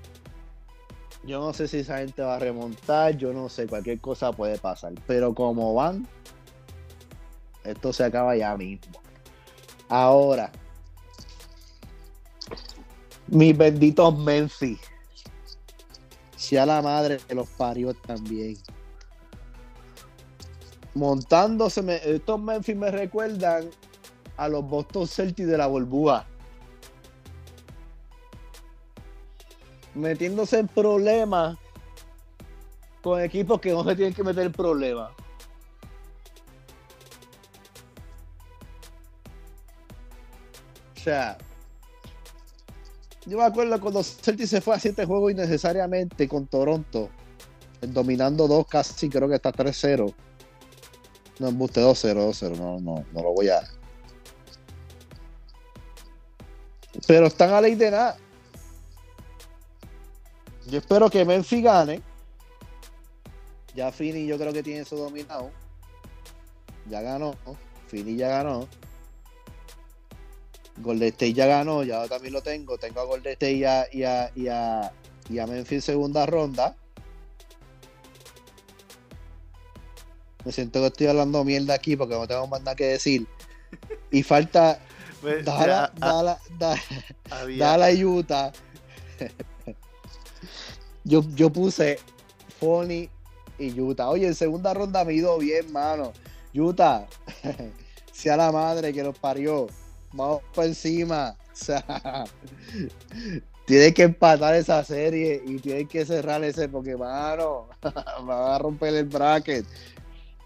Yo 1.24 1.40
no 1.40 1.52
sé 1.52 1.68
si 1.68 1.78
esa 1.78 1.98
gente 1.98 2.22
va 2.22 2.36
a 2.36 2.38
remontar, 2.38 3.16
yo 3.16 3.32
no 3.32 3.48
sé, 3.48 3.66
cualquier 3.66 4.00
cosa 4.00 4.32
puede 4.32 4.58
pasar. 4.58 4.92
Pero 5.06 5.34
como 5.34 5.74
van, 5.74 6.06
esto 7.64 7.92
se 7.92 8.04
acaba 8.04 8.36
ya 8.36 8.56
mismo. 8.56 9.00
Ahora, 9.88 10.50
mis 13.28 13.56
benditos 13.56 14.18
Memphis. 14.18 14.78
Sea 16.36 16.66
la 16.66 16.82
madre 16.82 17.18
que 17.26 17.34
los 17.34 17.48
parió 17.48 17.94
también. 17.94 18.56
Montándose, 20.94 21.80
estos 22.04 22.40
Memphis 22.40 22.76
me 22.76 22.90
recuerdan 22.90 23.70
a 24.36 24.48
los 24.48 24.66
Boston 24.68 25.06
Celtics 25.06 25.48
de 25.48 25.56
la 25.56 25.66
burbuja. 25.66 26.26
Metiéndose 29.94 30.58
en 30.58 30.68
problemas 30.68 31.56
con 33.02 33.20
equipos 33.20 33.60
que 33.60 33.70
no 33.70 33.84
se 33.84 33.96
tienen 33.96 34.14
que 34.14 34.22
meter 34.22 34.46
en 34.46 34.52
problemas. 34.52 35.12
Sea, 41.02 41.38
yo 43.26 43.38
me 43.38 43.44
acuerdo 43.44 43.80
cuando 43.80 44.02
Celtics 44.02 44.50
se 44.50 44.60
fue 44.60 44.74
a 44.74 44.80
siete 44.80 45.04
juegos 45.04 45.32
innecesariamente 45.32 46.28
con 46.28 46.46
Toronto, 46.46 47.08
dominando 47.80 48.48
dos 48.48 48.66
casi, 48.66 49.08
creo 49.08 49.28
que 49.28 49.36
está 49.36 49.52
3-0. 49.52 50.12
No, 51.38 51.48
embuste 51.48 51.80
2-0, 51.80 52.14
2-0, 52.14 52.56
no, 52.56 52.80
no, 52.80 53.04
no 53.12 53.22
lo 53.22 53.32
voy 53.32 53.48
a. 53.48 53.62
Pero 57.06 57.26
están 57.26 57.50
a 57.50 57.60
ley 57.60 57.74
de 57.74 57.90
nada. 57.90 58.16
Yo 60.68 60.78
espero 60.78 61.08
que 61.10 61.24
Memphis 61.24 61.62
gane. 61.62 62.02
Ya 63.74 63.90
Fini 63.90 64.26
yo 64.26 64.36
creo 64.36 64.52
que 64.52 64.62
tiene 64.62 64.80
eso 64.80 64.96
dominado. 64.96 65.50
Ya 66.88 67.00
ganó. 67.00 67.34
Fini 67.88 68.16
ya 68.16 68.28
ganó. 68.28 68.68
Golden 70.82 71.08
State 71.08 71.32
ya 71.32 71.46
ganó, 71.46 71.82
ya 71.84 72.06
también 72.08 72.32
lo 72.34 72.42
tengo. 72.42 72.76
Tengo 72.78 73.00
a 73.00 73.04
Golden 73.04 73.32
State 73.32 73.52
y 73.52 73.64
a, 73.64 73.86
y 73.92 74.02
a, 74.04 74.30
y 74.34 74.48
a, 74.48 74.92
y 75.30 75.38
a 75.38 75.46
Memphis 75.46 75.72
en 75.72 75.82
segunda 75.82 76.26
ronda. 76.26 76.76
Me 80.44 80.52
siento 80.52 80.80
que 80.80 80.86
estoy 80.86 81.06
hablando 81.06 81.44
mierda 81.44 81.74
aquí 81.74 81.96
porque 81.96 82.14
no 82.14 82.26
tengo 82.26 82.46
más 82.48 82.60
nada 82.62 82.74
que 82.74 82.84
decir. 82.86 83.26
Y 84.10 84.22
falta 84.22 84.80
Pues, 85.20 85.44
Dala, 85.44 85.92
ah, 86.00 86.06
Dala, 86.14 86.38
Da- 86.58 86.76
había- 87.30 87.64
Dala 87.64 87.92
y 87.92 88.04
Utah. 88.04 88.50
yo, 91.04 91.22
yo 91.36 91.48
puse 91.50 92.00
Fonny 92.58 93.08
y 93.56 93.80
Utah. 93.80 94.08
Oye, 94.10 94.26
en 94.26 94.34
segunda 94.34 94.74
ronda 94.74 95.04
me 95.04 95.12
ha 95.12 95.14
ido 95.14 95.38
bien, 95.38 95.70
mano. 95.72 96.12
Utah, 96.54 97.06
sea 98.12 98.36
la 98.36 98.50
madre 98.50 98.92
que 98.92 99.04
los 99.04 99.16
parió. 99.16 99.68
Vamos 100.12 100.42
por 100.54 100.64
encima. 100.64 101.36
O 101.52 101.54
sea, 101.54 102.24
tienen 103.66 103.92
que 103.92 104.04
empatar 104.04 104.54
esa 104.54 104.82
serie 104.84 105.42
y 105.44 105.58
tienen 105.58 105.86
que 105.86 106.06
cerrar 106.06 106.42
ese 106.44 106.66
porque, 106.66 106.96
mano, 106.96 107.68
va 108.28 108.56
a 108.56 108.58
romper 108.58 108.94
el 108.94 109.04
bracket. 109.04 109.66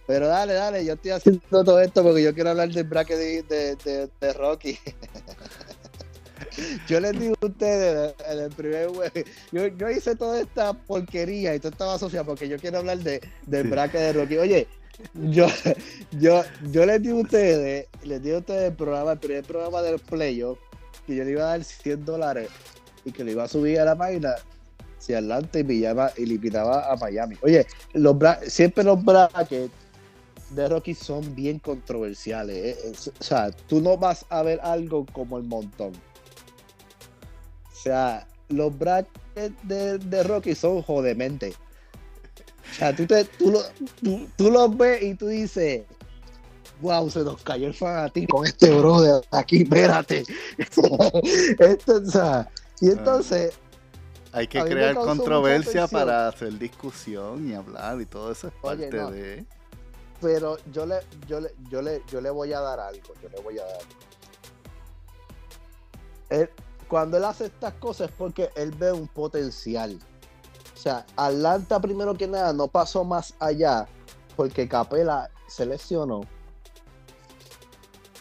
Pero 0.07 0.27
dale, 0.27 0.55
dale, 0.55 0.85
yo 0.85 0.95
estoy 0.95 1.13
haciendo 1.13 1.41
todo 1.65 1.81
esto 1.81 2.03
porque 2.03 2.23
yo 2.25 2.35
quiero 2.35 2.51
hablar 2.51 2.71
del 2.71 2.85
bracket 2.85 3.19
de, 3.19 3.43
de, 3.45 3.77
de- 3.77 4.11
de 4.21 4.33
Rocky. 4.33 4.77
Yo 6.87 7.01
les 7.01 7.19
digo 7.19 7.35
a 7.43 7.47
ustedes 7.47 8.15
en 8.31 8.39
el 8.39 8.51
primer 8.51 8.89
juego, 8.89 9.11
yo, 9.53 9.67
yo 9.67 9.91
hice 9.91 10.17
toda 10.17 10.41
esta 10.41 10.73
porquería 10.73 11.55
y 11.55 11.59
toda 11.61 11.71
esta 11.73 11.85
basofia 11.87 12.25
porque 12.25 12.49
yo 12.49 12.57
quiero 12.59 12.79
hablar 12.79 12.99
de, 12.99 13.21
del 13.47 13.65
Sí. 13.65 13.69
bracket 13.71 14.01
de 14.01 14.13
Rocky. 14.15 14.39
Oye, 14.39 14.69
yo, 15.15 15.47
yo, 16.13 16.43
yo 16.71 16.87
les 16.87 17.03
digo 17.03 17.19
a 17.19 17.23
ustedes, 17.23 17.87
les 18.03 18.23
digo 18.23 18.37
a 18.37 18.41
ustedes 18.41 18.71
el 18.71 18.77
programa, 18.77 19.13
el 19.13 19.19
primer 19.19 19.45
programa 19.45 19.83
del 19.83 19.99
playoff, 19.99 20.59
que 21.07 21.17
yo 21.17 21.25
le 21.25 21.33
iba 21.33 21.43
a 21.43 21.47
dar 21.47 21.65
100 21.65 22.05
dólares 22.05 22.49
y 23.05 23.13
que 23.13 23.25
le 23.25 23.33
iba 23.33 23.45
a 23.45 23.49
subir 23.49 23.81
a 23.81 23.85
la 23.85 23.97
página 23.97 24.35
si 24.99 25.15
Atlanta 25.15 25.59
y 25.59 25.65
me 25.65 25.79
llama 25.79 26.11
y 26.17 26.27
le 26.27 26.35
invitaba 26.35 26.91
a 26.91 26.97
Miami. 26.97 27.37
Oye, 27.43 27.67
los 27.93 28.17
siempre 28.49 28.83
los 28.83 29.03
brackets 29.05 29.71
de 30.51 30.69
Rocky 30.69 30.95
son 30.95 31.35
bien 31.35 31.59
controversiales. 31.59 32.57
eh, 32.57 32.79
eh, 32.85 32.93
O 33.21 33.23
sea, 33.23 33.51
tú 33.51 33.81
no 33.81 33.97
vas 33.97 34.25
a 34.29 34.43
ver 34.43 34.61
algo 34.63 35.07
como 35.13 35.39
el 35.39 35.45
montón. 35.45 35.93
O 37.73 37.75
sea, 37.75 38.27
los 38.49 38.77
brackets 38.77 39.55
de, 39.63 39.99
de 39.99 40.23
Rocky 40.23 40.55
son 40.55 40.83
jodemente. 40.83 41.55
O 42.71 42.75
sea, 42.75 42.95
tú, 42.95 43.07
te, 43.07 43.25
tú, 43.25 43.51
lo- 43.51 43.63
tú, 44.03 44.27
tú 44.37 44.51
los 44.51 44.77
ves 44.77 45.03
y 45.03 45.15
tú 45.15 45.29
dices, 45.29 45.85
wow, 46.81 47.09
se 47.09 47.21
nos 47.21 47.43
cayó 47.43 47.67
el 47.69 47.75
fanatismo 47.75 48.29
con 48.39 48.47
este 48.47 48.71
brother 48.71 49.23
aquí, 49.31 49.63
espérate. 49.63 50.25
Esto, 51.59 51.97
o 51.97 52.11
sea, 52.11 52.51
y 52.81 52.91
entonces, 52.91 53.55
hay 54.33 54.47
que 54.47 54.63
crear 54.65 54.95
controversia 54.95 55.87
para 55.89 56.29
hacer 56.29 56.59
discusión 56.59 57.49
y 57.49 57.55
hablar 57.55 58.01
y 58.01 58.07
todo 58.07 58.31
eso 58.33 58.49
es 58.49 58.55
Oye, 58.61 58.89
parte 58.91 58.97
no. 58.97 59.11
de... 59.11 59.47
pero 60.21 60.59
yo 60.73 60.85
le, 60.85 60.97
yo 61.27 61.41
le, 61.41 61.55
yo 61.71 61.81
le, 61.81 62.03
yo 62.11 62.21
le 62.21 62.29
voy 62.29 62.53
a 62.53 62.61
dar 62.61 62.79
algo, 62.81 63.15
yo 63.23 63.29
le 63.31 63.41
voy 63.41 63.59
a 63.59 63.65
dar. 63.65 63.79
Él- 66.29 66.51
cuando 66.89 67.17
él 67.17 67.25
hace 67.25 67.47
estas 67.47 67.73
cosas 67.75 68.11
es 68.11 68.15
porque 68.17 68.51
él 68.55 68.71
ve 68.73 68.93
un 68.93 69.09
potencial. 69.09 69.99
O 70.77 70.79
sea, 70.79 71.07
Atlanta 71.17 71.81
primero 71.81 72.15
que 72.15 72.27
nada 72.29 72.53
no 72.53 72.69
pasó 72.69 73.03
más 73.03 73.35
allá 73.41 73.87
porque 74.37 74.69
Capela 74.69 75.31
se 75.49 75.65
lesionó. 75.65 76.21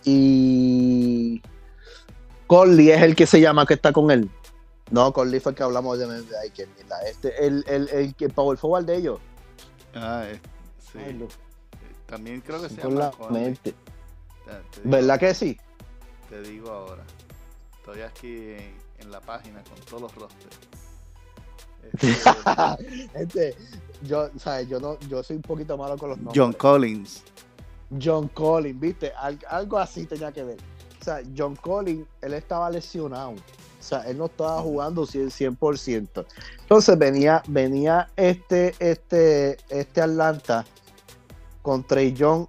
Y 0.04 1.42
Conley 2.48 2.92
es 2.92 3.02
el 3.02 3.16
que 3.16 3.26
se 3.28 3.42
llama 3.42 3.66
que 3.66 3.74
está 3.74 3.92
con 3.92 4.12
él. 4.12 4.30
No, 4.92 5.12
Conley 5.12 5.40
fue 5.40 5.52
el 5.52 5.58
que 5.58 5.64
hablamos 5.64 5.98
de, 5.98 6.06
de- 6.08 6.38
ay, 6.38 6.52
qué 6.52 6.68
mierda. 6.68 7.02
Este, 7.10 7.46
el, 7.46 7.64
el, 7.68 7.90
el, 7.90 8.16
que 8.16 8.30
power 8.30 8.58
forward 8.58 8.86
de 8.86 8.98
ellos. 8.98 9.20
Ah, 9.96 10.26
es- 10.30 10.40
sí. 10.92 11.00
Ay, 11.04 11.14
lo- 11.14 11.28
También 12.06 12.42
creo 12.42 12.62
que 12.62 12.70
se 12.70 12.80
con 12.80 12.92
llama 12.94 13.12
la 13.20 13.30
mente. 13.30 13.74
¿Verdad 14.84 15.20
que 15.20 15.34
sí? 15.34 15.58
Te 16.30 16.42
digo 16.44 16.70
ahora. 16.70 17.04
Estoy 17.80 18.02
aquí 18.02 18.52
en, 18.52 18.76
en 19.00 19.12
la 19.12 19.20
página 19.22 19.64
con 19.64 19.80
todos 19.86 20.04
los 20.04 20.16
rosters. 20.16 20.56
Este, 21.94 23.10
Este, 23.14 23.56
yo, 24.04 24.30
¿sabes? 24.38 24.68
Yo 24.68 24.80
no, 24.80 25.00
yo 25.10 25.24
soy 25.24 25.38
un 25.38 25.42
poquito 25.42 25.78
malo 25.78 25.98
con 25.98 26.10
los 26.10 26.18
nombres. 26.18 26.38
John 26.38 26.54
Collins. 26.54 27.24
John 28.02 28.28
Collins, 28.30 28.80
¿viste? 28.80 29.12
Al- 29.18 29.40
algo 29.50 29.78
así 29.78 30.06
tenía 30.06 30.32
que 30.32 30.44
ver. 30.44 30.58
sea, 31.04 31.22
John 31.38 31.56
Collins, 31.56 32.06
él 32.22 32.34
estaba 32.34 32.70
lesionado. 32.70 33.32
O 33.32 33.88
sea, 33.88 34.02
él 34.02 34.18
no 34.18 34.26
estaba 34.26 34.62
jugando 34.62 35.04
100%. 35.06 35.58
100%. 35.58 36.26
Entonces 36.62 36.98
venía, 36.98 37.44
venía 37.48 38.10
este, 38.16 38.74
este, 38.80 39.58
este 39.70 40.02
Atlanta 40.02 40.66
con 41.62 41.84
Trey 41.84 42.12
Young 42.14 42.48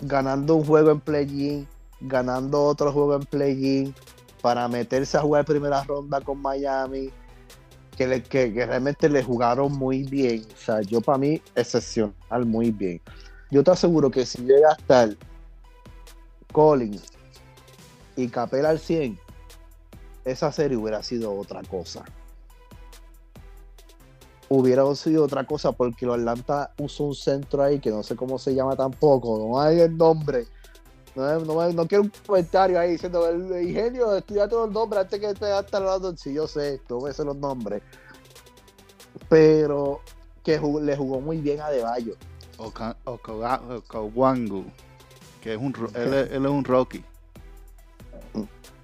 ganando 0.00 0.54
un 0.56 0.64
juego 0.64 0.90
en 0.90 1.00
play-in, 1.00 1.66
ganando 2.00 2.62
otro 2.64 2.92
juego 2.92 3.16
en 3.16 3.22
play-in 3.22 3.94
para 4.40 4.66
meterse 4.68 5.16
a 5.16 5.20
jugar 5.20 5.44
primera 5.44 5.82
ronda 5.84 6.20
con 6.20 6.40
Miami, 6.40 7.10
que, 7.96 8.06
le, 8.06 8.22
que, 8.22 8.52
que, 8.52 8.66
realmente 8.66 9.08
le 9.08 9.22
jugaron 9.22 9.72
muy 9.72 10.02
bien. 10.04 10.44
O 10.54 10.56
sea, 10.56 10.80
yo 10.82 11.00
para 11.00 11.18
mí, 11.18 11.40
excepcional, 11.54 12.46
muy 12.46 12.70
bien. 12.70 13.00
Yo 13.50 13.62
te 13.62 13.70
aseguro 13.70 14.10
que 14.10 14.24
si 14.24 14.42
llega 14.42 14.70
a 14.70 14.74
estar 14.74 15.16
Collins 16.52 17.04
y 18.16 18.28
Capela 18.28 18.70
al 18.70 18.78
100, 18.78 19.18
esa 20.24 20.52
serie 20.52 20.76
hubiera 20.76 21.02
sido 21.02 21.34
otra 21.34 21.62
cosa. 21.62 22.04
Hubiera 24.48 24.82
sido 24.94 25.24
otra 25.24 25.44
cosa 25.44 25.72
porque 25.72 26.06
los 26.06 26.18
Atlanta 26.18 26.72
usó 26.78 27.04
un 27.04 27.14
centro 27.14 27.62
ahí 27.62 27.78
que 27.78 27.90
no 27.90 28.02
sé 28.02 28.16
cómo 28.16 28.38
se 28.38 28.54
llama 28.54 28.76
tampoco, 28.76 29.38
no 29.38 29.60
hay 29.60 29.80
el 29.80 29.96
nombre. 29.96 30.46
No, 31.14 31.40
no, 31.40 31.72
no 31.72 31.86
quiero 31.86 32.04
un 32.04 32.12
comentario 32.26 32.80
ahí 32.80 32.92
diciendo 32.92 33.28
el 33.28 33.68
ingenio, 33.68 34.16
estudia 34.16 34.48
todos 34.48 34.66
los 34.66 34.74
nombres 34.74 35.02
antes 35.02 35.20
que 35.20 35.34
te 35.34 35.52
hasta 35.52 35.76
hablando. 35.76 36.16
Si 36.16 36.32
yo 36.32 36.46
sé 36.46 36.80
a 36.88 37.10
hacer 37.10 37.26
los 37.26 37.36
nombres. 37.36 37.82
Pero 39.28 40.00
que 40.42 40.60
le 40.80 40.96
jugó 40.96 41.20
muy 41.20 41.38
bien 41.38 41.60
a 41.60 41.70
Deballo. 41.70 42.16
Okawangu, 43.04 44.64
que 45.40 45.54
es 45.54 45.58
un, 45.58 45.74
él, 45.94 46.14
él 46.14 46.44
es 46.44 46.50
un 46.50 46.64
Rocky. 46.64 47.04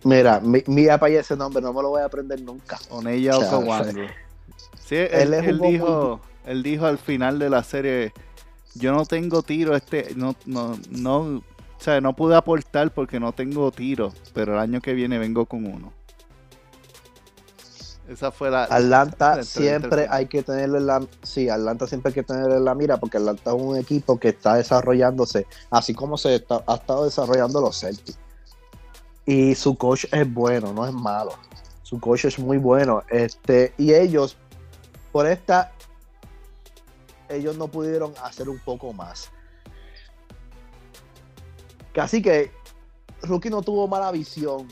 Mira, 0.05 0.41
mira 0.41 0.99
para 0.99 1.15
ese 1.15 1.37
nombre, 1.37 1.61
no 1.63 1.73
me 1.73 1.83
lo 1.83 1.91
voy 1.91 2.03
a 2.03 2.05
aprender 2.05 2.41
nunca. 2.41 2.79
Oneya 2.91 3.37
Okawangu. 3.39 4.07
Sí, 4.89 4.97
él, 4.97 5.35
él 5.35 5.61
dijo, 5.61 6.19
él 6.47 6.63
dijo 6.63 6.87
al 6.87 6.97
final 6.97 7.39
de 7.39 7.51
la 7.51 7.63
serie, 7.63 8.15
yo 8.75 8.93
no 8.93 9.05
tengo 9.05 9.43
tiro, 9.43 9.77
este, 9.77 10.15
no, 10.17 10.35
no, 10.47 10.79
no, 10.89 11.43
o 11.79 11.81
sea, 11.81 12.01
no 12.01 12.15
pude 12.15 12.35
aportar 12.35 12.93
porque 12.93 13.21
no 13.21 13.33
tengo 13.33 13.71
tiro, 13.71 14.13
pero 14.35 14.55
el 14.55 14.59
año 14.59 14.81
que 14.81 14.95
viene 14.95 15.19
vengo 15.19 15.47
con 15.47 15.65
uno. 15.65 15.93
Esa 18.09 18.33
fue 18.33 18.51
la. 18.51 18.65
Atlanta 18.65 19.37
la 19.37 19.43
siempre 19.45 20.07
hay 20.11 20.27
que 20.27 20.43
tenerlo 20.43 20.79
en 20.79 20.87
la. 20.87 21.07
Sí, 21.23 21.49
Atlanta 21.49 21.87
siempre 21.87 22.09
hay 22.09 22.15
que 22.15 22.23
tenerlo 22.23 22.57
en 22.57 22.65
la 22.65 22.75
mira 22.75 22.97
porque 22.97 23.19
Atlanta 23.19 23.51
es 23.55 23.63
un 23.63 23.77
equipo 23.77 24.19
que 24.19 24.31
está 24.31 24.55
desarrollándose, 24.55 25.47
así 25.71 25.95
como 25.95 26.17
se 26.17 26.37
está, 26.37 26.65
ha 26.67 26.77
estado 26.77 27.05
desarrollando 27.05 27.61
los 27.61 27.79
Celtics. 27.79 28.19
Y 29.27 29.55
su 29.55 29.77
coach 29.77 30.07
es 30.11 30.33
bueno, 30.33 30.73
no 30.73 30.87
es 30.87 30.93
malo. 30.93 31.33
Su 31.83 32.01
coach 32.01 32.25
es 32.25 32.39
muy 32.39 32.57
bueno. 32.57 33.03
Este, 33.11 33.75
y 33.77 33.93
ellos, 33.93 34.39
por 35.13 35.27
esta, 35.27 35.73
ellos 37.29 37.57
no 37.59 37.69
pudieron 37.69 38.15
hacer 38.25 38.49
un 38.49 38.59
poco 38.59 38.93
más. 38.95 39.31
Casi 41.99 42.23
que 42.23 42.53
Rookie 43.23 43.51
no 43.51 43.61
tuvo 43.61 43.89
mala 43.89 44.13
visión. 44.13 44.69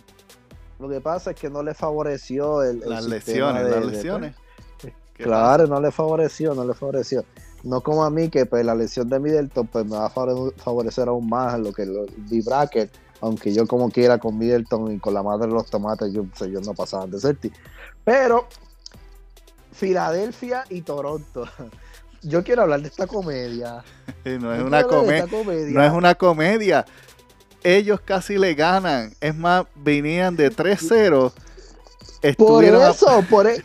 Lo 0.79 0.89
que 0.89 1.01
pasa 1.01 1.33
es 1.33 1.37
que 1.37 1.51
no 1.51 1.61
le 1.61 1.75
favoreció 1.75 2.63
el, 2.63 2.85
el 2.85 2.89
las 2.89 3.05
lesiones, 3.05 3.65
de, 3.65 3.71
las 3.71 3.81
de, 3.81 3.87
lesiones. 3.91 4.37
Claro, 5.15 5.65
pasa? 5.65 5.75
no 5.75 5.81
le 5.81 5.91
favoreció, 5.91 6.55
no 6.55 6.65
le 6.65 6.73
favoreció. 6.73 7.25
No 7.65 7.81
como 7.81 8.05
a 8.05 8.11
mí, 8.11 8.29
que 8.29 8.47
pues 8.47 8.65
la 8.65 8.77
lesión 8.77 9.09
de 9.09 9.19
Middleton 9.19 9.67
pues, 9.67 9.85
me 9.87 9.97
va 9.97 10.07
a 10.07 10.11
favorecer 10.11 11.09
aún 11.09 11.29
más 11.29 11.59
lo 11.59 11.73
que 11.73 11.83
el 11.83 12.43
bracket 12.45 12.93
aunque 13.21 13.53
yo 13.53 13.67
como 13.67 13.91
quiera 13.91 14.19
con 14.19 14.39
Middleton 14.39 14.93
y 14.93 15.01
con 15.01 15.13
la 15.13 15.25
madre 15.25 15.49
de 15.49 15.55
los 15.55 15.67
tomates, 15.69 16.13
yo, 16.13 16.27
pues, 16.39 16.49
yo 16.49 16.61
no 16.61 16.75
pasaban 16.75 17.11
de 17.11 17.19
Celtic. 17.19 17.55
Pero 18.05 18.47
Filadelfia 19.73 20.63
y 20.71 20.83
Toronto. 20.83 21.45
Yo 22.23 22.43
quiero 22.43 22.63
hablar 22.63 22.81
de 22.81 22.89
esta 22.89 23.07
comedia. 23.07 23.85
No 24.25 24.53
es, 24.53 24.61
una 24.61 24.83
comedia. 24.83 25.27
no 25.73 25.85
es 25.85 25.93
una 25.93 26.15
comedia. 26.17 26.85
Ellos 27.67 28.01
casi 28.01 28.39
le 28.39 28.55
ganan. 28.55 29.13
Es 29.21 29.35
más, 29.35 29.67
venían 29.75 30.37
de 30.37 30.53
3-0. 30.53 31.33
Por 32.37 32.65
eso, 32.65 33.09
a... 33.09 33.23
por, 33.23 33.49
e 33.49 33.65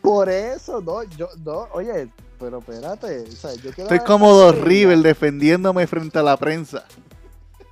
por 0.00 0.30
eso, 0.30 0.80
no, 0.80 1.02
yo, 1.02 1.28
no, 1.44 1.68
oye, 1.72 2.10
pero 2.38 2.60
espérate. 2.60 3.20
O 3.20 3.32
sea, 3.32 3.52
yo 3.54 3.68
Estoy 3.68 3.98
como 4.00 4.32
dos 4.32 4.58
River 4.58 4.98
defendiéndome 4.98 5.86
frente 5.86 6.18
a 6.18 6.22
la 6.22 6.38
prensa. 6.38 6.86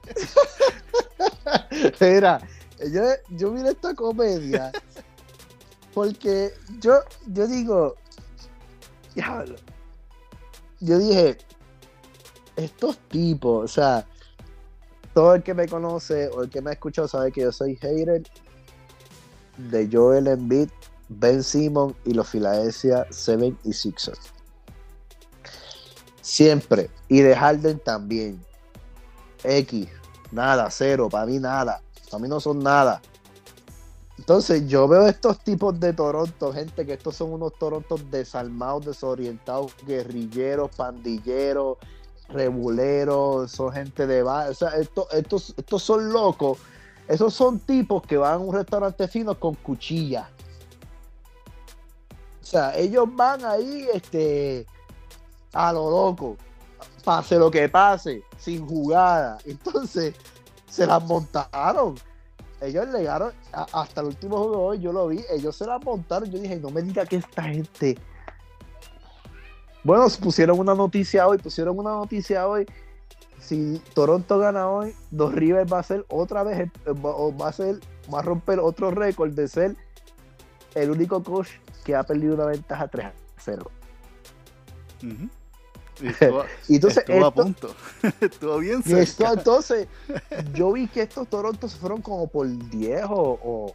Mira, 2.00 2.42
yo, 2.92 3.02
yo 3.30 3.50
miro 3.50 3.70
esta 3.70 3.94
comedia 3.94 4.70
porque 5.94 6.52
yo, 6.80 7.00
yo 7.26 7.46
digo, 7.46 7.96
diablo, 9.14 9.56
yo 10.80 10.98
dije, 10.98 11.38
estos 12.56 12.98
tipos, 13.08 13.64
o 13.64 13.68
sea, 13.68 14.06
todo 15.20 15.34
el 15.34 15.42
que 15.42 15.52
me 15.52 15.68
conoce 15.68 16.28
o 16.28 16.42
el 16.42 16.48
que 16.48 16.62
me 16.62 16.70
ha 16.70 16.72
escuchado 16.72 17.06
sabe 17.06 17.30
que 17.30 17.42
yo 17.42 17.52
soy 17.52 17.76
hater 17.76 18.22
de 19.58 19.88
Joel 19.92 20.28
Embiid, 20.28 20.70
Ben 21.10 21.42
Simon 21.42 21.94
y 22.06 22.14
los 22.14 22.26
Philadelphia 22.26 23.06
7 23.10 23.54
y 23.64 23.72
Sixers. 23.74 24.18
Siempre. 26.22 26.88
Y 27.08 27.20
de 27.20 27.36
Harden 27.36 27.80
también. 27.80 28.42
X. 29.44 29.88
Nada, 30.32 30.70
cero, 30.70 31.10
para 31.10 31.26
mí 31.26 31.38
nada. 31.38 31.82
Para 32.10 32.22
mí 32.22 32.26
no 32.26 32.40
son 32.40 32.60
nada. 32.60 33.02
Entonces 34.16 34.66
yo 34.68 34.88
veo 34.88 35.06
estos 35.06 35.40
tipos 35.40 35.78
de 35.78 35.92
Toronto, 35.92 36.50
gente 36.50 36.86
que 36.86 36.94
estos 36.94 37.14
son 37.14 37.34
unos 37.34 37.52
Torontos 37.58 38.10
desarmados, 38.10 38.86
desorientados, 38.86 39.74
guerrilleros, 39.86 40.74
pandilleros, 40.74 41.76
rebuleros, 42.32 43.50
son 43.50 43.72
gente 43.72 44.06
de... 44.06 44.22
O 44.22 44.54
sea, 44.54 44.70
estos, 44.76 45.54
estos, 45.56 45.82
son 45.82 46.12
locos. 46.12 46.58
Esos 47.08 47.34
son 47.34 47.58
tipos 47.60 48.02
que 48.02 48.16
van 48.16 48.34
a 48.34 48.38
un 48.38 48.54
restaurante 48.54 49.08
fino 49.08 49.38
con 49.38 49.54
cuchilla. 49.56 50.30
O 52.42 52.44
sea, 52.44 52.76
ellos 52.76 53.06
van 53.14 53.44
ahí 53.44 53.88
este, 53.92 54.66
a 55.52 55.72
lo 55.72 55.90
loco 55.90 56.36
pase 57.00 57.38
lo 57.38 57.50
que 57.50 57.68
pase, 57.68 58.22
sin 58.38 58.66
jugada. 58.66 59.38
Entonces, 59.44 60.14
se 60.68 60.86
las 60.86 61.02
montaron. 61.04 61.96
Ellos 62.60 62.86
llegaron 62.88 63.32
hasta 63.52 64.02
el 64.02 64.08
último 64.08 64.36
juego 64.38 64.52
de 64.52 64.58
hoy, 64.58 64.80
yo 64.80 64.92
lo 64.92 65.08
vi, 65.08 65.24
ellos 65.30 65.56
se 65.56 65.66
las 65.66 65.82
montaron. 65.82 66.30
Yo 66.30 66.38
dije, 66.38 66.56
no 66.56 66.70
me 66.70 66.82
diga 66.82 67.06
que 67.06 67.16
esta 67.16 67.42
gente. 67.42 67.98
Bueno, 69.82 70.06
pusieron 70.20 70.58
una 70.58 70.74
noticia 70.74 71.26
hoy, 71.26 71.38
pusieron 71.38 71.78
una 71.78 71.90
noticia 71.90 72.46
hoy. 72.46 72.66
Si 73.40 73.80
Toronto 73.94 74.38
gana 74.38 74.68
hoy, 74.68 74.94
Dos 75.10 75.34
Rivers 75.34 75.72
va 75.72 75.78
a 75.78 75.82
ser 75.82 76.04
otra 76.08 76.42
vez, 76.42 76.68
va 76.86 77.48
a 77.48 77.52
ser, 77.52 77.80
va 78.12 78.18
a 78.18 78.22
romper 78.22 78.60
otro 78.60 78.90
récord 78.90 79.32
de 79.32 79.48
ser 79.48 79.76
el 80.74 80.90
único 80.90 81.22
coach 81.22 81.48
que 81.84 81.96
ha 81.96 82.02
perdido 82.02 82.34
una 82.34 82.46
ventaja 82.46 82.88
3 82.88 83.06
a 83.06 83.12
0. 83.38 83.70
Uh 85.02 85.06
-huh. 85.06 85.30
Y 86.02 86.06
estuvo, 86.08 86.44
entonces, 86.68 86.98
estuvo 86.98 87.16
esto, 87.16 87.26
a 87.26 87.34
punto. 87.34 87.74
estuvo 88.20 88.58
bien 88.58 88.82
cerca. 88.82 89.02
Esto, 89.02 89.32
entonces, 89.32 89.88
yo 90.54 90.72
vi 90.72 90.86
que 90.88 91.02
estos 91.02 91.28
Torontos 91.28 91.74
fueron 91.74 92.00
como 92.00 92.26
por 92.26 92.46
10 92.46 93.04
o, 93.04 93.38
o, 93.42 93.74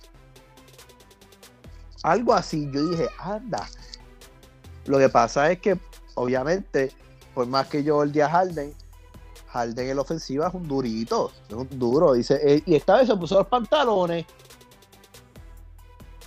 algo 2.03 2.33
así. 2.33 2.69
Yo 2.71 2.87
dije, 2.89 3.07
anda. 3.19 3.67
Lo 4.85 4.97
que 4.99 5.09
pasa 5.09 5.51
es 5.51 5.59
que, 5.59 5.77
obviamente, 6.15 6.91
por 7.33 7.45
más 7.47 7.67
que 7.67 7.83
yo 7.83 8.03
el 8.03 8.11
día 8.11 8.29
Harden, 8.29 8.73
Harden 9.49 9.89
en 9.89 9.95
la 9.95 10.01
ofensiva 10.01 10.47
es 10.47 10.53
un 10.53 10.67
durito, 10.67 11.31
es 11.47 11.53
un 11.53 11.67
duro. 11.79 12.13
Dice, 12.13 12.39
eh, 12.43 12.63
y 12.65 12.75
esta 12.75 12.97
vez 12.97 13.07
se 13.07 13.15
puso 13.15 13.35
los 13.35 13.47
pantalones. 13.47 14.25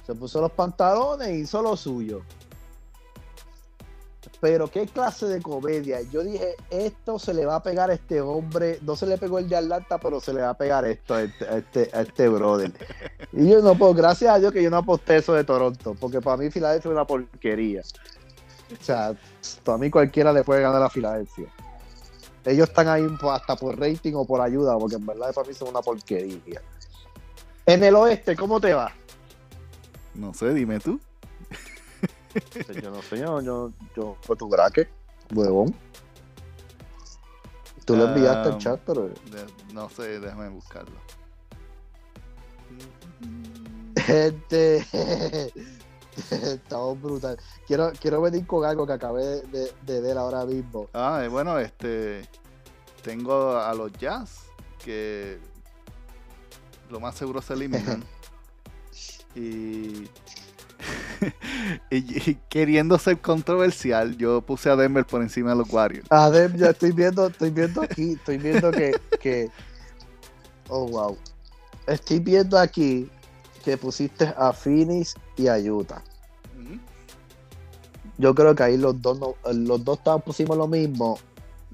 Se 0.06 0.14
puso 0.14 0.40
los 0.40 0.52
pantalones 0.52 1.28
y 1.28 1.40
hizo 1.40 1.60
lo 1.60 1.76
suyo. 1.76 2.22
Pero 4.40 4.70
qué 4.70 4.86
clase 4.86 5.26
de 5.26 5.42
comedia. 5.42 6.00
Yo 6.02 6.22
dije, 6.22 6.54
esto 6.70 7.18
se 7.18 7.34
le 7.34 7.44
va 7.44 7.56
a 7.56 7.62
pegar 7.62 7.90
a 7.90 7.94
este 7.94 8.20
hombre. 8.20 8.78
No 8.82 8.94
se 8.94 9.06
le 9.06 9.18
pegó 9.18 9.38
el 9.38 9.48
de 9.48 9.56
Atlanta, 9.56 9.98
pero 9.98 10.20
se 10.20 10.32
le 10.32 10.40
va 10.40 10.50
a 10.50 10.56
pegar 10.56 10.84
esto 10.84 11.14
a 11.14 11.22
este, 11.22 11.44
a 11.46 11.58
este, 11.58 11.90
a 11.92 12.00
este 12.02 12.28
brother. 12.28 12.72
Y 13.32 13.48
yo 13.48 13.60
no 13.60 13.76
puedo, 13.76 13.94
gracias 13.94 14.32
a 14.32 14.38
Dios 14.38 14.52
que 14.52 14.62
yo 14.62 14.70
no 14.70 14.78
aposté 14.78 15.16
eso 15.16 15.34
de 15.34 15.44
Toronto, 15.44 15.96
porque 15.98 16.20
para 16.20 16.36
mí 16.36 16.50
Filadelfia 16.50 16.88
es 16.88 16.92
una 16.92 17.06
porquería. 17.06 17.82
O 18.72 18.84
sea, 18.84 19.14
para 19.64 19.78
mí 19.78 19.90
cualquiera 19.90 20.32
le 20.32 20.44
puede 20.44 20.62
ganar 20.62 20.82
a 20.82 20.90
Filadelfia. 20.90 21.46
Ellos 22.44 22.68
están 22.68 22.88
ahí 22.88 23.06
hasta 23.30 23.56
por 23.56 23.78
rating 23.78 24.14
o 24.14 24.24
por 24.26 24.40
ayuda, 24.40 24.78
porque 24.78 24.96
en 24.96 25.06
verdad 25.06 25.32
para 25.34 25.46
mí 25.48 25.54
son 25.54 25.68
una 25.68 25.80
porquería. 25.80 26.62
En 27.66 27.82
el 27.84 27.94
oeste, 27.94 28.34
¿cómo 28.36 28.60
te 28.60 28.72
va? 28.72 28.92
No 30.14 30.32
sé, 30.32 30.54
dime 30.54 30.80
tú. 30.80 30.98
Yo 32.82 32.90
no 32.90 33.02
sé, 33.02 33.18
yo, 33.18 33.40
yo, 33.40 33.72
yo 33.96 34.16
fue 34.22 34.36
tu 34.36 34.48
braque, 34.48 34.88
huevón. 35.34 35.74
Tú 37.84 37.96
lo 37.96 38.04
enviaste 38.04 38.48
al 38.48 38.54
Um, 38.54 38.58
chat, 38.60 38.80
pero 38.86 39.08
De- 39.08 39.14
no 39.72 39.88
sé, 39.90 40.20
déjame 40.20 40.48
buscarlo. 40.48 40.96
Gente, 43.96 44.86
estamos 46.30 47.00
brutal. 47.00 47.38
Quiero, 47.66 47.92
quiero 48.00 48.20
venir 48.20 48.46
con 48.46 48.64
algo 48.64 48.86
que 48.86 48.92
acabé 48.92 49.42
de, 49.42 49.72
de 49.86 50.00
ver 50.00 50.18
ahora 50.18 50.44
mismo. 50.44 50.88
Ah, 50.92 51.22
eh, 51.24 51.28
bueno, 51.28 51.58
este. 51.58 52.22
Tengo 53.02 53.56
a 53.56 53.72
los 53.74 53.92
Jazz 53.92 54.40
que 54.84 55.38
lo 56.90 57.00
más 57.00 57.14
seguro 57.14 57.40
se 57.40 57.54
eliminan. 57.54 58.04
y, 59.34 60.08
y, 61.90 62.30
y 62.30 62.38
queriendo 62.48 62.98
ser 62.98 63.20
controversial, 63.20 64.16
yo 64.16 64.40
puse 64.42 64.68
a 64.68 64.76
Denver 64.76 65.06
por 65.06 65.22
encima 65.22 65.50
de 65.50 65.56
los 65.56 65.72
Warriors. 65.72 66.06
A 66.10 66.28
ver, 66.28 66.56
ya 66.56 66.70
estoy 66.70 66.92
viendo, 66.92 67.28
estoy 67.28 67.50
viendo 67.50 67.82
aquí, 67.82 68.12
estoy 68.12 68.38
viendo 68.38 68.70
que, 68.70 68.98
que. 69.20 69.50
Oh, 70.68 70.86
wow. 70.88 71.16
Estoy 71.86 72.18
viendo 72.18 72.58
aquí 72.58 73.08
que 73.68 73.76
pusiste 73.76 74.32
a 74.34 74.50
Phoenix 74.54 75.14
y 75.36 75.46
a 75.48 75.58
Utah. 75.58 76.02
Yo 78.16 78.34
creo 78.34 78.54
que 78.54 78.62
ahí 78.62 78.78
los 78.78 79.00
dos 79.02 79.18
no- 79.20 79.34
los 79.52 79.84
dos 79.84 79.98
pusimos 80.24 80.56
lo 80.56 80.66
mismo, 80.66 81.18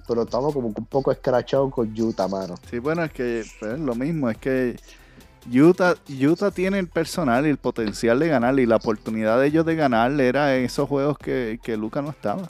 pero 0.08 0.22
estamos 0.22 0.52
como 0.52 0.68
un 0.68 0.74
poco 0.74 1.12
escrachados 1.12 1.72
con 1.72 1.88
Utah, 1.98 2.26
mano. 2.26 2.56
Sí, 2.68 2.80
bueno, 2.80 3.04
es 3.04 3.12
que 3.12 3.44
pues, 3.60 3.78
lo 3.78 3.94
mismo, 3.94 4.28
es 4.28 4.36
que 4.38 4.76
Utah, 5.52 5.94
Utah 6.08 6.50
tiene 6.50 6.80
el 6.80 6.88
personal 6.88 7.46
y 7.46 7.50
el 7.50 7.58
potencial 7.58 8.18
de 8.18 8.26
ganar 8.26 8.58
y 8.58 8.66
la 8.66 8.76
oportunidad 8.76 9.38
de 9.40 9.46
ellos 9.46 9.64
de 9.64 9.76
ganar 9.76 10.20
era 10.20 10.56
en 10.56 10.64
esos 10.64 10.88
juegos 10.88 11.16
que, 11.16 11.60
que 11.62 11.76
Luca 11.76 12.02
no 12.02 12.10
estaba. 12.10 12.42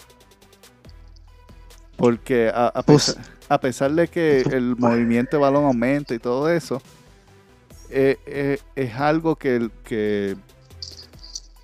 Porque 1.99 2.51
a, 2.53 2.68
a 2.68 2.82
Pues- 2.82 3.14
pesar, 3.14 3.24
a 3.51 3.61
pesar 3.61 3.92
de 3.92 4.09
que 4.09 4.40
el 4.40 4.74
movimiento 4.76 5.36
de 5.36 5.42
balón 5.42 5.66
aumenta 5.66 6.14
y 6.14 6.18
todo 6.18 6.49
eso, 6.49 6.80
eh, 7.91 8.18
eh, 8.26 8.59
es 8.74 8.95
algo 8.95 9.37
que, 9.37 9.68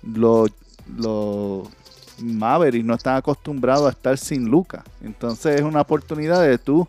los 0.03 0.51
los 0.97 1.67
Mavericks 2.19 2.85
no 2.85 2.95
están 2.95 3.15
acostumbrados 3.15 3.87
a 3.87 3.91
estar 3.91 4.17
sin 4.17 4.49
Luca. 4.49 4.83
Entonces 5.01 5.55
es 5.59 5.61
una 5.61 5.81
oportunidad 5.81 6.41
de 6.41 6.57
tú 6.57 6.87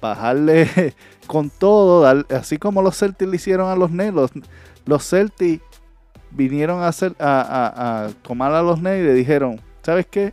bajarle 0.00 0.94
con 1.26 1.50
todo, 1.50 2.02
dar- 2.02 2.26
así 2.30 2.58
como 2.58 2.82
los 2.82 2.96
Celtics 2.98 3.30
le 3.30 3.36
hicieron 3.36 3.68
a 3.70 3.76
los 3.76 3.90
Nets. 3.90 4.14
Los, 4.14 4.30
los 4.84 5.08
Celtics 5.08 5.62
vinieron 6.30 6.80
a, 6.82 6.88
hacer, 6.88 7.14
a, 7.18 7.40
a- 7.40 8.06
a 8.06 8.08
tomar 8.22 8.52
a 8.52 8.62
los 8.62 8.80
Nets 8.80 9.00
y 9.02 9.06
le 9.06 9.14
dijeron, 9.14 9.60
¿sabes 9.82 10.06
qué? 10.06 10.32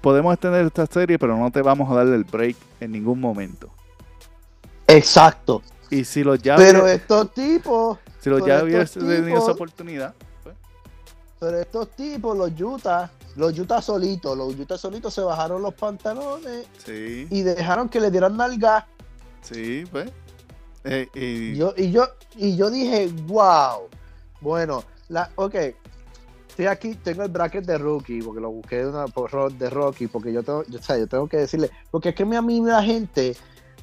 Podemos 0.00 0.32
extender 0.34 0.64
esta 0.66 0.86
serie, 0.86 1.18
pero 1.18 1.36
no 1.36 1.50
te 1.50 1.62
vamos 1.62 1.90
a 1.90 1.94
darle 1.96 2.16
el 2.16 2.24
break 2.24 2.56
en 2.80 2.92
ningún 2.92 3.20
momento. 3.20 3.70
Exacto. 4.86 5.62
Y 5.90 6.04
si 6.04 6.24
los 6.24 6.40
ya 6.40 6.56
Pero 6.56 6.86
estos 6.86 7.32
tipos, 7.32 7.98
si 8.20 8.30
los 8.30 8.44
ya 8.44 8.56
estos 8.56 8.68
hubiese 8.68 9.00
tenido 9.00 9.38
esa 9.38 9.52
oportunidad, 9.52 10.14
pues, 10.42 10.56
pero 11.38 11.58
estos 11.58 11.90
tipos, 11.90 12.36
los 12.36 12.60
Utah, 12.60 13.10
los 13.36 13.58
Utah 13.58 13.80
solitos, 13.80 14.36
los 14.36 14.58
Utah 14.58 14.78
solitos 14.78 15.14
se 15.14 15.20
bajaron 15.20 15.62
los 15.62 15.74
pantalones 15.74 16.66
sí, 16.84 17.26
y 17.30 17.42
dejaron 17.42 17.88
que 17.88 18.00
le 18.00 18.10
dieran 18.10 18.36
nalga. 18.36 18.86
sí, 19.42 19.84
pues. 19.90 20.10
Eh, 20.88 21.54
yo, 21.56 21.74
y 21.76 21.90
yo, 21.90 22.06
y 22.36 22.56
yo 22.56 22.70
dije, 22.70 23.10
wow. 23.26 23.88
Bueno, 24.40 24.84
la, 25.08 25.30
ok. 25.34 25.54
Estoy 26.48 26.66
aquí, 26.66 26.94
tengo 26.94 27.22
el 27.22 27.28
bracket 27.28 27.66
de 27.66 27.76
rookie, 27.76 28.22
porque 28.22 28.40
lo 28.40 28.50
busqué 28.50 28.76
de, 28.76 28.86
una, 28.86 29.04
de 29.50 29.68
rookie, 29.68 30.06
porque 30.06 30.32
yo 30.32 30.42
tengo, 30.42 30.64
yo, 30.68 30.78
o 30.78 30.82
sea, 30.82 30.96
yo 30.96 31.06
tengo 31.06 31.28
que 31.28 31.38
decirle, 31.38 31.70
porque 31.90 32.10
es 32.10 32.14
que 32.14 32.22
a 32.22 32.40
mí 32.40 32.60
la 32.62 32.82
gente 32.82 33.36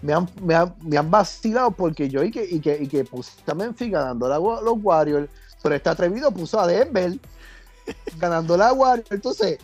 me 0.04 0.14
han, 0.14 0.30
me 0.42 0.54
han, 0.54 0.76
me 0.82 0.98
han 0.98 1.10
vacilado 1.10 1.72
porque 1.72 2.10
yo 2.10 2.22
y 2.24 2.30
que, 2.30 2.46
y 2.46 2.60
que, 2.60 2.78
y 2.84 2.88
que 2.88 3.04
puse 3.06 3.32
a 3.48 3.54
Memphis 3.56 3.90
ganando 3.92 4.28
la, 4.28 4.38
los 4.38 4.76
Warriors, 4.82 5.30
pero 5.62 5.74
este 5.76 5.90
atrevido 5.90 6.30
puso 6.32 6.60
a 6.60 6.68
Denver 6.68 7.18
ganando 8.18 8.56
la 8.58 8.74
Warriors. 8.74 9.10
Entonces, 9.12 9.58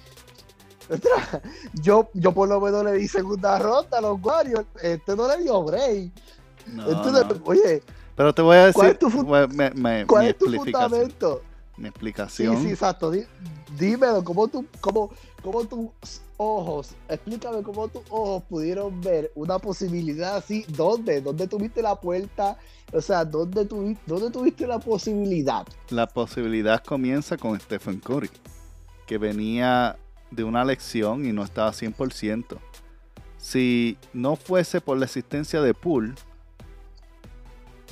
yo, 1.74 2.10
yo 2.14 2.32
por 2.34 2.48
lo 2.50 2.60
menos 2.60 2.84
le 2.84 2.94
di 2.94 3.08
segunda 3.08 3.60
ronda 3.60 3.98
a 3.98 4.02
los 4.02 4.18
Warriors, 4.22 4.66
este 4.82 5.16
no 5.16 5.28
le 5.28 5.44
dio 5.44 5.62
break. 5.64 6.12
no, 6.68 6.88
Entonces, 6.90 7.26
no. 7.28 7.42
oye, 7.46 7.84
Pero 8.16 8.34
te 8.34 8.42
voy 8.42 8.58
a 8.58 8.66
decir 8.68 8.74
¿cuál 8.76 8.92
es 8.92 9.00
tu 9.00 9.10
fu- 9.10 9.24
bueno, 9.24 9.48
me- 9.54 9.72
me- 9.72 10.08
¿cuál 10.08 10.24
mi 10.24 10.30
es 10.30 10.38
tu 10.38 10.46
explicación. 10.46 10.90
fundamento? 10.90 11.42
Mi 11.80 11.86
Sí, 11.86 11.88
explicación. 11.90 12.62
sí, 12.62 12.70
exacto. 12.70 13.10
Di- 13.10 13.24
dímelo, 13.78 14.22
¿cómo, 14.24 14.48
tú, 14.50 14.66
cómo, 14.82 15.12
cómo 15.42 15.64
tus 15.64 16.22
ojos, 16.36 16.92
explícame 17.08 17.64
cómo 17.64 17.88
tus 17.88 18.02
ojos 18.10 18.44
pudieron 18.50 19.00
ver 19.02 19.32
una 19.34 19.58
posibilidad 19.60 20.36
así? 20.36 20.66
¿Dónde? 20.68 21.22
¿Dónde 21.22 21.48
tuviste 21.48 21.82
la 21.82 21.96
puerta? 21.96 22.58
O 22.92 23.00
sea, 23.02 23.24
¿dónde 23.24 23.66
tuviste, 23.66 24.02
dónde 24.06 24.30
tuviste 24.30 24.68
la 24.68 24.80
posibilidad? 24.80 25.66
La 25.90 26.06
posibilidad 26.08 26.84
comienza 26.84 27.38
con 27.38 27.58
Stephen 27.60 28.00
Curry, 28.00 28.30
que 29.08 29.18
venía 29.18 29.98
de 30.32 30.44
una 30.44 30.66
lección 30.66 31.26
y 31.26 31.32
no 31.32 31.44
estaba 31.44 31.72
100%. 31.72 32.58
Si 33.38 33.98
no 34.12 34.36
fuese 34.36 34.82
por 34.82 34.98
la 34.98 35.06
existencia 35.06 35.62
de 35.62 35.74
Poole, 35.74 36.14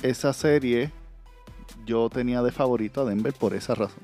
esa 0.02 0.32
serie 0.32 0.92
yo 1.86 2.08
tenía 2.10 2.42
de 2.42 2.52
favorito 2.52 3.02
a 3.02 3.04
Denver 3.04 3.32
por 3.32 3.54
esa 3.54 3.74
razón. 3.74 4.02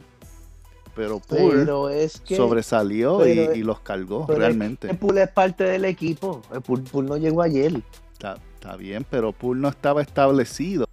Pero 0.94 1.18
Poole 1.18 1.58
Pero 1.58 1.88
es 1.88 2.20
que. 2.20 2.36
sobresalió 2.36 3.26
y- 3.26 3.34
pero- 3.34 3.54
y, 3.56 3.62
los 3.64 3.80
cargó 3.80 4.26
pero 4.26 4.34
es 4.38 4.46
realmente. 4.46 4.86
que 4.88 4.94
Poole 4.94 5.22
es 5.24 5.30
parte 5.30 5.64
del 5.64 5.84
equipo. 5.84 6.40
El 6.52 6.60
Poole, 6.62 6.82
Poole 6.84 7.08
no 7.08 7.16
llegó 7.16 7.42
ayer. 7.42 7.82
Está, 8.12 8.36
está 8.54 8.76
bien, 8.76 9.04
pero 9.10 9.32
Poole 9.32 9.60
no 9.60 9.68
estaba 9.68 10.02
establecido. 10.02 10.86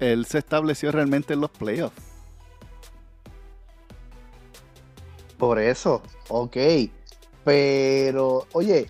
Él 0.00 0.26
se 0.26 0.38
estableció 0.38 0.90
realmente 0.92 1.34
en 1.34 1.40
los 1.40 1.50
playoffs. 1.50 1.96
Por 5.38 5.58
eso, 5.60 6.02
ok. 6.28 6.56
Pero, 7.44 8.46
oye, 8.52 8.88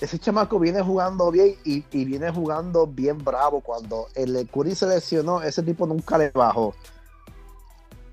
ese 0.00 0.18
chamaco 0.18 0.58
viene 0.58 0.80
jugando 0.82 1.30
bien 1.30 1.56
y, 1.64 1.80
viene 2.04 2.30
jugando 2.30 2.86
bien 2.86 3.18
bravo. 3.18 3.60
Cuando 3.60 4.08
el 4.14 4.48
Curry 4.48 4.74
se 4.74 4.86
lesionó, 4.86 5.42
ese 5.42 5.62
tipo 5.62 5.86
nunca 5.86 6.18
le 6.18 6.30
bajó. 6.30 6.74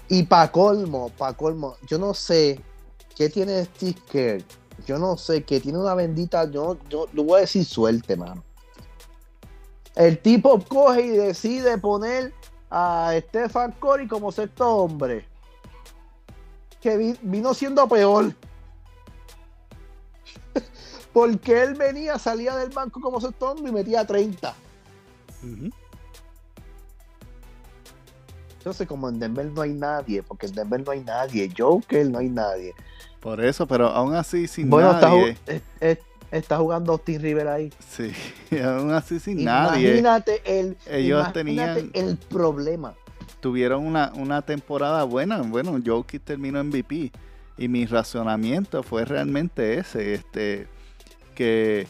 Y 0.07 0.23
pa' 0.23 0.51
colmo, 0.51 1.09
pa' 1.17 1.33
colmo, 1.33 1.77
yo 1.87 1.97
no 1.97 2.13
sé 2.13 2.59
qué 3.15 3.29
tiene 3.29 3.65
Steve 3.65 3.99
Kerr. 4.11 4.43
Yo 4.85 4.99
no 4.99 5.17
sé, 5.17 5.43
que 5.43 5.59
tiene 5.59 5.79
una 5.79 5.95
bendita, 5.95 6.49
yo, 6.51 6.77
yo 6.89 7.07
voy 7.13 7.37
a 7.37 7.41
decir 7.41 7.65
suerte, 7.65 8.15
mano. 8.15 8.43
El 9.95 10.19
tipo 10.19 10.59
coge 10.67 11.01
y 11.01 11.09
decide 11.09 11.77
poner 11.77 12.33
a 12.69 13.13
Stephen 13.29 13.73
Curry 13.79 14.07
como 14.07 14.31
sexto 14.31 14.69
hombre 14.69 15.25
que 16.85 16.97
vi- 16.97 17.19
vino 17.23 17.53
siendo 17.55 17.87
peor. 17.87 18.35
Porque 21.15 21.63
él 21.63 21.75
venía, 21.75 22.19
salía 22.19 22.57
del 22.57 22.71
banco 22.71 22.99
como 22.99 23.21
sexto 23.21 23.51
hombre 23.51 23.69
y 23.69 23.73
metía 23.73 24.05
30. 24.05 24.53
Ujú. 25.41 25.69
Entonces, 28.57 28.85
como 28.85 29.07
en 29.07 29.19
Denver 29.19 29.45
no 29.45 29.61
hay 29.61 29.73
nadie, 29.73 30.23
porque 30.23 30.47
en 30.47 30.55
Denver 30.55 30.83
no 30.85 30.91
hay 30.91 30.99
nadie, 31.01 31.49
Joker 31.57 32.05
no 32.09 32.17
hay 32.19 32.27
nadie. 32.29 32.73
Por 33.21 33.39
eso, 33.43 33.65
pero 33.65 33.87
aún 33.87 34.13
así 34.15 34.45
sin 34.47 34.69
bueno, 34.69 34.91
está, 34.91 35.07
nadie. 35.09 35.35
ju- 35.35 35.37
es- 35.47 35.61
es- 35.79 35.99
está 36.31 36.57
jugando 36.57 36.91
Austin 36.91 37.21
River 37.21 37.47
ahí. 37.47 37.71
Sí, 37.89 38.11
aún 38.63 38.91
así 38.91 39.19
sin 39.21 39.43
nadie. 39.45 39.87
Imagínate 39.91 40.41
el, 40.45 40.77
Ellos 40.87 41.21
imagínate 41.29 41.33
tenían- 41.83 41.91
el 41.93 42.17
problema. 42.17 42.93
Tuvieron 43.39 43.85
una, 43.85 44.11
una 44.15 44.41
temporada 44.41 45.03
buena. 45.05 45.41
Bueno, 45.43 45.79
Jokic 45.83 46.23
terminó 46.25 46.61
MVP. 46.63 47.11
Y 47.57 47.69
mi 47.69 47.85
razonamiento 47.85 48.83
fue 48.83 49.05
realmente 49.05 49.77
ese. 49.77 50.15
Este, 50.15 50.67
que 51.35 51.85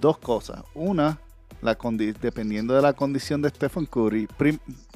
dos 0.00 0.16
cosas. 0.18 0.62
Una, 0.74 1.18
la 1.60 1.76
dependiendo 2.20 2.74
de 2.74 2.80
la 2.82 2.92
condición 2.94 3.42
de 3.42 3.50
Stephen 3.50 3.84
Curry. 3.86 4.28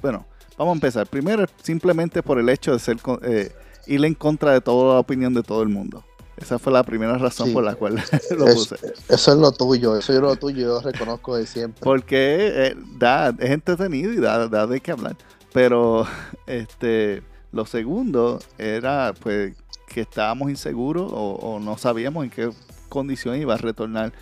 bueno, 0.00 0.24
vamos 0.56 0.72
a 0.72 0.76
empezar. 0.76 1.06
Primero, 1.06 1.44
simplemente 1.62 2.22
por 2.22 2.38
el 2.38 2.48
hecho 2.48 2.72
de 2.72 2.78
ser 2.78 2.96
eh, 3.22 3.52
ir 3.86 4.04
en 4.04 4.14
contra 4.14 4.52
de 4.52 4.60
toda 4.60 4.94
la 4.94 5.00
opinión 5.00 5.34
de 5.34 5.42
todo 5.42 5.62
el 5.62 5.68
mundo. 5.68 6.04
Esa 6.36 6.58
fue 6.58 6.72
la 6.72 6.82
primera 6.84 7.18
razón 7.18 7.48
Sí. 7.48 7.52
por 7.52 7.62
la 7.64 7.74
cual 7.74 7.96
lo 8.38 8.48
Es- 8.48 8.54
puse. 8.54 8.76
eso 9.08 9.32
es 9.32 9.36
lo 9.38 9.52
tuyo, 9.52 9.96
eso 9.98 10.14
es 10.14 10.20
lo 10.20 10.36
tuyo, 10.36 10.60
yo 10.60 10.80
reconozco 10.80 11.36
de 11.36 11.46
siempre. 11.46 11.80
Porque 11.82 12.68
eh, 12.68 12.76
da, 12.98 13.28
es 13.38 13.50
entretenido 13.50 14.10
y 14.12 14.16
da, 14.16 14.48
da 14.48 14.66
de 14.66 14.80
qué 14.80 14.92
hablar. 14.92 15.16
Pero 15.52 16.06
este 16.46 17.22
lo 17.52 17.66
segundo 17.66 18.38
era 18.58 19.12
pues 19.20 19.54
que 19.88 20.02
estábamos 20.02 20.50
inseguros 20.50 21.10
o, 21.12 21.32
o 21.34 21.58
no 21.58 21.76
sabíamos 21.76 22.22
en 22.24 22.30
qué 22.30 22.50
condición 22.90 23.40
iba 23.40 23.54
a 23.54 23.56
retornar 23.56 24.12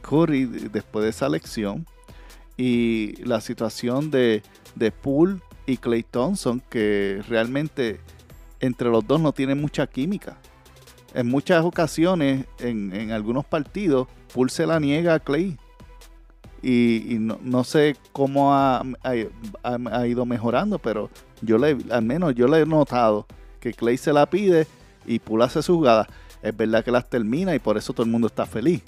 Curry 0.00 0.46
de- 0.46 0.68
después 0.70 1.04
de 1.04 1.10
esa 1.10 1.26
elección. 1.26 1.86
Y 2.56 3.16
la 3.24 3.42
situación 3.42 4.10
de, 4.10 4.42
de 4.74 4.90
Poole 4.90 5.40
y 5.66 5.76
Clay 5.76 6.02
Thompson, 6.02 6.62
que 6.70 7.22
realmente 7.28 8.00
entre 8.60 8.88
los 8.88 9.06
dos 9.06 9.20
no 9.20 9.32
tienen 9.32 9.60
mucha 9.60 9.86
química. 9.86 10.38
En 11.14 11.28
muchas 11.28 11.64
ocasiones, 11.64 12.46
en, 12.58 12.94
en 12.94 13.10
algunos 13.10 13.44
partidos, 13.44 14.08
Poole 14.32 14.50
se 14.50 14.66
la 14.66 14.80
niega 14.80 15.14
a 15.14 15.20
Clay. 15.20 15.58
y, 16.62 17.16
no, 17.18 17.38
no, 17.42 17.64
sé 17.64 17.96
cómo 18.12 18.54
ha, 18.54 18.82
ha, 19.02 20.06
ido 20.06 20.24
mejorando, 20.24 20.78
pero 20.78 21.10
yo 21.42 21.58
le, 21.58 21.76
al 21.90 22.02
menos 22.02 22.34
yo 22.34 22.46
le 22.46 22.60
he 22.60 22.66
notado 22.66 23.26
que 23.60 23.74
Clay 23.74 23.96
se 23.96 24.12
la 24.12 24.26
pide 24.26 24.66
y 25.04 25.18
Poole 25.18 25.44
hace 25.44 25.62
su 25.62 25.74
jugada. 25.74 26.08
Es 26.42 26.56
verdad 26.56 26.84
que 26.84 26.90
las 26.90 27.08
termina 27.08 27.54
y 27.54 27.58
por 27.58 27.76
eso 27.76 27.92
todo 27.92 28.04
el 28.04 28.10
mundo 28.10 28.26
está 28.26 28.46
feliz. 28.46 28.82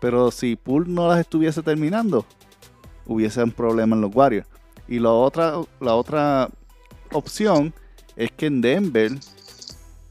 Pero 0.00 0.30
si 0.30 0.56
Poole 0.56 0.90
no 0.90 1.08
las 1.08 1.20
estuviese 1.20 1.62
terminando, 1.62 2.24
hubiese 3.06 3.42
un 3.42 3.52
problema 3.52 3.96
en 3.96 4.02
los 4.02 4.14
Warriors. 4.14 4.46
Y 4.88 4.98
la 4.98 5.10
otra, 5.10 5.54
la 5.80 5.94
otra 5.94 6.48
opción 7.12 7.74
es 8.16 8.30
que 8.32 8.46
en 8.46 8.60
Denver, 8.60 9.12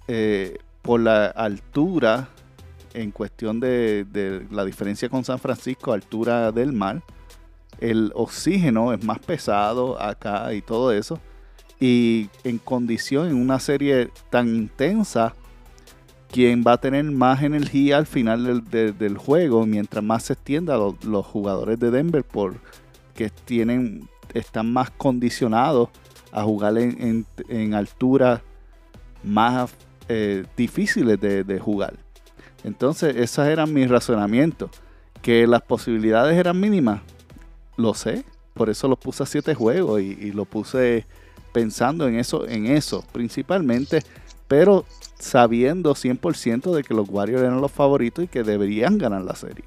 eh, 0.08 0.58
por 0.82 1.00
la 1.00 1.28
altura, 1.28 2.30
en 2.94 3.12
cuestión 3.12 3.60
de, 3.60 4.06
de, 4.06 4.46
la 4.52 4.66
diferencia 4.66 5.10
con 5.10 5.24
San 5.24 5.40
Francisco, 5.40 5.94
altura 5.94 6.52
del 6.52 6.72
mar, 6.72 7.02
el 7.80 8.12
oxígeno 8.16 8.94
es 8.94 9.04
más 9.04 9.20
pesado 9.20 10.02
acá 10.02 10.54
y 10.54 10.62
todo 10.62 10.92
eso. 10.92 11.20
Y 11.80 12.30
en 12.44 12.58
condición, 12.58 13.28
en 13.28 13.36
una 13.36 13.60
serie 13.60 14.10
tan 14.30 14.48
intensa, 14.48 15.34
quien 16.36 16.66
va 16.68 16.74
a 16.74 16.78
tener 16.82 17.06
más 17.06 17.44
energía 17.44 17.96
al 17.96 18.06
final 18.06 18.70
del, 18.70 19.18
juego, 19.18 19.66
mientras 19.66 20.04
más 20.04 20.24
se 20.24 20.34
extienda 20.34 20.76
los, 20.76 21.02
los 21.06 21.26
jugadores 21.26 21.80
de 21.80 21.92
Denver, 21.92 22.26
porque 22.26 23.30
tienen, 23.46 24.10
están 24.34 24.74
más 24.74 24.92
condicionados 24.92 25.88
a 26.34 26.44
jugar 26.44 26.78
en, 26.78 27.26
en, 27.48 27.74
alturas 27.74 28.42
más 29.24 29.74
eh, 30.10 30.44
difíciles 30.58 31.22
de, 31.22 31.58
jugar. 31.58 31.94
Entonces, 32.66 33.16
esos 33.16 33.48
eran 33.48 33.74
mis 33.74 33.90
razonamientos. 33.90 34.72
Que 35.22 35.48
las 35.48 35.62
posibilidades 35.62 36.38
eran 36.38 36.60
mínimas, 36.60 37.00
lo 37.78 37.94
sé. 37.94 38.26
Por 38.54 38.70
eso 38.70 38.90
lo 38.90 38.98
puse 38.98 39.24
a 39.24 39.26
siete 39.26 39.56
juegos 39.56 40.02
y, 40.02 40.18
y 40.20 40.32
lo 40.34 40.44
puse 40.44 41.06
pensando 41.54 42.10
en 42.10 42.20
eso, 42.20 42.46
en 42.46 42.66
eso 42.66 43.06
principalmente. 43.14 44.04
Pero 44.48 44.86
sabiendo 45.20 45.96
100% 45.96 46.74
de 46.74 46.84
que 46.84 46.94
los 46.94 47.10
Warriors 47.10 47.44
eran 47.44 47.62
los 47.62 47.72
favoritos 47.72 48.26
y 48.26 48.28
que 48.28 48.44
deberían 48.44 48.98
ganar 48.98 49.22
la 49.24 49.36
serie. 49.36 49.66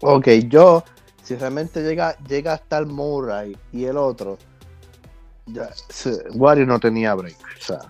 Ok, 0.00 0.28
yo 0.48 0.82
si 1.22 1.36
realmente 1.36 1.82
llega, 1.82 2.16
llega 2.28 2.54
hasta 2.54 2.78
el 2.78 2.86
Murray 2.86 3.56
y 3.72 3.84
el 3.84 3.96
otro, 3.96 4.38
ya, 5.46 5.70
Wario 6.34 6.66
no 6.66 6.80
tenía 6.80 7.14
break. 7.14 7.36
O 7.36 7.64
sea, 7.64 7.80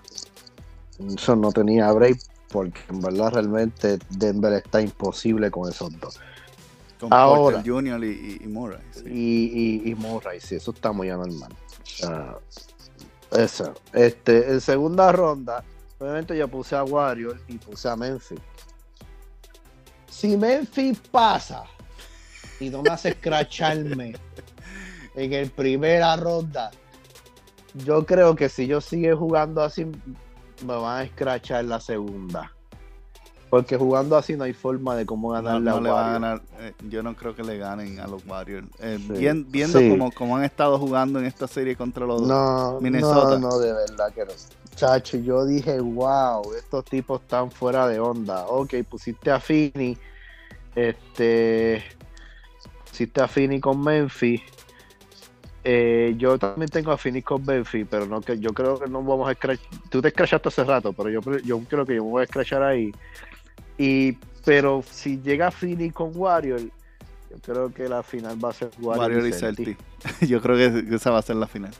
eso 1.15 1.35
no 1.35 1.51
tenía 1.51 1.91
break 1.91 2.19
porque 2.49 2.79
en 2.89 3.01
verdad 3.01 3.31
realmente 3.33 3.97
Denver 4.09 4.53
está 4.53 4.79
imposible 4.81 5.49
con 5.49 5.69
esos 5.69 5.99
dos. 5.99 6.19
Con 6.99 7.11
Ahora, 7.11 7.63
Junior 7.65 8.01
y, 8.03 8.39
Murray. 8.45 8.79
Y, 9.05 9.89
y, 9.89 9.95
Murray, 9.95 10.39
sí, 10.39 10.55
eso 10.55 10.71
está 10.71 10.91
muy 10.91 11.09
anormal. 11.09 11.51
O 11.51 11.85
sea, 11.85 12.37
eso. 13.33 13.73
Este, 13.93 14.51
en 14.51 14.61
segunda 14.61 15.11
ronda, 15.11 15.63
obviamente 15.99 16.37
yo 16.37 16.47
puse 16.47 16.75
a 16.75 16.83
Wario 16.83 17.35
y 17.47 17.57
puse 17.57 17.89
a 17.89 17.95
Memphis. 17.95 18.39
Si 20.09 20.37
Memphis 20.37 20.99
pasa, 21.11 21.63
y 22.59 22.69
no 22.69 22.81
me 22.81 22.91
hace 22.91 23.09
escracharme 23.09 24.13
en 25.15 25.33
el 25.33 25.49
primera 25.49 26.15
ronda, 26.15 26.71
yo 27.73 28.05
creo 28.05 28.35
que 28.35 28.49
si 28.49 28.67
yo 28.67 28.79
sigue 28.79 29.13
jugando 29.13 29.63
así, 29.63 29.85
me 29.85 30.75
van 30.75 30.99
a 30.99 31.03
escrachar 31.03 31.65
la 31.65 31.79
segunda. 31.79 32.51
Porque 33.53 33.77
jugando 33.77 34.17
así 34.17 34.35
no 34.35 34.45
hay 34.45 34.53
forma 34.53 34.95
de 34.95 35.05
cómo 35.05 35.29
ganarle 35.29 35.69
a 35.69 35.79
ganar, 35.79 36.41
eh, 36.57 36.73
Yo 36.89 37.03
no 37.03 37.15
creo 37.15 37.35
que 37.35 37.43
le 37.43 37.59
ganen 37.59 37.99
a 37.99 38.07
los 38.07 38.25
Warriors. 38.25 38.65
Eh, 38.79 38.97
viendo 39.47 39.79
cómo, 40.15 40.37
han 40.37 40.43
estado 40.43 40.79
jugando 40.79 41.19
en 41.19 41.25
esta 41.25 41.47
serie 41.47 41.75
contra 41.75 42.03
los 42.07 42.23
no, 42.23 42.79
Minnesota. 42.81 43.37
No, 43.37 43.49
no, 43.49 43.59
de 43.59 43.71
verdad 43.71 44.11
que 44.11 44.25
no. 44.25 44.31
Chacho, 44.75 45.17
yo 45.17 45.45
dije, 45.45 45.79
wow, 45.79 46.51
estos 46.57 46.83
tipos 46.85 47.21
están 47.21 47.51
fuera 47.51 47.87
de 47.87 47.99
onda. 47.99 48.47
Ok, 48.47 48.73
pusiste 48.89 49.29
a 49.29 49.39
Fini. 49.39 49.95
Este 50.73 51.83
hiciste 52.91 53.21
a 53.21 53.27
Fini 53.27 53.59
con 53.59 53.79
Memphis. 53.79 54.41
Eh, 55.63 56.15
yo 56.17 56.39
también 56.39 56.69
tengo 56.69 56.91
a 56.91 56.97
Fini 56.97 57.21
con 57.21 57.45
Memphis, 57.45 57.85
pero 57.87 58.07
no 58.07 58.19
que 58.19 58.39
yo 58.39 58.51
creo 58.51 58.79
que 58.79 58.89
no 58.89 59.03
vamos 59.03 59.29
a 59.29 59.35
scratch. 59.35 59.61
Tú 59.91 60.01
te 60.01 60.09
scratchaste 60.09 60.49
hace 60.49 60.63
rato, 60.63 60.91
pero 60.91 61.11
yo, 61.11 61.21
yo 61.45 61.59
creo 61.69 61.85
que 61.85 61.93
yo 61.93 62.03
me 62.03 62.09
voy 62.09 62.23
a 62.23 62.25
scratchar 62.25 62.63
ahí. 62.63 62.91
Y, 63.77 64.13
pero 64.45 64.83
si 64.89 65.19
llega 65.21 65.51
Fini 65.51 65.91
con 65.91 66.11
Warrior, 66.15 66.61
yo 66.61 67.37
creo 67.41 67.73
que 67.73 67.89
la 67.89 68.03
final 68.03 68.43
va 68.43 68.49
a 68.49 68.53
ser 68.53 68.71
Warrior, 68.79 69.27
y 69.27 69.33
Celtic. 69.33 69.77
yo 70.21 70.41
creo 70.41 70.55
que 70.55 70.95
esa 70.95 71.11
va 71.11 71.19
a 71.19 71.23
ser 71.23 71.37
la 71.37 71.47
final. 71.47 71.73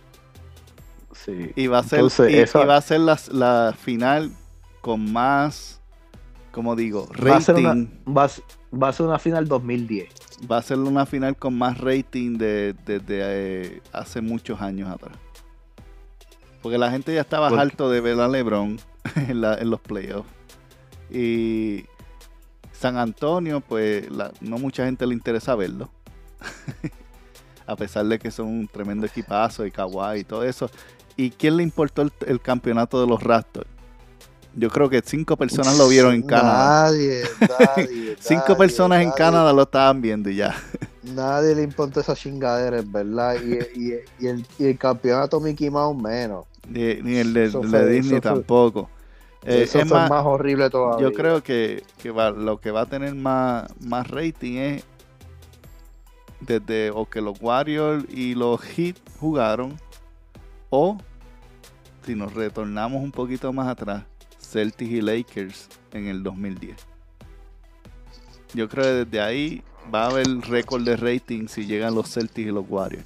Sí. 1.13 1.51
Y 1.55 1.67
va 1.67 1.79
a 1.79 1.83
ser, 1.83 1.99
y, 1.99 2.03
va 2.57 2.75
a 2.77 2.81
ser 2.81 2.99
la, 2.99 3.19
la, 3.31 3.75
final 3.79 4.31
con 4.81 5.13
más, 5.13 5.79
como 6.51 6.75
digo, 6.75 7.07
rating. 7.11 7.31
Va 7.31 7.37
a 7.37 7.41
ser 7.41 7.55
una, 7.55 7.87
va 8.73 8.87
a 8.89 8.93
ser 8.93 9.05
una 9.05 9.19
final 9.19 9.47
2010 9.47 10.09
va 10.49 10.57
a 10.57 10.61
ser 10.61 10.79
una 10.79 11.05
final 11.05 11.35
con 11.35 11.57
más 11.57 11.77
rating 11.77 12.37
desde 12.37 12.99
de, 12.99 13.03
eh, 13.09 13.81
hace 13.91 14.21
muchos 14.21 14.61
años 14.61 14.89
atrás. 14.89 15.17
Porque 16.61 16.77
la 16.77 16.91
gente 16.91 17.13
ya 17.13 17.21
estaba 17.21 17.47
harto 17.49 17.89
de 17.89 18.01
ver 18.01 18.19
a 18.19 18.27
LeBron 18.27 18.79
en, 19.15 19.69
los 19.69 19.81
playoffs. 19.81 20.29
Y 21.09 21.85
San 22.71 22.97
Antonio, 22.97 23.61
pues 23.61 24.07
no 24.41 24.57
mucha 24.57 24.85
gente 24.85 25.05
le 25.05 25.13
interesa 25.13 25.55
verlo. 25.55 25.89
a 27.65 27.75
pesar 27.75 28.05
de 28.05 28.19
que 28.19 28.29
son 28.29 28.47
un 28.47 28.67
tremendo 28.67 29.05
equipazo 29.05 29.65
y 29.65 29.71
Kawhi 29.71 30.19
y 30.19 30.23
todo 30.23 30.43
eso. 30.43 30.69
¿Y 31.15 31.29
quién 31.29 31.57
le 31.57 31.63
importó 31.63 32.09
el 32.25 32.41
campeonato 32.41 32.99
de 32.99 33.07
los 33.07 33.21
Raptors? 33.21 33.67
Yo 34.55 34.69
creo 34.69 34.89
que 34.89 35.01
cinco 35.03 35.35
personas 35.35 35.77
lo 35.77 35.87
vieron 35.87 36.13
en 36.13 36.21
Canadá. 36.21 36.83
Nadie, 36.83 37.23
nadie. 37.75 38.15
cinco 38.19 38.55
personas 38.55 39.01
en 39.01 39.11
Canadá 39.11 39.51
lo 39.51 39.63
estaban 39.63 40.01
viendo 40.01 40.29
y 40.29 40.35
ya. 40.35 40.55
Nadie 41.03 41.55
le 41.55 41.63
importa 41.63 41.99
esa 41.99 42.15
chingadera, 42.15 42.81
¿verdad? 42.85 43.35
Y, 43.43 44.25
el, 44.25 44.77
campeonato 44.77 45.39
Mickey 45.41 45.69
Mouse 45.69 46.01
menos. 46.01 46.45
Ni, 46.69 47.17
el 47.17 47.33
de, 47.33 47.89
Disney 47.89 48.21
tampoco. 48.21 48.89
Eh, 49.45 49.63
eso 49.63 49.79
es 49.79 49.85
más, 49.87 50.11
horrible 50.11 50.69
todavía. 50.69 51.07
Yo 51.07 51.13
creo 51.13 51.43
que, 51.43 51.83
lo 52.03 52.59
que 52.59 52.71
va 52.71 52.81
a 52.81 52.85
tener 52.85 53.13
más, 53.15 53.73
más 53.79 54.07
rating 54.09 54.57
es 54.57 54.85
desde 56.39 56.91
o 56.91 57.09
que 57.09 57.21
los 57.21 57.41
Warriors 57.41 58.05
y 58.09 58.35
los 58.35 58.61
Heat 58.61 58.97
jugaron 59.19 59.77
o 60.69 60.97
si 62.05 62.15
nos 62.15 62.33
retornamos 62.33 63.01
un 63.01 63.11
poquito 63.11 63.53
más 63.53 63.67
atrás 63.67 64.03
Celtics 64.39 64.91
y 64.91 65.01
Lakers 65.01 65.69
en 65.93 66.07
el 66.07 66.23
2010. 66.23 66.75
Yo 68.53 68.69
creo 68.69 68.83
que 68.83 69.05
desde 69.05 69.21
ahí 69.21 69.63
va 69.93 70.03
a 70.03 70.09
haber 70.09 70.27
récord 70.41 70.83
de 70.83 70.95
rating 70.95 71.47
si 71.47 71.65
llegan 71.65 71.95
los 71.95 72.11
Celtics 72.13 72.47
y 72.47 72.51
los 72.51 72.65
Warriors. 72.69 73.05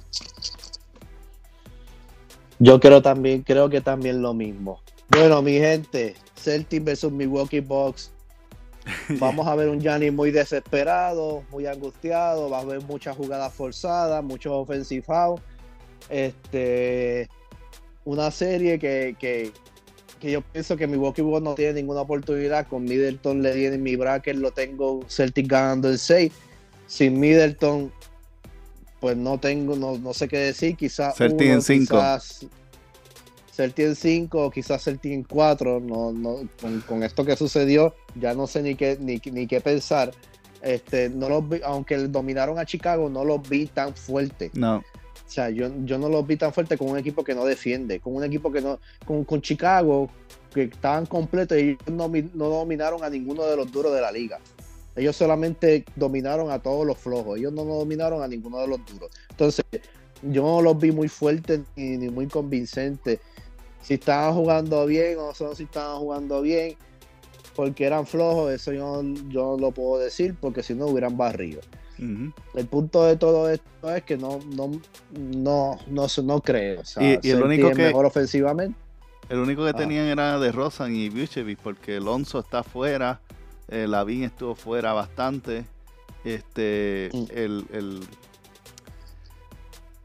Yo 2.58 2.80
creo 2.80 3.00
también, 3.00 3.42
creo 3.42 3.68
que 3.70 3.80
también 3.80 4.20
lo 4.20 4.34
mismo. 4.34 4.80
Bueno, 5.10 5.40
mi 5.40 5.58
gente, 5.58 6.14
Celtics 6.36 6.84
versus 6.84 7.12
Milwaukee 7.12 7.60
Bucks. 7.60 8.10
Vamos 9.18 9.46
a 9.46 9.54
ver 9.54 9.68
un 9.68 9.80
Gianni 9.80 10.10
muy 10.10 10.30
desesperado, 10.30 11.44
muy 11.50 11.66
angustiado, 11.66 12.48
va 12.48 12.58
a 12.58 12.60
haber 12.60 12.82
muchas 12.82 13.16
jugadas 13.16 13.52
forzadas, 13.52 14.22
muchos 14.22 14.52
offensive 14.52 15.04
Este, 16.08 17.28
una 18.04 18.30
serie 18.30 18.78
que, 18.78 19.16
que, 19.18 19.52
que 20.20 20.30
yo 20.30 20.42
pienso 20.42 20.76
que 20.76 20.86
mi 20.86 20.92
Milwaukee 20.92 21.22
Bucks 21.22 21.42
no 21.42 21.54
tiene 21.54 21.74
ninguna 21.74 22.02
oportunidad. 22.02 22.66
Con 22.68 22.84
Middleton 22.84 23.42
le 23.42 23.66
en 23.66 23.82
mi 23.82 23.96
bracket, 23.96 24.36
lo 24.36 24.52
tengo 24.52 25.00
Celtic 25.08 25.48
ganando 25.48 25.88
el 25.88 25.98
6. 25.98 26.32
Sin 26.86 27.18
Middleton, 27.18 27.92
pues 29.00 29.16
no 29.16 29.38
tengo, 29.38 29.76
no, 29.76 30.14
sé 30.14 30.28
qué 30.28 30.38
decir. 30.38 30.76
Quizás 30.76 31.16
Celtic 31.16 31.48
en 31.48 31.62
5. 31.62 31.96
Celtic 31.96 32.57
en 33.58 33.96
5 33.96 34.46
o 34.46 34.50
quizás 34.50 34.84
Celtic 34.84 35.12
en 35.12 35.24
4. 35.24 35.80
No, 35.80 36.12
no, 36.12 36.48
con, 36.86 37.02
esto 37.02 37.24
que 37.24 37.36
sucedió, 37.36 37.94
ya 38.14 38.34
no 38.34 38.46
sé 38.46 38.62
ni 38.62 38.74
qué, 38.74 38.96
ni, 39.00 39.20
ni 39.32 39.46
qué 39.46 39.60
pensar. 39.60 40.12
Este, 40.62 41.08
no 41.08 41.28
los 41.28 41.44
aunque 41.62 41.96
dominaron 41.96 42.58
a 42.58 42.66
Chicago, 42.66 43.08
no 43.08 43.24
los 43.24 43.48
vi 43.48 43.66
tan 43.66 43.94
fuerte. 43.94 44.50
No. 44.54 44.76
O 44.78 45.30
sea, 45.30 45.50
yo, 45.50 45.70
yo 45.84 45.98
no 45.98 46.08
los 46.08 46.26
vi 46.26 46.36
tan 46.36 46.52
fuerte 46.52 46.78
con 46.78 46.88
un 46.88 46.98
equipo 46.98 47.22
que 47.22 47.34
no 47.34 47.44
defiende, 47.44 48.00
con 48.00 48.14
un 48.14 48.24
equipo 48.24 48.50
que 48.50 48.62
no, 48.62 48.80
con, 49.04 49.24
con 49.24 49.42
Chicago, 49.42 50.08
que 50.52 50.64
estaban 50.64 51.04
completos 51.06 51.58
y 51.58 51.76
no, 51.86 52.08
no 52.08 52.48
dominaron 52.48 53.04
a 53.04 53.10
ninguno 53.10 53.44
de 53.44 53.56
los 53.56 53.70
duros 53.70 53.94
de 53.94 54.00
la 54.00 54.10
liga. 54.10 54.38
Ellos 54.96 55.14
solamente 55.14 55.84
dominaron 55.94 56.50
a 56.50 56.60
todos 56.60 56.86
los 56.86 56.98
flojos, 56.98 57.38
ellos 57.38 57.52
no 57.52 57.64
dominaron 57.64 58.22
a 58.22 58.26
ninguno 58.26 58.58
de 58.58 58.68
los 58.68 58.84
duros. 58.86 59.10
Entonces, 59.30 59.64
yo 60.22 60.42
no 60.42 60.62
los 60.62 60.78
vi 60.78 60.90
muy 60.90 61.08
fuertes 61.08 61.60
ni, 61.76 61.98
ni 61.98 62.08
muy 62.08 62.26
convincentes. 62.26 63.20
Si 63.82 63.94
estaban 63.94 64.34
jugando 64.34 64.84
bien 64.86 65.18
o 65.18 65.32
no 65.38 65.54
si 65.54 65.62
estaban 65.64 65.98
jugando 65.98 66.42
bien. 66.42 66.76
porque 67.56 67.84
eran 67.86 68.06
flojos, 68.06 68.52
eso 68.52 68.72
yo, 68.72 69.02
yo 69.30 69.56
no 69.56 69.58
lo 69.58 69.70
puedo 69.72 69.98
decir, 70.00 70.36
porque 70.40 70.62
si 70.62 70.74
no 70.74 70.86
hubieran 70.86 71.16
barrido. 71.16 71.60
El 71.98 72.66
punto 72.70 73.02
de 73.02 73.16
todo 73.16 73.50
esto 73.50 73.92
es 73.92 74.04
que 74.04 74.16
no, 74.16 74.38
no, 74.54 74.70
no, 75.10 75.76
no, 75.88 76.06
no 76.22 76.40
creo. 76.40 76.82
O 76.82 76.84
sea, 76.84 77.02
Y- 77.02 77.18
y 77.20 77.30
el 77.30 77.42
único 77.42 77.70
que- 77.70 77.86
mejor 77.86 78.06
ofensivamente. 78.06 78.78
El 79.28 79.40
único 79.40 79.64
que 79.64 79.70
Ah. 79.70 79.76
tenían 79.76 80.06
era 80.06 80.38
de 80.38 80.52
Rosan 80.52 80.94
y 80.94 81.08
Vucevic 81.08 81.58
porque 81.58 81.96
Alonso 81.96 82.38
está 82.38 82.62
fuera, 82.62 83.20
eh, 83.66 83.88
Lavín 83.88 84.22
estuvo 84.22 84.54
fuera 84.54 84.92
bastante, 84.92 85.64
este, 86.24 87.10
Mm. 87.12 87.24
el, 87.34 87.66
el, 87.72 88.00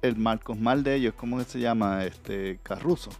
el 0.01 0.15
Marcos 0.17 0.57
Mal 0.57 0.83
de 0.83 0.95
ellos, 0.95 1.13
¿cómo 1.15 1.37
que 1.37 1.43
se 1.45 1.59
llama? 1.59 2.03
Este, 2.03 2.59
Carruso, 2.63 3.11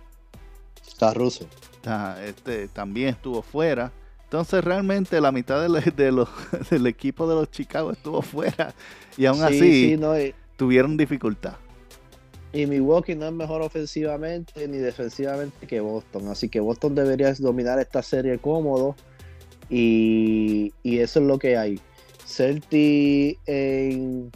Está 1.07 1.19
ruso. 1.19 1.45
Ah, 1.85 2.17
este, 2.25 2.67
también 2.69 3.09
estuvo 3.09 3.41
fuera. 3.41 3.91
Entonces 4.23 4.63
realmente 4.63 5.19
la 5.21 5.31
mitad 5.31 5.61
de, 5.61 5.69
la- 5.69 5.79
de 5.81 6.11
los, 6.11 6.29
del 6.71 6.87
equipo 6.87 7.27
de 7.27 7.35
los 7.35 7.51
Chicago 7.51 7.91
estuvo 7.91 8.21
fuera 8.21 8.73
y 9.17 9.25
aún 9.25 9.37
Sí, 9.39 9.43
así 9.45 9.89
sí, 9.89 9.97
no, 9.97 10.19
y, 10.19 10.33
tuvieron 10.57 10.97
dificultad. 10.97 11.55
y 12.51 12.65
Milwaukee 12.65 13.15
no 13.15 13.27
es 13.27 13.33
mejor 13.33 13.61
ofensivamente 13.61 14.67
ni 14.67 14.77
defensivamente 14.77 15.67
que 15.67 15.79
Boston. 15.81 16.29
Así 16.29 16.49
que 16.49 16.59
Boston 16.59 16.95
debería 16.95 17.33
dominar 17.35 17.77
esta 17.79 18.01
serie 18.01 18.37
cómodo. 18.39 18.95
Y, 19.69 20.73
y 20.83 20.99
eso 20.99 21.19
es 21.19 21.25
lo 21.25 21.37
que 21.39 21.57
hay. 21.57 21.79
Celtic 22.25 23.39
en 23.45 24.31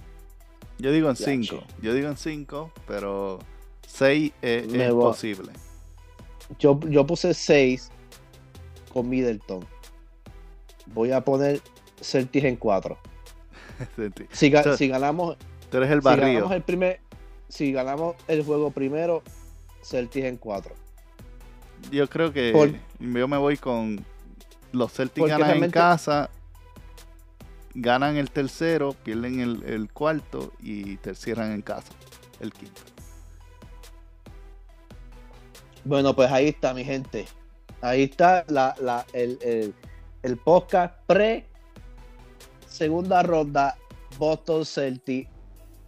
Yo 0.79 0.91
digo 0.91 1.09
en 1.09 1.15
Ya, 1.15 1.25
5, 1.25 1.63
yo 1.81 1.93
digo 1.93 2.07
en 2.09 2.17
5, 2.17 2.71
pero 2.87 3.39
6 3.87 4.31
es, 4.41 4.67
posible. 4.93 5.51
Yo, 6.59 6.79
yo 6.81 7.05
puse 7.05 7.33
6 7.33 7.91
con 8.93 9.09
Middleton. 9.09 9.65
Voy 10.87 11.11
a 11.11 11.21
poner 11.21 11.61
Celtics 12.01 12.45
en 12.45 12.55
4. 12.55 12.97
Si, 14.31 14.49
ga- 14.51 14.75
si 14.75 14.87
ganamos, 14.87 15.37
Tú 15.69 15.77
eres 15.77 15.91
el 15.91 16.01
si 16.01 16.07
ganamos 16.09 16.51
el 16.51 16.61
primer, 16.63 16.99
si 17.49 17.71
ganamos 17.71 18.15
el 18.27 18.43
juego 18.43 18.71
primero, 18.71 19.21
Celtics 19.83 20.25
en 20.25 20.37
4. 20.37 20.73
Yo 21.91 22.07
creo 22.09 22.33
que 22.33 22.51
Por- 22.53 22.71
yo 22.99 23.27
me 23.27 23.37
voy 23.37 23.57
con 23.57 24.03
los 24.71 24.91
Celtics 24.93 25.27
ganan 25.27 25.63
en 25.63 25.71
casa, 25.71 26.29
ganan 27.75 28.17
el 28.17 28.31
tercero, 28.31 28.93
pierden 29.03 29.39
el, 29.41 29.63
el 29.63 29.91
cuarto 29.91 30.51
y 30.59 30.97
te 30.97 31.13
cierran 31.13 31.51
en 31.51 31.61
casa 31.61 31.93
el 32.39 32.51
quinto. 32.51 32.81
Bueno, 35.85 36.15
pues 36.15 36.31
ahí 36.31 36.49
está, 36.49 36.73
mi 36.73 36.83
gente. 36.83 37.25
Ahí 37.81 38.03
está 38.03 38.43
la, 38.47 39.05
el, 39.13 39.37
el- 39.41 39.73
el 40.23 40.35
podcast 40.37 40.93
pre 41.05 41.45
segunda 42.67 43.21
ronda 43.23 43.77
Boston 44.17 44.65
Celtics 44.65 45.29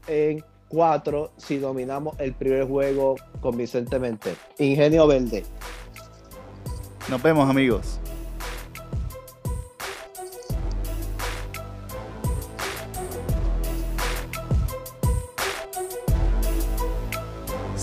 en 0.07 0.43
4 0.69 1.31
si 1.37 1.57
dominamos 1.57 2.15
el 2.19 2.33
primer 2.33 2.65
juego 2.67 3.15
convincentemente. 3.41 4.35
Ingenio 4.59 5.07
Verde. 5.07 5.43
Nos 7.09 7.21
vemos 7.23 7.49
amigos. 7.49 7.99